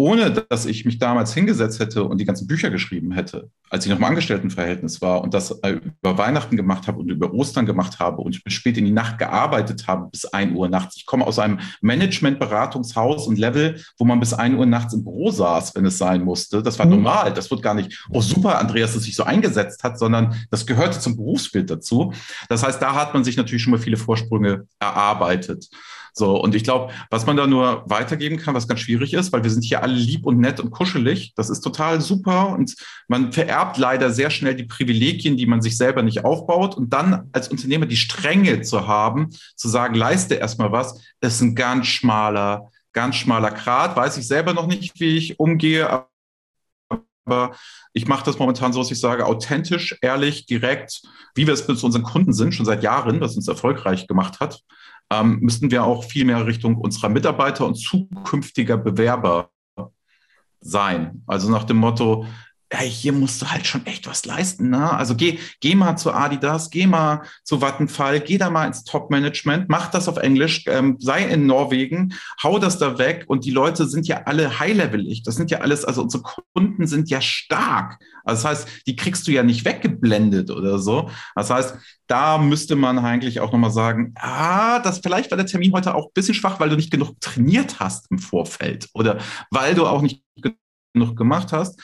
ohne 0.00 0.30
dass 0.30 0.64
ich 0.64 0.86
mich 0.86 0.98
damals 0.98 1.34
hingesetzt 1.34 1.78
hätte 1.78 2.04
und 2.04 2.18
die 2.18 2.24
ganzen 2.24 2.46
Bücher 2.46 2.70
geschrieben 2.70 3.12
hätte, 3.12 3.50
als 3.68 3.84
ich 3.84 3.90
noch 3.90 3.98
im 3.98 4.04
Angestelltenverhältnis 4.04 5.02
war 5.02 5.20
und 5.20 5.34
das 5.34 5.50
äh, 5.60 5.72
über 5.72 6.16
Weihnachten 6.16 6.56
gemacht 6.56 6.88
habe 6.88 7.00
und 7.00 7.10
über 7.10 7.34
Ostern 7.34 7.66
gemacht 7.66 7.98
habe 7.98 8.22
und 8.22 8.42
bis 8.42 8.54
spät 8.54 8.78
in 8.78 8.86
die 8.86 8.92
Nacht 8.92 9.18
gearbeitet 9.18 9.88
habe, 9.88 10.08
bis 10.10 10.24
1 10.24 10.56
Uhr 10.56 10.70
nachts. 10.70 10.96
Ich 10.96 11.04
komme 11.04 11.26
aus 11.26 11.38
einem 11.38 11.60
Management-Beratungshaus 11.82 13.26
und 13.26 13.38
Level, 13.38 13.78
wo 13.98 14.06
man 14.06 14.18
bis 14.20 14.32
1 14.32 14.56
Uhr 14.56 14.64
nachts 14.64 14.94
im 14.94 15.04
Büro 15.04 15.30
saß, 15.30 15.74
wenn 15.74 15.84
es 15.84 15.98
sein 15.98 16.24
musste. 16.24 16.62
Das 16.62 16.78
war 16.78 16.86
mhm. 16.86 16.92
normal. 16.92 17.34
Das 17.34 17.50
wird 17.50 17.60
gar 17.60 17.74
nicht, 17.74 18.06
oh 18.08 18.22
super, 18.22 18.58
Andreas, 18.58 18.94
dass 18.94 19.02
sich 19.02 19.14
so 19.14 19.24
eingesetzt 19.24 19.84
hat, 19.84 19.98
sondern 19.98 20.34
das 20.50 20.64
gehörte 20.64 20.98
zum 20.98 21.16
Berufsbild 21.16 21.68
dazu. 21.68 22.14
Das 22.48 22.62
heißt, 22.62 22.80
da 22.80 22.94
hat 22.94 23.12
man 23.12 23.22
sich 23.22 23.36
natürlich 23.36 23.62
schon 23.62 23.72
mal 23.72 23.78
viele 23.78 23.98
Vorsprünge 23.98 24.66
erarbeitet. 24.78 25.68
So, 26.12 26.40
und 26.40 26.54
ich 26.54 26.64
glaube, 26.64 26.92
was 27.10 27.26
man 27.26 27.36
da 27.36 27.46
nur 27.46 27.84
weitergeben 27.86 28.36
kann, 28.36 28.54
was 28.54 28.68
ganz 28.68 28.80
schwierig 28.80 29.14
ist, 29.14 29.32
weil 29.32 29.42
wir 29.42 29.50
sind 29.50 29.64
hier 29.64 29.82
alle 29.82 29.94
lieb 29.94 30.26
und 30.26 30.38
nett 30.38 30.60
und 30.60 30.70
kuschelig, 30.70 31.32
das 31.36 31.50
ist 31.50 31.60
total 31.60 32.00
super 32.00 32.50
und 32.50 32.74
man 33.08 33.32
vererbt 33.32 33.78
leider 33.78 34.10
sehr 34.10 34.30
schnell 34.30 34.54
die 34.54 34.64
Privilegien, 34.64 35.36
die 35.36 35.46
man 35.46 35.62
sich 35.62 35.76
selber 35.76 36.02
nicht 36.02 36.24
aufbaut. 36.24 36.76
Und 36.76 36.92
dann 36.92 37.28
als 37.32 37.48
Unternehmer 37.48 37.86
die 37.86 37.96
Strenge 37.96 38.62
zu 38.62 38.86
haben, 38.86 39.30
zu 39.56 39.68
sagen, 39.68 39.94
leiste 39.94 40.34
erstmal 40.34 40.72
was, 40.72 41.00
ist 41.20 41.40
ein 41.40 41.54
ganz 41.54 41.86
schmaler, 41.86 42.70
ganz 42.92 43.16
schmaler 43.16 43.50
Grat, 43.50 43.96
weiß 43.96 44.16
ich 44.16 44.26
selber 44.26 44.52
noch 44.52 44.66
nicht, 44.66 44.98
wie 45.00 45.16
ich 45.16 45.38
umgehe, 45.38 46.06
aber 47.26 47.54
ich 47.92 48.08
mache 48.08 48.24
das 48.24 48.38
momentan 48.38 48.72
so, 48.72 48.80
dass 48.80 48.90
ich 48.90 48.98
sage, 48.98 49.26
authentisch, 49.26 49.96
ehrlich, 50.00 50.46
direkt, 50.46 51.02
wie 51.34 51.46
wir 51.46 51.54
es 51.54 51.66
mit 51.68 51.82
unseren 51.82 52.02
Kunden 52.02 52.32
sind, 52.32 52.54
schon 52.54 52.66
seit 52.66 52.82
Jahren, 52.82 53.20
was 53.20 53.36
uns 53.36 53.46
erfolgreich 53.46 54.08
gemacht 54.08 54.40
hat 54.40 54.62
ähm, 55.10 55.38
müssten 55.40 55.70
wir 55.70 55.84
auch 55.84 56.04
viel 56.04 56.24
mehr 56.24 56.46
Richtung 56.46 56.76
unserer 56.76 57.08
Mitarbeiter 57.08 57.66
und 57.66 57.74
zukünftiger 57.74 58.76
Bewerber 58.76 59.50
sein. 60.60 61.22
Also 61.26 61.50
nach 61.50 61.64
dem 61.64 61.78
Motto, 61.78 62.26
hey, 62.72 62.88
hier 62.88 63.12
musst 63.12 63.42
du 63.42 63.50
halt 63.50 63.66
schon 63.66 63.84
echt 63.86 64.06
was 64.06 64.24
leisten. 64.24 64.70
Ne? 64.70 64.90
Also 64.92 65.16
geh, 65.16 65.38
geh 65.60 65.74
mal 65.74 65.96
zu 65.96 66.12
Adidas, 66.12 66.70
geh 66.70 66.86
mal 66.86 67.22
zu 67.42 67.60
Vattenfall, 67.60 68.20
geh 68.20 68.38
da 68.38 68.48
mal 68.48 68.66
ins 68.66 68.84
Top-Management, 68.84 69.68
mach 69.68 69.90
das 69.90 70.08
auf 70.08 70.18
Englisch, 70.18 70.64
ähm, 70.68 70.96
sei 71.00 71.24
in 71.24 71.46
Norwegen, 71.46 72.14
hau 72.42 72.58
das 72.58 72.78
da 72.78 72.96
weg 72.98 73.24
und 73.26 73.44
die 73.44 73.50
Leute 73.50 73.86
sind 73.86 74.06
ja 74.06 74.22
alle 74.24 74.60
high-levelig. 74.60 75.24
Das 75.24 75.34
sind 75.34 75.50
ja 75.50 75.58
alles, 75.58 75.84
also 75.84 76.02
unsere 76.02 76.22
Kunden 76.54 76.86
sind 76.86 77.10
ja 77.10 77.20
stark. 77.20 77.98
Also 78.24 78.42
das 78.42 78.50
heißt, 78.50 78.68
die 78.86 78.94
kriegst 78.94 79.26
du 79.26 79.32
ja 79.32 79.42
nicht 79.42 79.64
weggeblendet 79.64 80.50
oder 80.50 80.78
so. 80.78 81.10
Das 81.34 81.50
heißt, 81.50 81.74
da 82.06 82.38
müsste 82.38 82.76
man 82.76 82.98
eigentlich 83.00 83.40
auch 83.40 83.50
nochmal 83.50 83.72
sagen, 83.72 84.14
ah, 84.16 84.78
das 84.78 85.00
vielleicht 85.00 85.30
war 85.32 85.36
der 85.36 85.46
Termin 85.46 85.72
heute 85.72 85.94
auch 85.94 86.06
ein 86.06 86.14
bisschen 86.14 86.34
schwach, 86.34 86.60
weil 86.60 86.68
du 86.68 86.76
nicht 86.76 86.92
genug 86.92 87.20
trainiert 87.20 87.80
hast 87.80 88.10
im 88.10 88.18
Vorfeld 88.20 88.88
oder 88.94 89.18
weil 89.50 89.74
du 89.74 89.86
auch 89.86 90.02
nicht 90.02 90.22
genug 90.92 91.16
gemacht 91.16 91.52
hast 91.52 91.80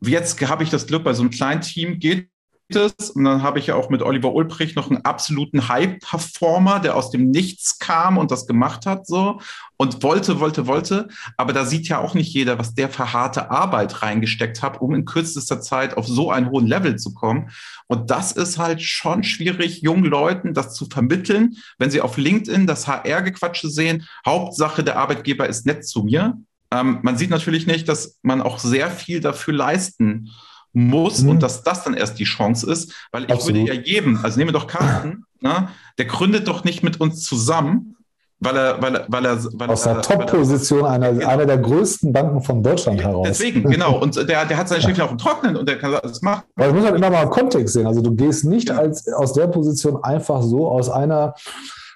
jetzt 0.00 0.40
habe 0.48 0.62
ich 0.62 0.70
das 0.70 0.86
Glück, 0.86 1.04
bei 1.04 1.14
so 1.14 1.22
einem 1.22 1.30
kleinen 1.30 1.60
Team 1.60 1.98
geht 1.98 2.30
es. 2.76 3.10
Und 3.10 3.24
dann 3.24 3.42
habe 3.42 3.58
ich 3.58 3.66
ja 3.66 3.74
auch 3.74 3.90
mit 3.90 4.02
Oliver 4.02 4.32
Ulbricht 4.32 4.76
noch 4.76 4.90
einen 4.90 5.04
absoluten 5.04 5.68
High-Performer, 5.68 6.80
der 6.80 6.96
aus 6.96 7.10
dem 7.10 7.30
Nichts 7.30 7.78
kam 7.78 8.18
und 8.18 8.30
das 8.30 8.46
gemacht 8.46 8.86
hat 8.86 9.06
so 9.06 9.40
und 9.76 10.02
wollte, 10.02 10.40
wollte, 10.40 10.66
wollte. 10.66 11.08
Aber 11.36 11.52
da 11.52 11.64
sieht 11.64 11.88
ja 11.88 11.98
auch 11.98 12.14
nicht 12.14 12.32
jeder, 12.32 12.58
was 12.58 12.74
der 12.74 12.88
für 12.88 13.12
harte 13.12 13.50
Arbeit 13.50 14.02
reingesteckt 14.02 14.62
hat, 14.62 14.80
um 14.80 14.94
in 14.94 15.04
kürzester 15.04 15.60
Zeit 15.60 15.96
auf 15.96 16.06
so 16.06 16.30
einen 16.30 16.50
hohen 16.50 16.66
Level 16.66 16.96
zu 16.96 17.14
kommen. 17.14 17.50
Und 17.86 18.10
das 18.10 18.32
ist 18.32 18.58
halt 18.58 18.82
schon 18.82 19.24
schwierig, 19.24 19.82
jungen 19.82 20.04
Leuten 20.04 20.54
das 20.54 20.74
zu 20.74 20.86
vermitteln, 20.86 21.56
wenn 21.78 21.90
sie 21.90 22.00
auf 22.00 22.16
LinkedIn 22.16 22.66
das 22.66 22.86
HR-Gequatsche 22.86 23.68
sehen. 23.68 24.06
Hauptsache, 24.24 24.84
der 24.84 24.98
Arbeitgeber 24.98 25.48
ist 25.48 25.66
nett 25.66 25.86
zu 25.86 26.04
mir. 26.04 26.36
Ähm, 26.72 26.98
man 27.02 27.16
sieht 27.16 27.30
natürlich 27.30 27.66
nicht, 27.66 27.88
dass 27.88 28.18
man 28.22 28.40
auch 28.40 28.58
sehr 28.58 28.90
viel 28.90 29.20
dafür 29.20 29.54
leisten 29.54 30.30
muss 30.72 31.22
mhm. 31.22 31.30
und 31.30 31.42
dass 31.42 31.62
das 31.62 31.82
dann 31.84 31.94
erst 31.94 32.18
die 32.18 32.24
Chance 32.24 32.70
ist, 32.70 32.92
weil 33.10 33.24
ich 33.24 33.30
Absolut. 33.30 33.60
würde 33.60 33.74
ja 33.74 33.80
jedem, 33.80 34.20
also 34.22 34.38
nehmen 34.38 34.48
wir 34.48 34.58
doch 34.60 34.68
Carsten, 34.68 35.24
ne, 35.40 35.68
der 35.98 36.04
gründet 36.04 36.46
doch 36.46 36.64
nicht 36.64 36.82
mit 36.82 37.00
uns 37.00 37.22
zusammen, 37.22 37.96
weil 38.38 38.56
er, 38.56 38.80
weil 38.80 38.94
er, 38.94 39.06
weil 39.08 39.26
er, 39.26 39.44
weil 39.52 39.68
aus 39.68 39.82
der 39.82 40.00
Top-Position 40.00 40.86
einer, 40.86 41.12
genau. 41.12 41.28
einer 41.28 41.44
der 41.44 41.58
größten 41.58 42.10
Banken 42.12 42.40
von 42.40 42.62
Deutschland 42.62 43.02
heraus. 43.02 43.26
Deswegen, 43.28 43.62
genau. 43.70 43.98
Und 43.98 44.16
der, 44.16 44.46
der 44.46 44.56
hat 44.56 44.68
seine 44.68 44.80
Schäfchen 44.80 45.02
auf 45.02 45.10
dem 45.10 45.18
Trocknen 45.18 45.56
und 45.56 45.68
der 45.68 45.76
kann 45.76 45.92
das 45.92 46.22
machen. 46.22 46.44
Aber 46.56 46.68
ich 46.68 46.74
muss 46.74 46.84
halt 46.84 46.96
immer 46.96 47.10
mal 47.10 47.28
Kontext 47.28 47.74
sehen. 47.74 47.86
Also 47.86 48.00
du 48.00 48.14
gehst 48.14 48.44
nicht 48.44 48.70
ja. 48.70 48.76
als, 48.76 49.06
aus 49.12 49.34
der 49.34 49.46
Position 49.48 50.02
einfach 50.02 50.40
so 50.42 50.70
aus 50.70 50.88
einer, 50.88 51.34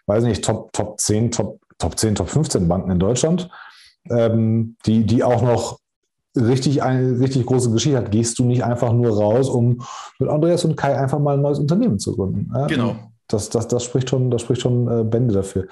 weiß 0.06 0.24
nicht, 0.24 0.44
Top, 0.44 0.70
Top 0.74 1.00
10, 1.00 1.30
Top, 1.30 1.60
Top 1.78 1.98
10, 1.98 2.16
Top 2.16 2.28
15 2.28 2.68
Banken 2.68 2.90
in 2.90 2.98
Deutschland 2.98 3.48
ähm, 4.10 4.76
die, 4.86 5.04
die 5.04 5.24
auch 5.24 5.42
noch 5.42 5.78
richtig 6.36 6.82
eine 6.82 7.20
richtig 7.20 7.46
große 7.46 7.70
Geschichte 7.70 7.98
hat, 7.98 8.10
gehst 8.10 8.38
du 8.38 8.44
nicht 8.44 8.64
einfach 8.64 8.92
nur 8.92 9.16
raus, 9.16 9.48
um 9.48 9.82
mit 10.18 10.28
Andreas 10.28 10.64
und 10.64 10.76
Kai 10.76 10.96
einfach 10.98 11.18
mal 11.18 11.34
ein 11.34 11.42
neues 11.42 11.58
Unternehmen 11.58 11.98
zu 11.98 12.16
gründen. 12.16 12.50
Ja? 12.54 12.66
Genau. 12.66 12.96
Das, 13.28 13.48
das, 13.48 13.68
das 13.68 13.84
spricht 13.84 14.10
schon, 14.10 14.30
das 14.30 14.42
spricht 14.42 14.60
schon 14.60 14.86
äh, 14.86 15.02
Bände 15.02 15.32
dafür. 15.32 15.66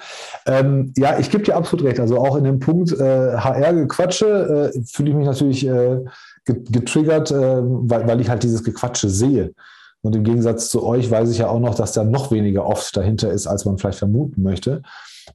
Ähm, 0.47 0.91
ja, 0.97 1.19
ich 1.19 1.29
gebe 1.29 1.43
dir 1.43 1.55
absolut 1.55 1.85
recht. 1.85 1.99
Also 1.99 2.17
auch 2.17 2.35
in 2.35 2.45
dem 2.45 2.59
Punkt 2.59 2.91
äh, 2.91 3.37
HR-Gequatsche 3.37 4.71
äh, 4.73 4.81
fühle 4.85 5.11
ich 5.11 5.15
mich 5.15 5.27
natürlich 5.27 5.67
äh, 5.67 5.99
getriggert, 6.45 7.29
äh, 7.29 7.61
weil, 7.61 8.07
weil 8.07 8.21
ich 8.21 8.29
halt 8.29 8.41
dieses 8.41 8.63
Gequatsche 8.63 9.09
sehe. 9.09 9.53
Und 10.01 10.15
im 10.15 10.23
Gegensatz 10.23 10.69
zu 10.69 10.83
euch 10.83 11.11
weiß 11.11 11.29
ich 11.29 11.37
ja 11.37 11.47
auch 11.47 11.59
noch, 11.59 11.75
dass 11.75 11.93
da 11.93 12.03
noch 12.03 12.31
weniger 12.31 12.65
oft 12.65 12.97
dahinter 12.97 13.31
ist, 13.31 13.45
als 13.45 13.65
man 13.65 13.77
vielleicht 13.77 13.99
vermuten 13.99 14.41
möchte 14.41 14.81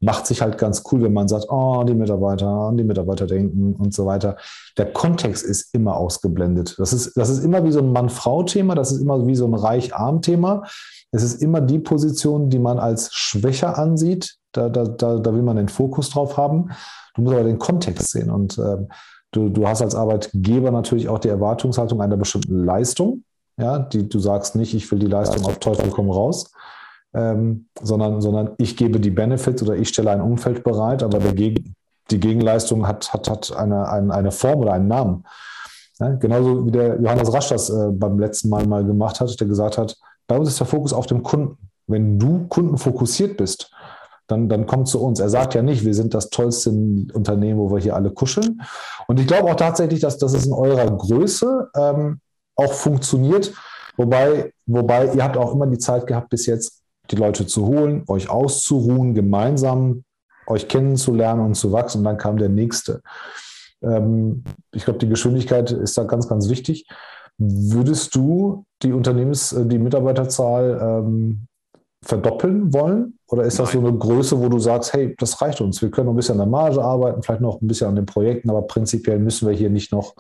macht 0.01 0.27
sich 0.27 0.43
halt 0.43 0.59
ganz 0.59 0.83
cool, 0.91 1.03
wenn 1.03 1.13
man 1.13 1.29
sagt, 1.29 1.47
oh, 1.49 1.85
die 1.85 1.95
Mitarbeiter, 1.95 2.73
die 2.75 2.85
Mitarbeiter 2.85 3.27
denken 3.27 3.75
und 3.75 3.95
so 3.95 4.07
weiter. 4.07 4.37
Der 4.77 4.93
Kontext 4.93 5.45
ist 5.45 5.75
immer 5.75 5.97
ausgeblendet. 5.97 6.77
Das 6.79 6.93
ist, 6.93 7.17
das 7.17 7.29
ist 7.29 7.45
immer 7.45 7.65
wie 7.65 7.73
so 7.73 7.81
ein 7.81 7.93
Mann-Frau-Thema, 7.93 8.75
das 8.75 8.93
ist 8.93 9.01
immer 9.01 9.27
wie 9.27 9.37
so 9.37 9.47
ein 9.47 9.55
Reich-Arm-Thema. 9.55 10.65
Es 11.11 11.23
ist 11.23 11.43
immer 11.43 11.61
die 11.61 11.79
Position, 11.79 12.51
die 12.51 12.59
man 12.59 12.79
als 12.79 13.13
schwächer 13.13 13.79
ansieht. 13.79 14.37
Da, 14.53 14.69
da, 14.69 14.85
da, 14.85 15.19
da 15.19 15.35
will 15.35 15.43
man 15.43 15.57
den 15.57 15.69
Fokus 15.69 16.11
drauf 16.11 16.37
haben. 16.37 16.71
Du 17.15 17.23
musst 17.23 17.35
aber 17.35 17.45
den 17.45 17.59
Kontext 17.59 18.11
sehen. 18.11 18.31
Und 18.31 18.59
äh, 18.59 18.77
du, 19.33 19.49
du 19.49 19.67
hast 19.67 19.83
als 19.83 19.95
Arbeitgeber 19.95 20.71
natürlich 20.71 21.09
auch 21.09 21.19
die 21.19 21.29
Erwartungshaltung 21.29 22.01
einer 22.01 22.17
bestimmten 22.17 22.65
Leistung. 22.65 23.25
Ja, 23.59 23.79
die, 23.79 24.09
du 24.09 24.19
sagst 24.21 24.55
nicht, 24.55 24.75
ich 24.75 24.91
will 24.91 25.01
die 25.01 25.07
Leistung 25.07 25.45
auf 25.45 25.59
Teufel 25.59 25.91
komm 25.91 26.11
raus, 26.11 26.53
ähm, 27.19 27.67
sondern, 27.83 28.21
sondern 28.21 28.51
ich 28.59 28.77
gebe 28.77 29.01
die 29.01 29.11
Benefits 29.11 29.63
oder 29.63 29.75
ich 29.75 29.89
stelle 29.89 30.13
ein 30.13 30.21
Umfeld 30.21 30.63
bereit, 30.63 31.03
aber 31.03 31.19
Gegen, 31.33 31.75
die 32.11 32.21
Gegenleistung 32.21 32.87
hat, 32.87 33.13
hat, 33.13 33.29
hat 33.29 33.57
eine, 33.57 33.89
eine, 33.89 34.15
eine 34.15 34.31
Form 34.31 34.61
oder 34.61 34.73
einen 34.73 34.89
Namen. 34.89 35.25
Ja, 35.99 36.11
genauso 36.11 36.65
wie 36.65 36.71
der 36.71 37.01
Johannes 37.01 37.33
Rasch 37.33 37.49
das 37.49 37.71
äh, 37.71 37.89
beim 37.91 38.21
letzten 38.21 38.51
Mal 38.51 38.67
mal 38.67 38.85
gemacht 38.85 39.21
hat, 39.21 39.39
der 39.41 39.49
gesagt 39.49 39.79
hat, 39.79 39.97
bei 40.29 40.39
uns 40.39 40.49
ist 40.49 40.61
der 40.61 40.67
Fokus 40.67 40.93
auf 40.93 41.07
dem 41.07 41.25
Kunden. 41.25 41.59
Wenn 41.89 42.19
du 42.19 42.47
kundenfokussiert 42.49 43.37
bist, 43.37 43.73
dann, 44.29 44.49
dann 44.49 44.67
kommt 44.67 44.87
zu 44.89 45.03
uns. 45.03 45.19
Er 45.19 45.31
sagt 45.31 45.55
ja 45.55 45.63
nicht, 45.63 45.85
wir 45.85 45.95
sind 45.95 46.15
das 46.15 46.31
tollste 46.31 46.71
Unternehmen, 46.71 47.59
wo 47.59 47.73
wir 47.73 47.81
hier 47.81 47.97
alle 47.97 48.11
kuscheln. 48.11 48.61
Und 49.09 49.19
ich 49.19 49.27
glaube 49.27 49.51
auch 49.51 49.57
tatsächlich, 49.57 50.01
dass, 50.01 50.23
es 50.23 50.47
in 50.47 50.53
eurer 50.53 50.91
Größe 50.91 51.71
ähm, 51.75 52.21
auch 52.55 52.73
funktioniert. 52.73 53.53
Wobei, 53.97 54.53
wobei 54.67 55.13
ihr 55.15 55.25
habt 55.25 55.37
auch 55.37 55.55
immer 55.55 55.67
die 55.67 55.79
Zeit 55.79 56.07
gehabt 56.07 56.29
bis 56.29 56.47
jetzt, 56.47 56.78
die 57.11 57.17
Leute 57.17 57.47
zu 57.47 57.67
holen, 57.67 58.05
euch 58.07 58.29
auszuruhen, 58.29 59.15
gemeinsam 59.15 60.05
euch 60.47 60.69
kennenzulernen 60.69 61.45
und 61.45 61.55
zu 61.55 61.73
wachsen. 61.73 61.99
Und 61.99 62.05
dann 62.05 62.19
kam 62.19 62.37
der 62.39 62.49
nächste. 62.49 63.03
Ähm, 63.83 64.45
ich 64.73 64.85
glaube, 64.85 64.99
die 64.99 65.09
Geschwindigkeit 65.09 65.71
ist 65.71 65.97
da 65.99 66.05
ganz, 66.05 66.29
ganz 66.29 66.49
wichtig. 66.49 66.87
Würdest 67.39 68.15
du 68.15 68.65
die 68.83 68.93
Unternehmens-, 68.93 69.53
äh, 69.53 69.67
die 69.67 69.79
Mitarbeiterzahl 69.79 70.79
ähm, 70.83 71.47
verdoppeln 72.03 72.73
wollen? 72.73 73.19
Oder 73.29 73.45
ist 73.45 73.59
das 73.59 73.75
Nein. 73.75 73.83
so 73.83 73.89
eine 73.89 73.99
Größe, 73.99 74.41
wo 74.41 74.49
du 74.49 74.59
sagst, 74.59 74.93
hey, 74.93 75.15
das 75.19 75.41
reicht 75.43 75.61
uns, 75.61 75.83
wir 75.83 75.91
können 75.91 76.07
noch 76.07 76.15
ein 76.15 76.17
bisschen 76.17 76.41
an 76.41 76.51
der 76.51 76.61
Marge 76.61 76.83
arbeiten, 76.83 77.23
vielleicht 77.23 77.43
noch 77.43 77.61
ein 77.61 77.67
bisschen 77.67 77.89
an 77.89 77.97
den 77.97 78.07
Projekten, 78.07 78.49
aber 78.51 78.63
prinzipiell 78.63 79.19
müssen 79.19 79.47
wir 79.47 79.55
hier 79.55 79.71
nicht 79.71 79.93
noch 79.93 80.15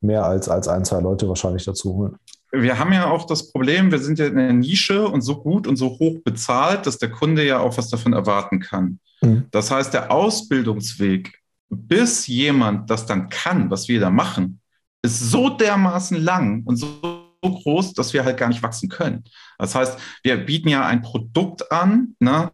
mehr 0.00 0.24
als, 0.24 0.48
als 0.48 0.68
ein, 0.68 0.84
zwei 0.84 1.00
Leute 1.00 1.28
wahrscheinlich 1.28 1.64
dazu 1.64 1.94
holen? 1.94 2.16
Wir 2.52 2.78
haben 2.78 2.92
ja 2.92 3.10
auch 3.10 3.26
das 3.26 3.50
Problem, 3.50 3.90
wir 3.90 3.98
sind 3.98 4.18
ja 4.18 4.26
in 4.26 4.36
der 4.36 4.52
Nische 4.52 5.06
und 5.06 5.20
so 5.20 5.42
gut 5.42 5.66
und 5.66 5.76
so 5.76 5.88
hoch 5.98 6.18
bezahlt, 6.24 6.86
dass 6.86 6.98
der 6.98 7.10
Kunde 7.10 7.44
ja 7.44 7.58
auch 7.58 7.76
was 7.76 7.90
davon 7.90 8.12
erwarten 8.12 8.60
kann. 8.60 9.00
Mhm. 9.20 9.46
Das 9.50 9.70
heißt, 9.70 9.92
der 9.92 10.10
Ausbildungsweg, 10.10 11.38
bis 11.68 12.26
jemand 12.26 12.88
das 12.88 13.06
dann 13.06 13.28
kann, 13.28 13.70
was 13.70 13.88
wir 13.88 14.00
da 14.00 14.10
machen, 14.10 14.60
ist 15.02 15.20
so 15.30 15.50
dermaßen 15.50 16.16
lang 16.16 16.62
und 16.64 16.76
so 16.76 17.28
groß, 17.42 17.92
dass 17.92 18.12
wir 18.12 18.24
halt 18.24 18.36
gar 18.36 18.48
nicht 18.48 18.62
wachsen 18.62 18.88
können. 18.88 19.24
Das 19.58 19.74
heißt, 19.74 19.98
wir 20.22 20.36
bieten 20.38 20.68
ja 20.68 20.86
ein 20.86 21.02
Produkt 21.02 21.70
an, 21.70 22.16
ne, 22.18 22.50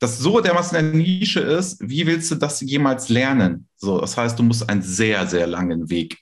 das 0.00 0.18
so 0.18 0.40
dermaßen 0.40 0.78
in 0.78 0.92
der 0.92 1.00
Nische 1.00 1.40
ist, 1.40 1.78
wie 1.80 2.06
willst 2.06 2.30
du 2.30 2.34
das 2.34 2.60
jemals 2.60 3.08
lernen? 3.08 3.68
So, 3.76 4.00
das 4.00 4.16
heißt, 4.16 4.38
du 4.38 4.42
musst 4.42 4.68
einen 4.68 4.82
sehr, 4.82 5.26
sehr 5.26 5.46
langen 5.46 5.90
Weg 5.90 6.18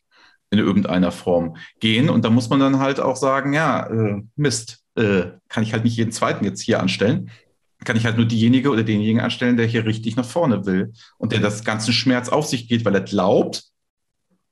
in 0.50 0.58
irgendeiner 0.58 1.12
Form 1.12 1.56
gehen. 1.80 2.08
Und 2.08 2.24
da 2.24 2.30
muss 2.30 2.48
man 2.48 2.60
dann 2.60 2.78
halt 2.78 3.00
auch 3.00 3.16
sagen, 3.16 3.52
ja, 3.52 3.86
äh, 3.86 4.22
Mist, 4.36 4.84
äh, 4.94 5.26
kann 5.48 5.62
ich 5.62 5.72
halt 5.72 5.84
nicht 5.84 5.96
jeden 5.96 6.12
zweiten 6.12 6.44
jetzt 6.44 6.60
hier 6.60 6.80
anstellen. 6.80 7.30
Kann 7.84 7.96
ich 7.96 8.06
halt 8.06 8.16
nur 8.16 8.26
diejenige 8.26 8.70
oder 8.70 8.82
denjenigen 8.82 9.20
anstellen, 9.20 9.56
der 9.56 9.66
hier 9.66 9.84
richtig 9.84 10.16
nach 10.16 10.24
vorne 10.24 10.66
will 10.66 10.92
und 11.18 11.32
der 11.32 11.40
das 11.40 11.64
ganze 11.64 11.92
Schmerz 11.92 12.28
auf 12.28 12.46
sich 12.46 12.68
geht, 12.68 12.84
weil 12.84 12.94
er 12.94 13.02
glaubt, 13.02 13.64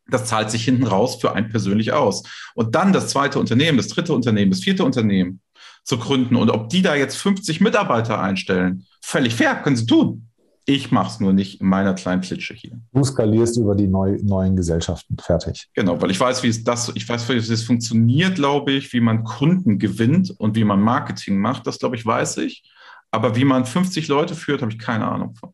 das 0.06 0.26
zahlt 0.26 0.50
sich 0.50 0.64
hinten 0.64 0.86
raus 0.86 1.16
für 1.20 1.32
einen 1.32 1.48
persönlich 1.48 1.92
aus. 1.92 2.22
Und 2.54 2.74
dann 2.74 2.92
das 2.92 3.08
zweite 3.08 3.38
Unternehmen, 3.38 3.78
das 3.78 3.88
dritte 3.88 4.12
Unternehmen, 4.12 4.50
das 4.50 4.60
vierte 4.60 4.84
Unternehmen 4.84 5.40
zu 5.82 5.98
gründen 5.98 6.36
und 6.36 6.50
ob 6.50 6.68
die 6.68 6.82
da 6.82 6.94
jetzt 6.94 7.16
50 7.16 7.60
Mitarbeiter 7.60 8.20
einstellen, 8.20 8.86
völlig 9.00 9.34
fair, 9.34 9.56
können 9.56 9.76
sie 9.76 9.86
tun. 9.86 10.28
Ich 10.66 10.90
mache 10.90 11.08
es 11.08 11.20
nur 11.20 11.34
nicht 11.34 11.60
in 11.60 11.66
meiner 11.66 11.92
kleinen 11.92 12.22
Klitsche 12.22 12.54
hier. 12.54 12.80
Du 12.92 13.04
skalierst 13.04 13.58
über 13.58 13.74
die 13.74 13.86
neu, 13.86 14.18
neuen 14.22 14.56
Gesellschaften. 14.56 15.16
Fertig. 15.20 15.68
Genau, 15.74 16.00
weil 16.00 16.10
ich 16.10 16.18
weiß, 16.18 16.42
wie 16.42 16.48
es 16.48 16.64
das, 16.64 16.90
ich 16.94 17.06
weiß, 17.06 17.28
wie 17.28 17.36
es 17.36 17.62
funktioniert, 17.64 18.36
glaube 18.36 18.72
ich, 18.72 18.92
wie 18.94 19.00
man 19.00 19.24
Kunden 19.24 19.78
gewinnt 19.78 20.30
und 20.38 20.56
wie 20.56 20.64
man 20.64 20.80
Marketing 20.80 21.38
macht, 21.38 21.66
das 21.66 21.78
glaube 21.78 21.96
ich, 21.96 22.06
weiß 22.06 22.38
ich. 22.38 22.62
Aber 23.10 23.36
wie 23.36 23.44
man 23.44 23.66
50 23.66 24.08
Leute 24.08 24.34
führt, 24.34 24.62
habe 24.62 24.72
ich 24.72 24.78
keine 24.78 25.06
Ahnung 25.06 25.34
von. 25.34 25.50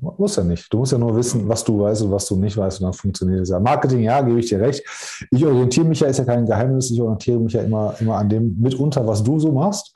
Muss 0.00 0.36
ja 0.36 0.44
nicht. 0.44 0.72
Du 0.72 0.78
musst 0.78 0.92
ja 0.92 0.98
nur 0.98 1.14
wissen, 1.16 1.48
was 1.48 1.64
du 1.64 1.80
weißt 1.80 2.02
und 2.02 2.12
was 2.12 2.26
du 2.26 2.36
nicht 2.36 2.56
weißt 2.56 2.80
und 2.80 2.84
dann 2.84 2.92
funktioniert 2.92 3.40
es 3.40 3.50
ja. 3.50 3.58
Marketing, 3.58 4.00
ja, 4.00 4.20
gebe 4.20 4.38
ich 4.38 4.46
dir 4.46 4.60
recht. 4.60 4.82
Ich 5.30 5.44
orientiere 5.44 5.86
mich 5.86 6.00
ja, 6.00 6.06
ist 6.06 6.18
ja 6.18 6.24
kein 6.24 6.46
Geheimnis, 6.46 6.90
ich 6.90 7.00
orientiere 7.00 7.40
mich 7.40 7.52
ja 7.52 7.62
immer, 7.62 7.94
immer 8.00 8.16
an 8.16 8.28
dem 8.28 8.56
mitunter, 8.60 9.06
was 9.06 9.22
du 9.22 9.38
so 9.40 9.52
machst. 9.52 9.94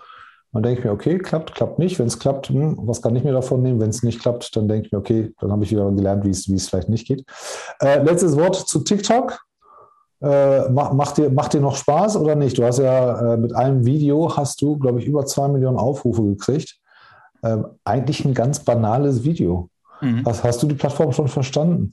Dann 0.52 0.62
denke 0.62 0.80
ich 0.80 0.84
mir, 0.84 0.92
okay, 0.92 1.18
klappt, 1.18 1.54
klappt 1.54 1.78
nicht. 1.78 1.98
Wenn 1.98 2.06
es 2.06 2.18
klappt, 2.18 2.48
hm, 2.48 2.78
was 2.82 3.00
kann 3.00 3.16
ich 3.16 3.24
mir 3.24 3.32
davon 3.32 3.62
nehmen? 3.62 3.80
Wenn 3.80 3.88
es 3.88 4.02
nicht 4.02 4.20
klappt, 4.20 4.54
dann 4.54 4.68
denke 4.68 4.86
ich 4.86 4.92
mir, 4.92 4.98
okay, 4.98 5.32
dann 5.40 5.50
habe 5.50 5.64
ich 5.64 5.70
wieder 5.70 5.90
gelernt, 5.90 6.24
wie 6.24 6.30
es, 6.30 6.48
wie 6.48 6.54
es 6.54 6.68
vielleicht 6.68 6.90
nicht 6.90 7.06
geht. 7.06 7.24
Äh, 7.80 8.02
letztes 8.02 8.36
Wort 8.36 8.56
zu 8.56 8.80
TikTok. 8.80 9.40
Äh, 10.20 10.68
macht, 10.70 10.92
macht, 10.92 11.16
dir, 11.16 11.30
macht 11.30 11.52
dir 11.52 11.60
noch 11.60 11.74
Spaß 11.74 12.16
oder 12.16 12.36
nicht? 12.36 12.56
Du 12.56 12.64
hast 12.64 12.78
ja 12.78 13.34
äh, 13.34 13.36
mit 13.36 13.56
einem 13.56 13.84
Video, 13.84 14.36
hast 14.36 14.60
du, 14.62 14.78
glaube 14.78 15.00
ich, 15.00 15.06
über 15.06 15.26
zwei 15.26 15.48
Millionen 15.48 15.78
Aufrufe 15.78 16.22
gekriegt. 16.22 16.78
Ähm, 17.42 17.66
eigentlich 17.84 18.24
ein 18.24 18.34
ganz 18.34 18.60
banales 18.60 19.24
Video. 19.24 19.68
Mhm. 20.00 20.24
Hast, 20.24 20.44
hast 20.44 20.62
du 20.62 20.66
die 20.66 20.74
Plattform 20.74 21.12
schon 21.12 21.28
verstanden? 21.28 21.92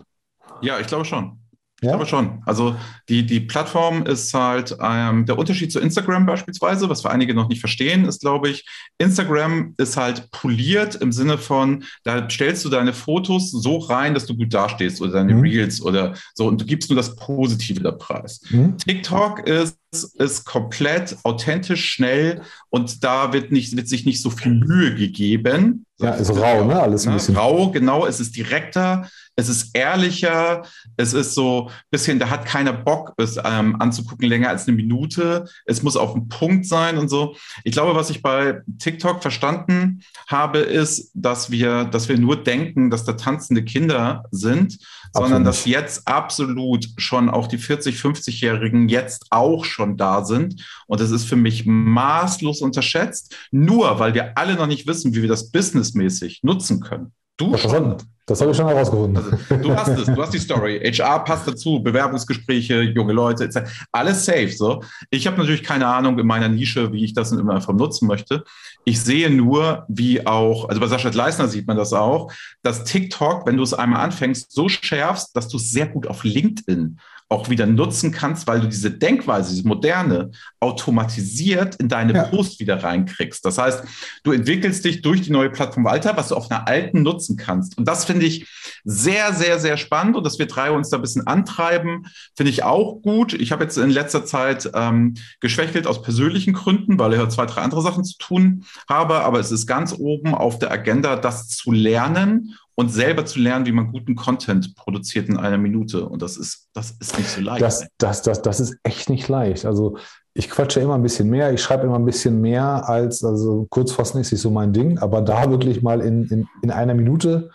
Ja, 0.62 0.80
ich 0.80 0.88
glaube 0.88 1.06
schon. 1.06 1.40
Ich 1.82 1.86
ja? 1.88 1.96
glaube 1.96 2.10
schon. 2.10 2.42
Also 2.46 2.76
die, 3.08 3.26
die 3.26 3.40
Plattform 3.40 4.06
ist 4.06 4.34
halt 4.34 4.76
ähm, 4.82 5.26
der 5.26 5.38
Unterschied 5.38 5.72
zu 5.72 5.80
Instagram 5.80 6.26
beispielsweise, 6.26 6.90
was 6.90 7.02
für 7.02 7.10
einige 7.10 7.34
noch 7.34 7.48
nicht 7.48 7.62
verstehen, 7.62 8.06
ist, 8.06 8.22
glaube 8.22 8.50
ich, 8.50 8.68
Instagram 8.98 9.76
ist 9.78 9.96
halt 9.96 10.30
poliert 10.32 10.96
im 10.96 11.12
Sinne 11.12 11.38
von, 11.38 11.86
da 12.04 12.30
stellst 12.30 12.66
du 12.66 12.70
deine 12.70 12.92
Fotos 12.94 13.52
so 13.52 13.78
rein, 13.78 14.14
dass 14.14 14.26
du 14.26 14.36
gut 14.36 14.54
dastehst 14.54 15.02
oder 15.02 15.14
deine 15.14 15.34
mhm. 15.34 15.42
Reels 15.42 15.82
oder 15.82 16.16
so 16.34 16.48
und 16.48 16.60
du 16.60 16.66
gibst 16.66 16.90
nur 16.90 16.98
das 16.98 17.16
Positive 17.16 17.82
der 17.82 17.94
Preis. 17.94 18.42
Mhm. 18.50 18.78
TikTok 18.78 19.48
ist 19.48 19.80
ist 19.92 20.46
komplett 20.46 21.18
authentisch, 21.24 21.94
schnell 21.94 22.42
und 22.70 23.04
da 23.04 23.34
wird, 23.34 23.52
nicht, 23.52 23.76
wird 23.76 23.88
sich 23.88 24.06
nicht 24.06 24.22
so 24.22 24.30
viel 24.30 24.54
Mühe 24.54 24.94
gegeben. 24.94 25.86
Ja, 26.00 26.12
ist 26.12 26.30
rau, 26.30 26.64
ne? 26.66 26.80
Alles 26.80 27.08
ein 27.08 27.14
bisschen. 27.14 27.36
Rau, 27.36 27.72
genau. 27.72 28.06
Es 28.06 28.20
ist 28.20 28.36
direkter, 28.36 29.10
es 29.40 29.50
ist 29.50 29.76
ehrlicher, 29.76 30.64
es 30.98 31.14
ist 31.14 31.34
so 31.34 31.68
ein 31.68 31.74
bisschen, 31.92 32.20
da 32.20 32.30
hat 32.30 32.46
keiner 32.46 32.74
Bock, 32.74 33.14
es 33.18 33.38
ähm, 33.44 33.80
anzugucken 33.80 34.28
länger 34.28 34.50
als 34.50 34.68
eine 34.68 34.76
Minute. 34.76 35.46
Es 35.66 35.82
muss 35.82 35.96
auf 35.96 36.14
den 36.14 36.28
Punkt 36.28 36.66
sein 36.66 36.98
und 36.98 37.10
so. 37.10 37.36
Ich 37.64 37.72
glaube, 37.72 37.96
was 37.96 38.10
ich 38.10 38.22
bei 38.22 38.62
TikTok 38.80 39.22
verstanden 39.22 40.02
habe, 40.28 40.60
ist, 40.60 41.12
dass 41.14 41.52
wir, 41.52 41.86
dass 41.86 42.10
wir 42.10 42.18
nur 42.18 42.44
denken, 42.44 42.90
dass 42.90 43.06
da 43.06 43.14
tanzende 43.14 43.64
Kinder 43.64 44.26
sind, 44.32 44.78
absolut. 45.14 45.14
sondern 45.14 45.44
dass 45.46 45.66
jetzt 45.66 46.08
absolut 46.08 46.88
schon 46.98 47.30
auch 47.30 47.48
die 47.48 47.58
40, 47.58 47.96
50-Jährigen 47.98 48.90
jetzt 48.90 49.28
auch 49.30 49.64
schon 49.64 49.96
da 49.96 50.26
sind. 50.26 50.66
Und 50.88 51.00
das 51.00 51.12
ist 51.12 51.26
für 51.26 51.38
mich 51.38 51.66
maßlos 51.66 52.62
unterschätzt, 52.62 53.36
nur 53.52 54.00
weil 54.00 54.14
wir 54.14 54.38
alle 54.38 54.56
noch 54.56 54.68
nicht 54.68 54.86
wissen, 54.88 55.16
wie 55.16 55.22
wir 55.22 55.30
das 55.30 55.52
businessmäßig 55.52 56.42
nutzen 56.44 56.82
können. 56.82 57.14
Du 57.40 57.52
das 57.52 57.62
schon. 57.62 57.96
Das 58.26 58.42
habe 58.42 58.52
ich 58.52 58.58
schon 58.58 58.68
herausgefunden. 58.68 59.18
Also, 59.18 59.64
du 59.64 59.76
hast 59.76 59.88
es, 59.88 60.06
du 60.06 60.22
hast 60.22 60.34
die 60.34 60.40
Story. 60.40 60.80
HR 60.80 61.24
passt 61.24 61.48
dazu, 61.48 61.82
Bewerbungsgespräche, 61.82 62.82
junge 62.82 63.14
Leute, 63.14 63.46
etc. 63.46 63.62
Alles 63.92 64.24
safe. 64.26 64.50
So. 64.50 64.84
Ich 65.10 65.26
habe 65.26 65.38
natürlich 65.38 65.64
keine 65.64 65.88
Ahnung 65.88 66.20
in 66.20 66.28
meiner 66.28 66.48
Nische, 66.48 66.92
wie 66.92 67.04
ich 67.04 67.14
das 67.14 67.32
immer 67.32 67.56
einfach 67.56 67.74
nutzen 67.74 68.08
möchte. 68.08 68.44
Ich 68.86 69.02
sehe 69.02 69.32
nur, 69.32 69.86
wie 69.88 70.28
auch, 70.28 70.70
also 70.70 70.80
bei 70.80 70.88
Sascha 70.88 71.10
Leisner 71.10 71.48
sieht 71.48 71.66
man 71.66 71.78
das 71.78 71.94
auch, 71.94 72.32
dass 72.62 72.84
TikTok, 72.84 73.48
wenn 73.48 73.58
du 73.58 73.64
es 73.64 73.74
einmal 73.74 74.02
anfängst, 74.02 74.52
so 74.52 74.70
schärfst, 74.70 75.36
dass 75.36 75.48
du 75.48 75.58
es 75.58 75.72
sehr 75.72 75.88
gut 75.88 76.06
auf 76.06 76.24
LinkedIn 76.24 77.00
auch 77.30 77.48
wieder 77.50 77.68
nutzen 77.68 78.12
kannst, 78.12 78.48
weil 78.48 78.60
du 78.60 78.68
diese 78.68 78.90
Denkweise, 78.90 79.54
diese 79.54 79.68
moderne, 79.68 80.32
automatisiert 80.60 81.76
in 81.76 81.88
deine 81.88 82.14
ja. 82.14 82.24
Post 82.24 82.60
wieder 82.60 82.84
reinkriegst. 82.84 83.46
Das 83.46 83.60
heißt, 83.60 83.84
du 84.24 84.32
entwickelst 84.32 84.84
dich 84.84 85.04
durch 85.04 85.22
die 85.22 85.32
neue 85.32 85.52
Plattform 85.52 85.86
weiter, 85.86 86.18
was 86.18 86.30
du 86.30 86.36
auf 86.36 86.50
einer 86.50 86.68
alten 86.68 87.04
nutzen 87.04 87.38
kannst. 87.38 87.78
Und 87.78 87.88
das 87.88 88.06
finde 88.06 88.26
ich 88.26 88.48
sehr, 88.84 89.34
sehr, 89.34 89.60
sehr 89.60 89.78
spannend 89.78 90.16
und 90.16 90.26
dass 90.26 90.40
wir 90.40 90.48
drei 90.48 90.72
uns 90.72 90.90
da 90.90 90.98
ein 90.98 91.02
bisschen 91.02 91.28
antreiben, 91.28 92.08
finde 92.36 92.50
ich 92.50 92.64
auch 92.64 93.02
gut. 93.02 93.34
Ich 93.34 93.52
habe 93.52 93.64
jetzt 93.64 93.78
in 93.78 93.92
letzter 93.92 94.26
Zeit 94.26 94.70
ähm, 94.74 95.14
geschwächelt 95.40 95.86
aus 95.86 96.02
persönlichen 96.02 96.54
Gründen, 96.54 96.98
weil 96.98 97.14
ich 97.14 97.20
ja 97.20 97.30
zwei, 97.30 97.46
drei 97.46 97.62
andere 97.62 97.84
Sachen 97.84 98.04
zu 98.04 98.18
tun 98.18 98.66
habe, 98.90 99.20
aber 99.22 99.40
es 99.40 99.52
ist 99.52 99.68
ganz 99.68 99.94
oben 99.94 100.34
auf 100.34 100.58
der 100.58 100.72
Agenda, 100.72 101.16
das 101.16 101.48
zu 101.50 101.72
lernen 101.72 102.56
und 102.80 102.88
selber 102.88 103.26
zu 103.26 103.42
lernen, 103.42 103.66
wie 103.66 103.74
man 103.74 103.92
guten 103.92 104.16
Content 104.16 104.74
produziert 104.74 105.28
in 105.28 105.36
einer 105.36 105.58
Minute. 105.58 106.08
Und 106.08 106.22
das 106.22 106.38
ist, 106.38 106.70
das 106.74 106.92
ist 106.92 107.18
nicht 107.18 107.30
so 107.30 107.42
leicht. 107.42 107.62
Das, 107.62 107.86
das, 107.98 108.22
das, 108.22 108.42
das 108.42 108.62
ist 108.62 108.78
echt 108.84 109.10
nicht 109.10 109.28
leicht. 109.28 109.66
Also 109.66 109.98
ich 110.34 110.50
quatsche 110.50 110.80
immer 110.80 110.96
ein 110.96 111.02
bisschen 111.02 111.30
mehr, 111.30 111.52
ich 111.52 111.62
schreibe 111.62 111.84
immer 111.84 112.00
ein 112.00 112.06
bisschen 112.06 112.40
mehr 112.40 112.88
als, 112.88 113.22
also 113.22 113.68
kurzfassen 113.70 114.22
ist 114.22 114.32
nicht 114.32 114.40
so 114.40 114.50
mein 114.50 114.72
Ding, 114.72 114.98
aber 114.98 115.22
da 115.22 115.52
wirklich 115.52 115.82
mal 115.82 116.00
in, 116.00 116.24
in, 116.28 116.48
in 116.62 116.72
einer 116.72 116.94
Minute 116.94 117.50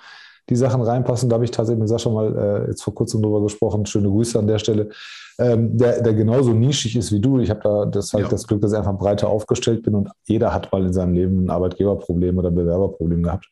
die 0.51 0.57
Sachen 0.57 0.83
reinpassen, 0.83 1.31
da 1.31 1.37
habe 1.37 1.47
ich 1.47 1.51
tatsächlich 1.51 1.81
mit 1.81 1.89
Sascha 1.89 2.11
mal 2.11 2.37
äh, 2.37 2.69
jetzt 2.69 2.83
vor 2.83 2.95
kurzem 2.95 3.23
drüber 3.23 3.41
gesprochen. 3.41 3.87
Schöne 3.87 4.11
Grüße 4.11 4.39
an 4.39 4.47
der 4.47 4.59
Stelle. 4.59 4.91
Ähm, 5.39 5.79
der, 5.79 6.03
der 6.03 6.13
genauso 6.13 6.53
nischig 6.53 6.97
ist 6.97 7.13
wie 7.13 7.21
du. 7.21 7.39
Ich 7.39 7.49
habe 7.49 7.61
da 7.65 7.87
das, 7.87 8.13
halt 8.13 8.25
ja. 8.25 8.29
das 8.29 8.47
Glück, 8.47 8.61
dass 8.61 8.73
ich 8.73 8.79
einfach 8.79 8.99
breiter 8.99 9.29
aufgestellt 9.29 9.85
bin 9.85 9.95
und 9.95 10.11
jeder 10.25 10.53
hat 10.53 10.71
mal 10.71 10.85
in 10.85 10.93
seinem 10.93 11.15
Leben 11.15 11.47
ein 11.47 11.51
Arbeitgeberproblem 11.51 12.37
oder 12.37 12.51
ein 12.51 12.55
Bewerberproblem 12.55 13.23
gehabt. 13.23 13.49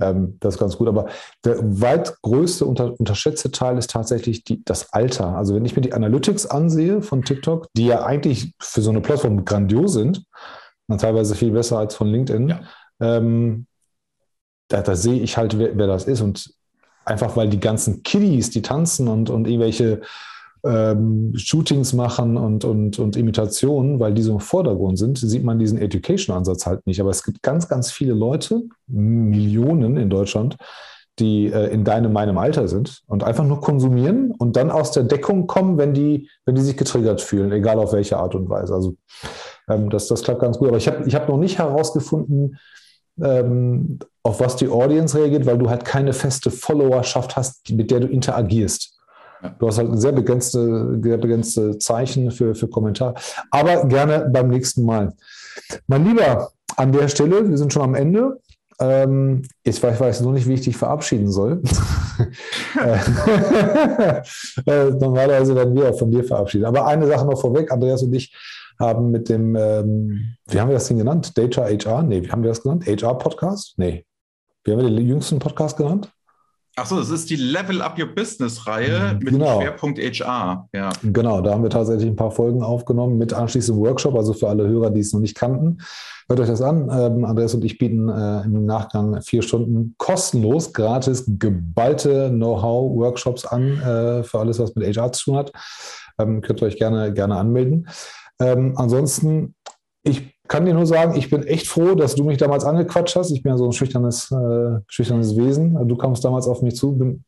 Ähm, 0.00 0.36
das 0.40 0.54
ist 0.54 0.60
ganz 0.60 0.76
gut. 0.76 0.88
Aber 0.88 1.06
der 1.44 1.58
weit 1.80 2.14
größte 2.22 2.64
unter, 2.64 2.98
unterschätzte 2.98 3.50
Teil 3.50 3.78
ist 3.78 3.90
tatsächlich 3.90 4.44
die, 4.44 4.64
das 4.64 4.92
Alter. 4.92 5.36
Also 5.36 5.54
wenn 5.54 5.64
ich 5.64 5.76
mir 5.76 5.82
die 5.82 5.92
Analytics 5.92 6.46
ansehe 6.46 7.02
von 7.02 7.22
TikTok, 7.22 7.68
die 7.76 7.86
ja 7.86 8.04
eigentlich 8.04 8.54
für 8.60 8.82
so 8.82 8.90
eine 8.90 9.00
Plattform 9.00 9.44
grandios 9.44 9.94
sind, 9.94 10.24
teilweise 10.98 11.34
viel 11.34 11.52
besser 11.52 11.78
als 11.78 11.94
von 11.94 12.08
LinkedIn, 12.08 12.48
ja. 12.50 12.60
ähm, 13.00 13.66
da, 14.68 14.82
da, 14.82 14.94
sehe 14.94 15.20
ich 15.20 15.38
halt, 15.38 15.58
wer, 15.58 15.76
wer, 15.76 15.86
das 15.86 16.04
ist. 16.04 16.20
Und 16.20 16.54
einfach 17.04 17.36
weil 17.36 17.48
die 17.48 17.60
ganzen 17.60 18.02
Kiddies, 18.02 18.50
die 18.50 18.62
tanzen 18.62 19.08
und, 19.08 19.30
und 19.30 19.46
irgendwelche 19.46 20.02
ähm, 20.64 21.32
Shootings 21.36 21.92
machen 21.92 22.36
und, 22.36 22.64
und, 22.64 22.98
und 22.98 23.16
Imitationen, 23.16 23.98
weil 23.98 24.14
die 24.14 24.22
so 24.22 24.32
im 24.32 24.40
Vordergrund 24.40 24.98
sind, 24.98 25.18
sieht 25.18 25.44
man 25.44 25.58
diesen 25.58 25.78
Education-Ansatz 25.78 26.66
halt 26.66 26.86
nicht. 26.86 27.00
Aber 27.00 27.10
es 27.10 27.24
gibt 27.24 27.42
ganz, 27.42 27.68
ganz 27.68 27.90
viele 27.90 28.14
Leute, 28.14 28.62
Millionen 28.86 29.96
in 29.96 30.08
Deutschland, 30.08 30.56
die 31.18 31.46
äh, 31.46 31.68
in 31.72 31.84
deinem, 31.84 32.12
meinem 32.12 32.38
Alter 32.38 32.68
sind 32.68 33.02
und 33.06 33.24
einfach 33.24 33.44
nur 33.44 33.60
konsumieren 33.60 34.32
und 34.38 34.56
dann 34.56 34.70
aus 34.70 34.92
der 34.92 35.02
Deckung 35.02 35.46
kommen, 35.46 35.78
wenn 35.78 35.94
die, 35.94 36.28
wenn 36.46 36.54
die 36.54 36.62
sich 36.62 36.76
getriggert 36.76 37.20
fühlen, 37.20 37.52
egal 37.52 37.78
auf 37.78 37.92
welche 37.92 38.16
Art 38.16 38.34
und 38.34 38.48
Weise. 38.48 38.74
Also 38.74 38.94
ähm, 39.68 39.90
das, 39.90 40.06
das 40.08 40.22
klappt 40.22 40.40
ganz 40.40 40.58
gut. 40.58 40.68
Aber 40.68 40.78
ich 40.78 40.88
habe 40.88 41.06
ich 41.06 41.14
hab 41.14 41.28
noch 41.28 41.38
nicht 41.38 41.58
herausgefunden, 41.58 42.56
ähm, 43.20 43.98
auf 44.22 44.40
was 44.40 44.56
die 44.56 44.68
Audience 44.68 45.18
reagiert, 45.18 45.44
weil 45.44 45.58
du 45.58 45.68
halt 45.68 45.84
keine 45.84 46.12
feste 46.12 46.50
Followerschaft 46.50 47.36
hast, 47.36 47.70
mit 47.70 47.90
der 47.90 48.00
du 48.00 48.06
interagierst. 48.06 48.91
Du 49.58 49.66
hast 49.66 49.78
halt 49.78 49.90
ein 49.90 49.98
sehr 49.98 50.12
begrenzte, 50.12 50.98
sehr 51.02 51.18
begrenzte 51.18 51.78
Zeichen 51.78 52.30
für, 52.30 52.54
für 52.54 52.68
Kommentar. 52.68 53.14
Aber 53.50 53.86
gerne 53.86 54.30
beim 54.32 54.48
nächsten 54.48 54.84
Mal. 54.84 55.12
Mein 55.86 56.04
Lieber, 56.04 56.50
an 56.76 56.92
der 56.92 57.08
Stelle, 57.08 57.48
wir 57.48 57.58
sind 57.58 57.72
schon 57.72 57.82
am 57.82 57.94
Ende. 57.94 58.40
Ähm, 58.80 59.42
ich, 59.62 59.82
weiß, 59.82 59.94
ich 59.94 60.00
weiß 60.00 60.20
noch 60.22 60.32
nicht, 60.32 60.48
wie 60.48 60.54
ich 60.54 60.62
dich 60.62 60.76
verabschieden 60.76 61.30
soll. 61.30 61.62
äh, 64.66 64.90
normalerweise 64.90 65.54
werden 65.54 65.74
wir 65.74 65.90
auch 65.90 65.98
von 65.98 66.10
dir 66.10 66.24
verabschieden. 66.24 66.64
Aber 66.64 66.86
eine 66.86 67.06
Sache 67.06 67.26
noch 67.26 67.40
vorweg: 67.40 67.70
Andreas 67.70 68.02
und 68.02 68.12
ich 68.14 68.34
haben 68.78 69.10
mit 69.10 69.28
dem, 69.28 69.54
ähm, 69.54 70.36
wie 70.48 70.60
haben 70.60 70.68
wir 70.68 70.74
das 70.74 70.88
Ding 70.88 70.98
genannt? 70.98 71.36
Data 71.36 71.64
HR? 71.64 72.02
Nee, 72.02 72.22
wie 72.22 72.30
haben 72.30 72.42
wir 72.42 72.48
das 72.48 72.62
genannt? 72.62 72.86
HR-Podcast? 72.86 73.74
Nee. 73.76 74.04
Wie 74.64 74.72
haben 74.72 74.80
wir 74.80 74.88
den 74.88 75.06
jüngsten 75.06 75.38
Podcast 75.38 75.76
genannt? 75.76 76.10
Achso, 76.82 76.96
das 76.96 77.10
ist 77.10 77.30
die 77.30 77.36
Level 77.36 77.80
Up 77.80 77.96
Your 77.96 78.08
Business-Reihe 78.08 79.16
mit 79.20 79.34
genau. 79.34 79.60
Schwerpunkt 79.60 80.00
HR. 80.00 80.68
Ja. 80.72 80.90
Genau, 81.04 81.40
da 81.40 81.52
haben 81.52 81.62
wir 81.62 81.70
tatsächlich 81.70 82.08
ein 82.08 82.16
paar 82.16 82.32
Folgen 82.32 82.64
aufgenommen 82.64 83.18
mit 83.18 83.32
anschließendem 83.32 83.84
Workshop, 83.84 84.16
also 84.16 84.32
für 84.32 84.48
alle 84.48 84.66
Hörer, 84.66 84.90
die 84.90 84.98
es 84.98 85.12
noch 85.12 85.20
nicht 85.20 85.36
kannten. 85.36 85.78
Hört 86.28 86.40
euch 86.40 86.48
das 86.48 86.60
an. 86.60 86.90
Ähm, 86.92 87.24
Andreas 87.24 87.54
und 87.54 87.64
ich 87.64 87.78
bieten 87.78 88.08
äh, 88.08 88.42
im 88.42 88.66
Nachgang 88.66 89.22
vier 89.22 89.42
Stunden 89.42 89.94
kostenlos, 89.96 90.72
gratis, 90.72 91.24
geballte 91.28 92.30
Know-how-Workshops 92.30 93.46
an 93.46 93.80
äh, 93.80 94.24
für 94.24 94.40
alles, 94.40 94.58
was 94.58 94.74
mit 94.74 94.84
HR 94.84 95.12
zu 95.12 95.26
tun 95.26 95.36
hat. 95.36 95.52
Ähm, 96.18 96.40
könnt 96.40 96.62
ihr 96.62 96.66
euch 96.66 96.78
gerne, 96.78 97.12
gerne 97.12 97.36
anmelden. 97.36 97.86
Ähm, 98.40 98.74
ansonsten, 98.74 99.54
ich 100.02 100.34
kann 100.52 100.66
dir 100.66 100.74
nur 100.74 100.84
sagen, 100.84 101.16
ich 101.16 101.30
bin 101.30 101.44
echt 101.44 101.66
froh, 101.66 101.94
dass 101.94 102.14
du 102.14 102.24
mich 102.24 102.36
damals 102.36 102.66
angequatscht 102.66 103.16
hast. 103.16 103.30
Ich 103.30 103.42
bin 103.42 103.52
ja 103.52 103.56
so 103.56 103.64
ein 103.64 103.72
schüchternes, 103.72 104.30
äh, 104.32 104.80
schüchternes 104.86 105.34
Wesen. 105.34 105.88
Du 105.88 105.96
kamst 105.96 106.26
damals 106.26 106.46
auf 106.46 106.60
mich 106.60 106.76
zu. 106.76 106.92
Bin 106.92 107.24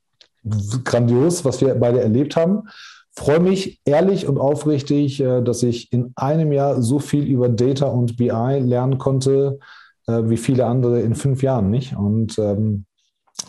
grandios, 0.84 1.42
was 1.42 1.62
wir 1.62 1.74
beide 1.74 2.02
erlebt 2.02 2.36
haben. 2.36 2.68
Freue 3.16 3.40
mich 3.40 3.80
ehrlich 3.86 4.28
und 4.28 4.36
aufrichtig, 4.36 5.22
äh, 5.22 5.40
dass 5.40 5.62
ich 5.62 5.90
in 5.90 6.12
einem 6.16 6.52
Jahr 6.52 6.82
so 6.82 6.98
viel 6.98 7.24
über 7.24 7.48
Data 7.48 7.86
und 7.86 8.18
BI 8.18 8.28
lernen 8.28 8.98
konnte, 8.98 9.58
äh, 10.06 10.20
wie 10.24 10.36
viele 10.36 10.66
andere 10.66 11.00
in 11.00 11.14
fünf 11.14 11.42
Jahren 11.42 11.70
nicht. 11.70 11.96
Und 11.96 12.38
ähm, 12.38 12.84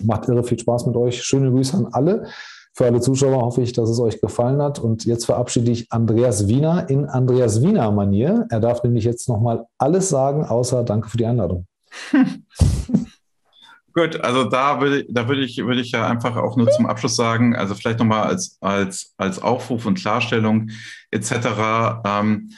macht 0.01 0.29
irre 0.29 0.45
viel 0.45 0.57
Spaß 0.57 0.85
mit 0.85 0.95
euch. 0.95 1.21
Schöne 1.21 1.51
Grüße 1.51 1.75
an 1.75 1.87
alle. 1.91 2.27
Für 2.77 2.85
alle 2.85 2.99
Zuschauer 2.99 3.41
hoffe 3.41 3.61
ich, 3.61 3.71
dass 3.71 3.89
es 3.89 4.01
euch 4.01 4.19
gefallen 4.19 4.61
hat. 4.61 4.79
Und 4.79 5.05
jetzt 5.05 5.25
verabschiede 5.25 5.71
ich 5.71 5.89
Andreas 5.93 6.49
Wiener 6.49 6.89
in 6.89 7.05
Andreas 7.05 7.61
Wiener 7.61 7.89
Manier. 7.91 8.47
Er 8.49 8.59
darf 8.59 8.83
nämlich 8.83 9.05
jetzt 9.05 9.29
nochmal 9.29 9.65
alles 9.77 10.09
sagen, 10.09 10.43
außer 10.43 10.83
Danke 10.83 11.09
für 11.09 11.15
die 11.15 11.25
Einladung. 11.25 11.67
Gut, 13.93 14.19
also 14.19 14.43
da 14.43 14.81
würde, 14.81 15.05
da 15.07 15.29
würde 15.29 15.45
ich, 15.45 15.55
würde 15.57 15.79
ich 15.79 15.91
ja 15.91 16.05
einfach 16.05 16.35
auch 16.35 16.57
nur 16.57 16.69
zum 16.69 16.85
Abschluss 16.85 17.15
sagen, 17.15 17.55
also 17.55 17.75
vielleicht 17.75 17.99
nochmal 17.99 18.23
als, 18.23 18.57
als, 18.59 19.13
als 19.15 19.41
Aufruf 19.41 19.85
und 19.85 19.97
Klarstellung 19.97 20.69
etc. 21.11 22.01
Ähm, 22.05 22.51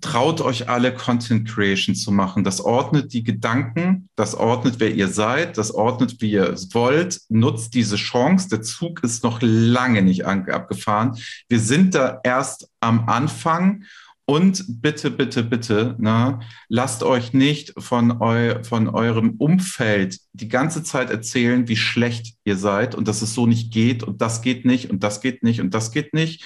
traut 0.00 0.40
euch 0.40 0.68
alle 0.68 0.94
Content 0.94 1.48
Creation 1.48 1.94
zu 1.94 2.12
machen. 2.12 2.44
Das 2.44 2.60
ordnet 2.60 3.12
die 3.12 3.24
Gedanken, 3.24 4.08
das 4.16 4.34
ordnet, 4.34 4.76
wer 4.78 4.94
ihr 4.94 5.08
seid, 5.08 5.58
das 5.58 5.72
ordnet, 5.72 6.20
wie 6.20 6.30
ihr 6.32 6.50
es 6.50 6.72
wollt. 6.74 7.20
Nutzt 7.28 7.74
diese 7.74 7.96
Chance. 7.96 8.48
Der 8.48 8.62
Zug 8.62 9.02
ist 9.02 9.24
noch 9.24 9.38
lange 9.42 10.02
nicht 10.02 10.24
abgefahren. 10.24 11.16
Wir 11.48 11.60
sind 11.60 11.94
da 11.94 12.20
erst 12.22 12.68
am 12.80 13.08
Anfang 13.08 13.82
Und 14.30 14.82
bitte, 14.82 15.10
bitte, 15.10 15.42
bitte, 15.42 15.96
ne, 15.98 16.40
lasst 16.68 17.02
euch 17.02 17.32
nicht 17.32 17.72
von, 17.78 18.20
eu 18.20 18.62
von 18.62 18.86
eurem 18.86 19.36
Umfeld 19.38 20.20
die 20.34 20.48
ganze 20.48 20.82
Zeit 20.82 21.08
erzählen, 21.08 21.66
wie 21.66 21.76
schlecht 21.76 22.36
ihr 22.44 22.58
seid 22.58 22.94
und 22.94 23.08
dass 23.08 23.22
es 23.22 23.32
so 23.32 23.46
nicht 23.46 23.72
geht 23.72 24.02
und 24.02 24.20
das 24.20 24.42
geht 24.42 24.66
nicht 24.66 24.90
und 24.90 25.02
das 25.02 25.22
geht 25.22 25.42
nicht 25.42 25.62
und 25.62 25.72
das 25.72 25.92
geht 25.92 26.12
nicht. 26.12 26.44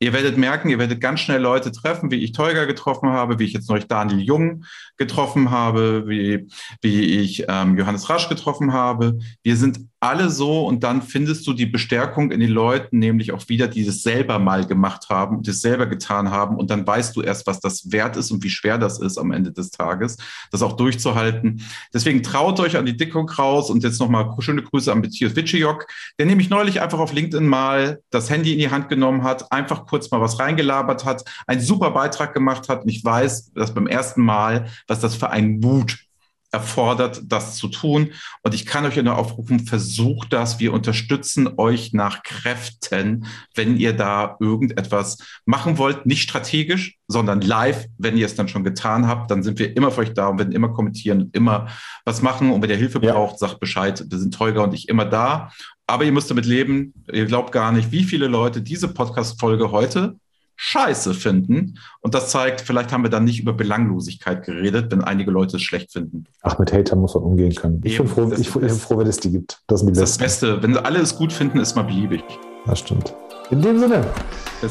Ihr 0.00 0.12
werdet 0.12 0.36
merken, 0.36 0.68
ihr 0.68 0.78
werdet 0.78 1.00
ganz 1.00 1.20
schnell 1.20 1.40
Leute 1.40 1.72
treffen, 1.72 2.10
wie 2.10 2.22
ich 2.22 2.32
Teuger 2.32 2.66
getroffen 2.66 3.10
habe, 3.10 3.38
wie 3.38 3.44
ich 3.44 3.52
jetzt 3.52 3.68
neulich 3.68 3.88
Daniel 3.88 4.20
Jung 4.20 4.64
getroffen 4.96 5.50
habe, 5.50 6.06
wie, 6.06 6.48
wie 6.82 7.04
ich 7.20 7.44
ähm, 7.48 7.76
Johannes 7.76 8.08
Rasch 8.08 8.28
getroffen 8.28 8.72
habe. 8.72 9.18
Wir 9.42 9.56
sind 9.56 9.80
alle 10.00 10.30
so 10.30 10.66
und 10.66 10.84
dann 10.84 11.02
findest 11.02 11.46
du 11.46 11.52
die 11.52 11.66
Bestärkung 11.66 12.30
in 12.30 12.38
den 12.38 12.50
Leuten, 12.50 12.98
nämlich 12.98 13.32
auch 13.32 13.48
wieder, 13.48 13.66
die 13.66 13.84
das 13.84 14.02
selber 14.02 14.38
mal 14.38 14.64
gemacht 14.64 15.08
haben 15.08 15.38
und 15.38 15.48
das 15.48 15.60
selber 15.60 15.86
getan 15.86 16.30
haben 16.30 16.56
und 16.56 16.70
dann 16.70 16.86
weißt 16.86 17.16
du 17.16 17.22
erst, 17.22 17.46
was 17.46 17.60
das 17.60 17.90
wert 17.90 18.16
ist 18.16 18.30
und 18.30 18.44
wie 18.44 18.50
schwer 18.50 18.78
das 18.78 19.00
ist 19.00 19.18
am 19.18 19.32
Ende 19.32 19.52
des 19.52 19.70
Tages, 19.70 20.16
das 20.52 20.62
auch 20.62 20.74
durchzuhalten. 20.74 21.62
Deswegen 21.92 22.22
traut 22.22 22.60
euch 22.60 22.76
an 22.76 22.86
die 22.86 22.96
Dickung 22.96 23.28
raus 23.28 23.70
und 23.70 23.82
jetzt 23.82 23.98
nochmal 23.98 24.34
schöne 24.38 24.62
Grüße 24.62 24.92
an 24.92 25.00
Matthias 25.00 25.34
Witschejok, 25.34 25.86
der 26.18 26.26
nämlich 26.26 26.48
neulich 26.48 26.80
einfach 26.80 27.00
auf 27.00 27.12
LinkedIn 27.12 27.46
mal 27.46 28.00
das 28.10 28.30
Handy 28.30 28.52
in 28.52 28.58
die 28.60 28.70
Hand 28.70 28.88
genommen 28.88 29.24
hat, 29.24 29.50
einfach 29.50 29.86
kurz 29.86 30.10
mal 30.10 30.20
was 30.20 30.38
reingelabert 30.38 31.04
hat, 31.04 31.24
einen 31.48 31.60
super 31.60 31.90
Beitrag 31.90 32.34
gemacht 32.34 32.68
hat 32.68 32.82
und 32.82 32.88
ich 32.88 33.04
weiß, 33.04 33.52
dass 33.52 33.74
beim 33.74 33.88
ersten 33.88 34.22
Mal, 34.22 34.66
was 34.86 35.00
das 35.00 35.16
für 35.16 35.30
ein 35.30 35.58
Mut 35.58 36.07
erfordert, 36.50 37.22
das 37.26 37.56
zu 37.56 37.68
tun. 37.68 38.12
Und 38.42 38.54
ich 38.54 38.66
kann 38.66 38.84
euch 38.86 38.96
ja 38.96 39.02
nur 39.02 39.18
aufrufen, 39.18 39.60
versucht 39.60 40.32
das. 40.32 40.58
Wir 40.60 40.72
unterstützen 40.72 41.48
euch 41.56 41.92
nach 41.92 42.22
Kräften, 42.22 43.26
wenn 43.54 43.76
ihr 43.76 43.92
da 43.92 44.36
irgendetwas 44.40 45.18
machen 45.44 45.78
wollt. 45.78 46.06
Nicht 46.06 46.22
strategisch, 46.22 46.96
sondern 47.06 47.40
live. 47.40 47.86
Wenn 47.98 48.16
ihr 48.16 48.26
es 48.26 48.34
dann 48.34 48.48
schon 48.48 48.64
getan 48.64 49.06
habt, 49.06 49.30
dann 49.30 49.42
sind 49.42 49.58
wir 49.58 49.76
immer 49.76 49.90
für 49.90 50.02
euch 50.02 50.14
da 50.14 50.28
und 50.28 50.38
werden 50.38 50.52
immer 50.52 50.70
kommentieren 50.70 51.22
und 51.22 51.36
immer 51.36 51.68
was 52.04 52.22
machen. 52.22 52.50
Und 52.50 52.62
wenn 52.62 52.70
ihr 52.70 52.76
Hilfe 52.76 53.00
ja. 53.02 53.12
braucht, 53.12 53.38
sagt 53.38 53.60
Bescheid. 53.60 54.04
Wir 54.08 54.18
sind 54.18 54.34
Teuger 54.34 54.62
und 54.62 54.74
ich 54.74 54.88
immer 54.88 55.04
da. 55.04 55.52
Aber 55.86 56.04
ihr 56.04 56.12
müsst 56.12 56.30
damit 56.30 56.46
leben. 56.46 56.94
Ihr 57.12 57.26
glaubt 57.26 57.52
gar 57.52 57.72
nicht, 57.72 57.92
wie 57.92 58.04
viele 58.04 58.26
Leute 58.26 58.62
diese 58.62 58.88
Podcast-Folge 58.88 59.70
heute 59.70 60.16
scheiße 60.58 61.14
finden. 61.14 61.78
Und 62.00 62.14
das 62.14 62.30
zeigt, 62.30 62.60
vielleicht 62.60 62.92
haben 62.92 63.04
wir 63.04 63.10
dann 63.10 63.24
nicht 63.24 63.40
über 63.40 63.52
Belanglosigkeit 63.52 64.44
geredet, 64.44 64.90
wenn 64.90 65.02
einige 65.02 65.30
Leute 65.30 65.56
es 65.56 65.62
schlecht 65.62 65.92
finden. 65.92 66.24
Ach, 66.42 66.58
mit 66.58 66.72
Hatern 66.72 66.98
muss 66.98 67.14
man 67.14 67.22
umgehen 67.22 67.54
können. 67.54 67.80
Ich 67.84 67.96
bin 67.96 68.08
froh, 68.08 68.30
ich, 68.36 68.52
bin 68.52 68.68
froh, 68.68 68.98
wenn 68.98 69.06
es 69.06 69.18
die 69.18 69.30
gibt. 69.30 69.62
Das, 69.68 69.80
sind 69.80 69.94
die 69.94 70.00
das 70.00 70.10
ist 70.10 70.20
das 70.20 70.26
Beste. 70.26 70.62
Wenn 70.62 70.76
alle 70.76 70.98
es 70.98 71.16
gut 71.16 71.32
finden, 71.32 71.60
ist 71.60 71.76
mal 71.76 71.84
beliebig. 71.84 72.22
Das 72.66 72.80
stimmt. 72.80 73.14
In 73.50 73.62
dem 73.62 73.78
Sinne, 73.78 74.04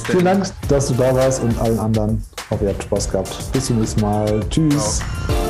vielen 0.03 0.25
Dank, 0.25 0.45
dass 0.67 0.89
du 0.89 0.93
da 0.93 1.15
warst 1.15 1.41
und 1.41 1.57
allen 1.59 1.79
anderen. 1.79 2.21
Ich 2.37 2.51
hoffe, 2.51 2.65
ihr 2.65 2.69
habt 2.71 2.83
Spaß 2.83 3.09
gehabt. 3.09 3.51
Bis 3.53 3.65
zum 3.65 3.79
nächsten 3.79 4.01
Mal. 4.01 4.41
Tschüss. 4.49 4.99
Ciao. 4.99 5.46